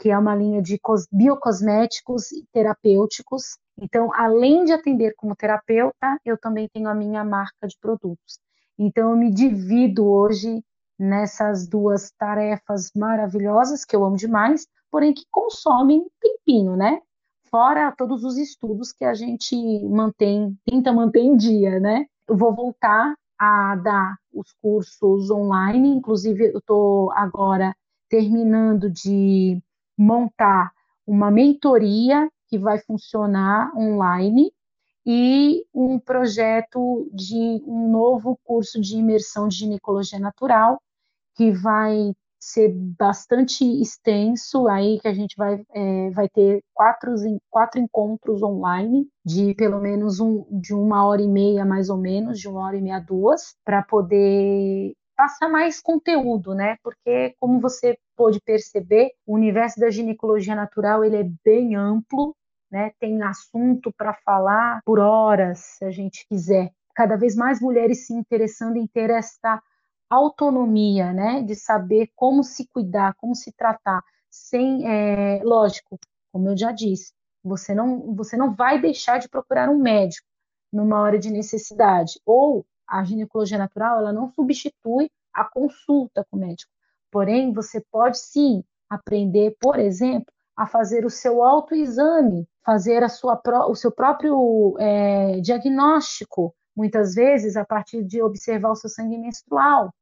que 0.00 0.10
é 0.10 0.18
uma 0.18 0.34
linha 0.34 0.60
de 0.60 0.80
biocosméticos 1.12 2.32
e 2.32 2.44
terapêuticos. 2.52 3.56
Então, 3.80 4.12
além 4.12 4.64
de 4.64 4.72
atender 4.72 5.14
como 5.16 5.36
terapeuta, 5.36 6.18
eu 6.24 6.36
também 6.36 6.68
tenho 6.72 6.88
a 6.88 6.94
minha 6.94 7.22
marca 7.22 7.68
de 7.68 7.78
produtos. 7.80 8.40
Então, 8.76 9.10
eu 9.10 9.16
me 9.16 9.30
divido 9.30 10.04
hoje 10.04 10.64
nessas 10.98 11.68
duas 11.68 12.10
tarefas 12.18 12.90
maravilhosas 12.96 13.84
que 13.84 13.94
eu 13.94 14.04
amo 14.04 14.16
demais, 14.16 14.66
porém 14.92 15.14
que 15.14 15.24
consomem 15.30 16.06
tempinho, 16.20 16.76
né? 16.76 17.00
Fora 17.50 17.92
todos 17.96 18.24
os 18.24 18.36
estudos 18.36 18.92
que 18.92 19.04
a 19.04 19.14
gente 19.14 19.56
mantém, 19.86 20.56
tenta 20.66 20.92
manter 20.92 21.20
em 21.20 21.34
dia, 21.34 21.80
né? 21.80 22.06
Eu 22.28 22.36
vou 22.36 22.54
voltar 22.54 23.14
a 23.38 23.74
dar 23.76 24.16
os 24.32 24.52
cursos 24.60 25.30
online, 25.30 25.88
inclusive 25.88 26.52
eu 26.52 26.58
estou 26.58 27.10
agora 27.12 27.74
terminando 28.08 28.90
de 28.90 29.58
montar 29.98 30.70
uma 31.06 31.30
mentoria 31.30 32.30
que 32.48 32.58
vai 32.58 32.78
funcionar 32.78 33.72
online 33.74 34.52
e 35.06 35.64
um 35.74 35.98
projeto 35.98 37.10
de 37.12 37.62
um 37.66 37.90
novo 37.90 38.38
curso 38.44 38.80
de 38.80 38.96
imersão 38.96 39.48
de 39.48 39.56
ginecologia 39.56 40.18
natural 40.18 40.80
que 41.34 41.50
vai 41.50 42.12
ser 42.42 42.74
bastante 42.98 43.64
extenso, 43.80 44.66
aí 44.66 44.98
que 44.98 45.06
a 45.06 45.14
gente 45.14 45.36
vai, 45.36 45.64
é, 45.72 46.10
vai 46.10 46.28
ter 46.28 46.60
quatro, 46.74 47.14
quatro 47.48 47.80
encontros 47.80 48.42
online, 48.42 49.06
de 49.24 49.54
pelo 49.54 49.80
menos 49.80 50.18
um, 50.18 50.44
de 50.50 50.74
uma 50.74 51.06
hora 51.06 51.22
e 51.22 51.28
meia, 51.28 51.64
mais 51.64 51.88
ou 51.88 51.96
menos, 51.96 52.40
de 52.40 52.48
uma 52.48 52.66
hora 52.66 52.76
e 52.76 52.82
meia, 52.82 52.98
duas, 52.98 53.54
para 53.64 53.80
poder 53.80 54.92
passar 55.16 55.48
mais 55.48 55.80
conteúdo, 55.80 56.52
né? 56.52 56.76
Porque, 56.82 57.36
como 57.38 57.60
você 57.60 57.96
pôde 58.16 58.40
perceber, 58.44 59.12
o 59.24 59.36
universo 59.36 59.78
da 59.78 59.88
ginecologia 59.88 60.56
natural 60.56 61.04
ele 61.04 61.18
é 61.18 61.30
bem 61.44 61.76
amplo, 61.76 62.34
né? 62.68 62.90
Tem 62.98 63.22
assunto 63.22 63.92
para 63.96 64.14
falar 64.24 64.80
por 64.84 64.98
horas, 64.98 65.60
se 65.78 65.84
a 65.84 65.92
gente 65.92 66.26
quiser. 66.28 66.72
Cada 66.92 67.14
vez 67.14 67.36
mais 67.36 67.60
mulheres 67.60 68.04
se 68.04 68.12
interessando 68.12 68.78
em 68.78 68.86
ter 68.88 69.10
esta 69.10 69.62
autonomia, 70.14 71.12
né? 71.12 71.42
De 71.42 71.54
saber 71.54 72.10
como 72.14 72.42
se 72.44 72.66
cuidar, 72.68 73.14
como 73.14 73.34
se 73.34 73.52
tratar, 73.52 74.02
sem, 74.30 74.86
é, 74.86 75.42
lógico, 75.42 75.98
como 76.32 76.48
eu 76.48 76.56
já 76.56 76.72
disse, 76.72 77.12
você 77.44 77.74
não, 77.74 78.14
você 78.14 78.36
não 78.36 78.54
vai 78.54 78.80
deixar 78.80 79.18
de 79.18 79.28
procurar 79.28 79.68
um 79.68 79.78
médico 79.78 80.26
numa 80.72 81.00
hora 81.00 81.18
de 81.18 81.30
necessidade, 81.30 82.20
ou 82.24 82.64
a 82.86 83.04
ginecologia 83.04 83.58
natural 83.58 83.98
ela 83.98 84.12
não 84.12 84.28
substitui 84.28 85.10
a 85.32 85.44
consulta 85.44 86.26
com 86.30 86.36
o 86.36 86.40
médico. 86.40 86.70
Porém, 87.10 87.52
você 87.52 87.80
pode 87.90 88.18
sim 88.18 88.64
aprender, 88.88 89.56
por 89.60 89.78
exemplo, 89.78 90.32
a 90.56 90.66
fazer 90.66 91.04
o 91.04 91.10
seu 91.10 91.42
autoexame, 91.42 92.46
fazer 92.64 93.02
a 93.02 93.08
sua, 93.08 93.40
o 93.68 93.74
seu 93.74 93.90
próprio 93.90 94.76
é, 94.78 95.40
diagnóstico, 95.40 96.54
muitas 96.76 97.14
vezes 97.14 97.56
a 97.56 97.64
partir 97.64 98.04
de 98.04 98.22
observar 98.22 98.70
o 98.70 98.76
seu 98.76 98.88
sangue 98.88 99.18
menstrual, 99.18 99.92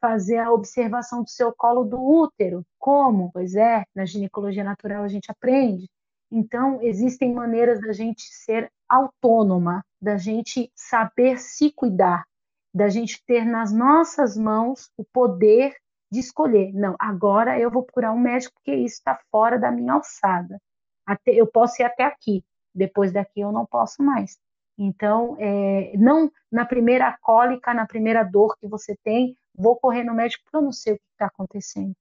fazer 0.00 0.38
a 0.38 0.52
observação 0.52 1.22
do 1.22 1.30
seu 1.30 1.52
colo 1.52 1.84
do 1.84 2.00
útero. 2.00 2.64
Como? 2.78 3.30
Pois 3.32 3.54
é, 3.54 3.84
na 3.94 4.04
ginecologia 4.04 4.64
natural 4.64 5.02
a 5.02 5.08
gente 5.08 5.30
aprende. 5.30 5.88
Então, 6.30 6.80
existem 6.82 7.32
maneiras 7.32 7.80
da 7.80 7.92
gente 7.92 8.22
ser 8.22 8.70
autônoma, 8.88 9.82
da 10.00 10.16
gente 10.16 10.70
saber 10.74 11.38
se 11.38 11.72
cuidar, 11.72 12.24
da 12.72 12.88
gente 12.88 13.22
ter 13.26 13.44
nas 13.44 13.72
nossas 13.72 14.36
mãos 14.36 14.90
o 14.96 15.04
poder 15.04 15.74
de 16.10 16.20
escolher. 16.20 16.72
Não, 16.72 16.94
agora 16.98 17.58
eu 17.58 17.70
vou 17.70 17.82
procurar 17.82 18.12
um 18.12 18.18
médico 18.18 18.54
porque 18.54 18.74
isso 18.74 18.96
está 18.96 19.18
fora 19.30 19.58
da 19.58 19.70
minha 19.70 19.94
alçada. 19.94 20.60
Até, 21.06 21.32
eu 21.32 21.46
posso 21.46 21.80
ir 21.80 21.84
até 21.84 22.04
aqui, 22.04 22.44
depois 22.74 23.12
daqui 23.12 23.40
eu 23.40 23.52
não 23.52 23.64
posso 23.64 24.02
mais. 24.02 24.38
Então, 24.78 25.36
é, 25.40 25.92
não 25.96 26.30
na 26.52 26.64
primeira 26.64 27.16
cólica, 27.20 27.74
na 27.74 27.86
primeira 27.86 28.22
dor 28.22 28.56
que 28.58 28.68
você 28.68 28.96
tem, 29.02 29.36
vou 29.58 29.76
correr 29.76 30.04
no 30.04 30.14
médico 30.14 30.44
porque 30.44 30.56
eu 30.56 30.62
não 30.62 30.72
sei 30.72 30.94
o 30.94 30.96
que 30.96 31.02
está 31.12 31.26
acontecendo. 31.26 31.92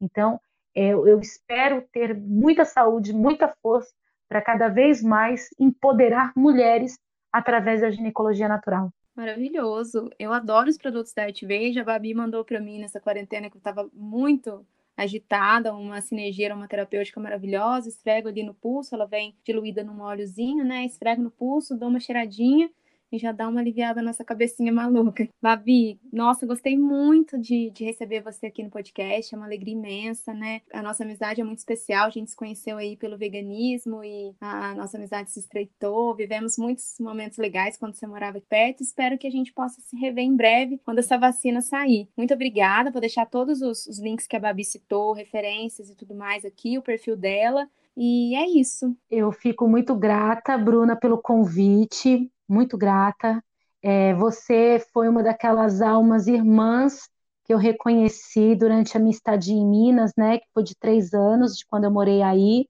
Então, 0.00 0.38
é, 0.74 0.90
eu 0.90 1.18
espero 1.18 1.82
ter 1.90 2.14
muita 2.14 2.64
saúde, 2.64 3.12
muita 3.12 3.48
força 3.62 3.90
para 4.28 4.42
cada 4.42 4.68
vez 4.68 5.02
mais 5.02 5.48
empoderar 5.58 6.32
mulheres 6.36 6.98
através 7.32 7.80
da 7.80 7.90
ginecologia 7.90 8.48
natural. 8.48 8.90
Maravilhoso. 9.14 10.10
Eu 10.18 10.32
adoro 10.32 10.68
os 10.68 10.76
produtos 10.76 11.14
da 11.14 11.24
Verde. 11.24 11.80
A 11.80 11.84
Babi 11.84 12.12
mandou 12.12 12.44
para 12.44 12.60
mim 12.60 12.78
nessa 12.78 13.00
quarentena 13.00 13.48
que 13.48 13.56
eu 13.56 13.60
estava 13.60 13.88
muito 13.94 14.66
agitada, 14.94 15.74
uma 15.74 16.00
sinergia 16.00 16.54
uma 16.54 16.68
terapêutica 16.68 17.18
maravilhosa. 17.18 17.88
Esfrego 17.88 18.28
ali 18.28 18.42
no 18.42 18.52
pulso, 18.52 18.94
ela 18.94 19.06
vem 19.06 19.34
diluída 19.42 19.82
num 19.82 20.00
óleozinho, 20.00 20.64
né? 20.64 20.84
Esfrego 20.84 21.22
no 21.22 21.30
pulso, 21.30 21.78
dou 21.78 21.88
uma 21.88 22.00
cheiradinha 22.00 22.70
e 23.10 23.18
já 23.18 23.32
dá 23.32 23.48
uma 23.48 23.60
aliviada 23.60 24.02
nessa 24.02 24.24
cabecinha 24.24 24.72
maluca. 24.72 25.28
Babi, 25.40 25.98
nossa, 26.12 26.46
gostei 26.46 26.76
muito 26.76 27.38
de, 27.38 27.70
de 27.70 27.84
receber 27.84 28.22
você 28.22 28.46
aqui 28.46 28.62
no 28.62 28.70
podcast, 28.70 29.34
é 29.34 29.38
uma 29.38 29.46
alegria 29.46 29.74
imensa, 29.74 30.32
né? 30.32 30.60
A 30.72 30.82
nossa 30.82 31.04
amizade 31.04 31.40
é 31.40 31.44
muito 31.44 31.58
especial, 31.58 32.06
a 32.06 32.10
gente 32.10 32.30
se 32.30 32.36
conheceu 32.36 32.76
aí 32.76 32.96
pelo 32.96 33.18
veganismo 33.18 34.02
e 34.04 34.34
a 34.40 34.74
nossa 34.74 34.96
amizade 34.96 35.30
se 35.30 35.40
estreitou, 35.40 36.14
vivemos 36.14 36.56
muitos 36.58 36.96
momentos 37.00 37.38
legais 37.38 37.76
quando 37.76 37.94
você 37.94 38.06
morava 38.06 38.40
perto, 38.48 38.82
espero 38.82 39.18
que 39.18 39.26
a 39.26 39.30
gente 39.30 39.52
possa 39.52 39.80
se 39.80 39.96
rever 39.96 40.24
em 40.24 40.36
breve 40.36 40.78
quando 40.84 40.98
essa 40.98 41.18
vacina 41.18 41.60
sair. 41.60 42.08
Muito 42.16 42.34
obrigada, 42.34 42.90
vou 42.90 43.00
deixar 43.00 43.26
todos 43.26 43.62
os, 43.62 43.86
os 43.86 43.98
links 43.98 44.26
que 44.26 44.36
a 44.36 44.40
Babi 44.40 44.64
citou, 44.64 45.12
referências 45.12 45.90
e 45.90 45.94
tudo 45.94 46.14
mais 46.14 46.44
aqui, 46.44 46.78
o 46.78 46.82
perfil 46.82 47.16
dela, 47.16 47.68
E 47.96 48.34
é 48.34 48.46
isso. 48.46 48.94
Eu 49.10 49.32
fico 49.32 49.66
muito 49.66 49.94
grata, 49.94 50.58
Bruna, 50.58 50.94
pelo 50.94 51.16
convite, 51.16 52.30
muito 52.48 52.76
grata. 52.76 53.42
É, 53.82 54.14
você 54.14 54.84
foi 54.92 55.08
uma 55.08 55.22
daquelas 55.22 55.80
almas 55.80 56.26
irmãs 56.26 57.08
que 57.44 57.54
eu 57.54 57.58
reconheci 57.58 58.56
durante 58.56 58.96
a 58.96 59.00
minha 59.00 59.12
estadia 59.12 59.54
em 59.54 59.64
Minas, 59.66 60.12
né, 60.16 60.38
que 60.38 60.46
foi 60.52 60.64
de 60.64 60.74
três 60.74 61.14
anos, 61.14 61.56
de 61.56 61.64
quando 61.66 61.84
eu 61.84 61.90
morei 61.90 62.22
aí. 62.22 62.66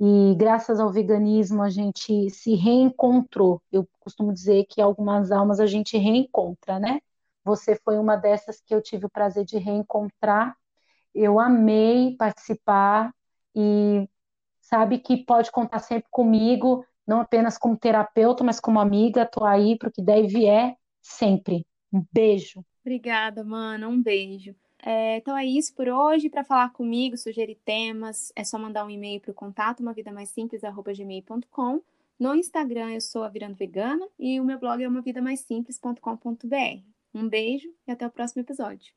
E 0.00 0.34
graças 0.36 0.80
ao 0.80 0.92
veganismo 0.92 1.62
a 1.62 1.70
gente 1.70 2.30
se 2.30 2.54
reencontrou. 2.54 3.60
Eu 3.72 3.88
costumo 4.00 4.32
dizer 4.32 4.64
que 4.68 4.80
algumas 4.80 5.32
almas 5.32 5.60
a 5.60 5.66
gente 5.66 5.96
reencontra, 5.96 6.78
né? 6.78 7.00
Você 7.44 7.76
foi 7.84 7.98
uma 7.98 8.16
dessas 8.16 8.60
que 8.60 8.74
eu 8.74 8.82
tive 8.82 9.06
o 9.06 9.10
prazer 9.10 9.44
de 9.44 9.58
reencontrar. 9.58 10.56
Eu 11.14 11.40
amei 11.40 12.16
participar 12.16 13.12
e 13.54 14.08
sabe 14.60 14.98
que 14.98 15.24
pode 15.24 15.50
contar 15.50 15.80
sempre 15.80 16.08
comigo, 16.10 16.84
não 17.08 17.22
apenas 17.22 17.56
como 17.56 17.76
terapeuta, 17.76 18.44
mas 18.44 18.60
como 18.60 18.78
amiga. 18.78 19.24
Tô 19.24 19.44
aí 19.44 19.78
para 19.78 19.88
o 19.88 19.92
que 19.92 20.02
deve 20.02 20.46
é 20.46 20.76
sempre. 21.00 21.64
Um 21.90 22.04
beijo. 22.12 22.62
Obrigada, 22.82 23.42
mana. 23.42 23.88
Um 23.88 24.00
beijo. 24.00 24.54
É, 24.84 25.16
então 25.16 25.36
é 25.36 25.44
isso 25.44 25.74
por 25.74 25.88
hoje. 25.88 26.28
Para 26.28 26.44
falar 26.44 26.70
comigo, 26.70 27.16
sugerir 27.16 27.56
temas, 27.64 28.30
é 28.36 28.44
só 28.44 28.58
mandar 28.58 28.84
um 28.84 28.90
e-mail 28.90 29.20
para 29.20 29.30
o 29.30 29.34
contato 29.34 29.80
uma 29.80 29.94
vida 29.94 30.12
mais 30.12 30.28
simples 30.28 30.60
gmail.com. 30.60 31.80
No 32.18 32.34
Instagram 32.34 32.90
eu 32.90 33.00
sou 33.00 33.22
a 33.22 33.28
Virando 33.28 33.56
Vegana 33.56 34.06
e 34.18 34.40
o 34.40 34.44
meu 34.44 34.58
blog 34.58 34.82
é 34.82 34.88
uma 34.88 35.00
vida 35.00 35.22
mais 35.22 35.40
simples.com.br. 35.40 36.82
Um 37.14 37.28
beijo 37.28 37.68
e 37.86 37.90
até 37.90 38.06
o 38.06 38.10
próximo 38.10 38.42
episódio. 38.42 38.92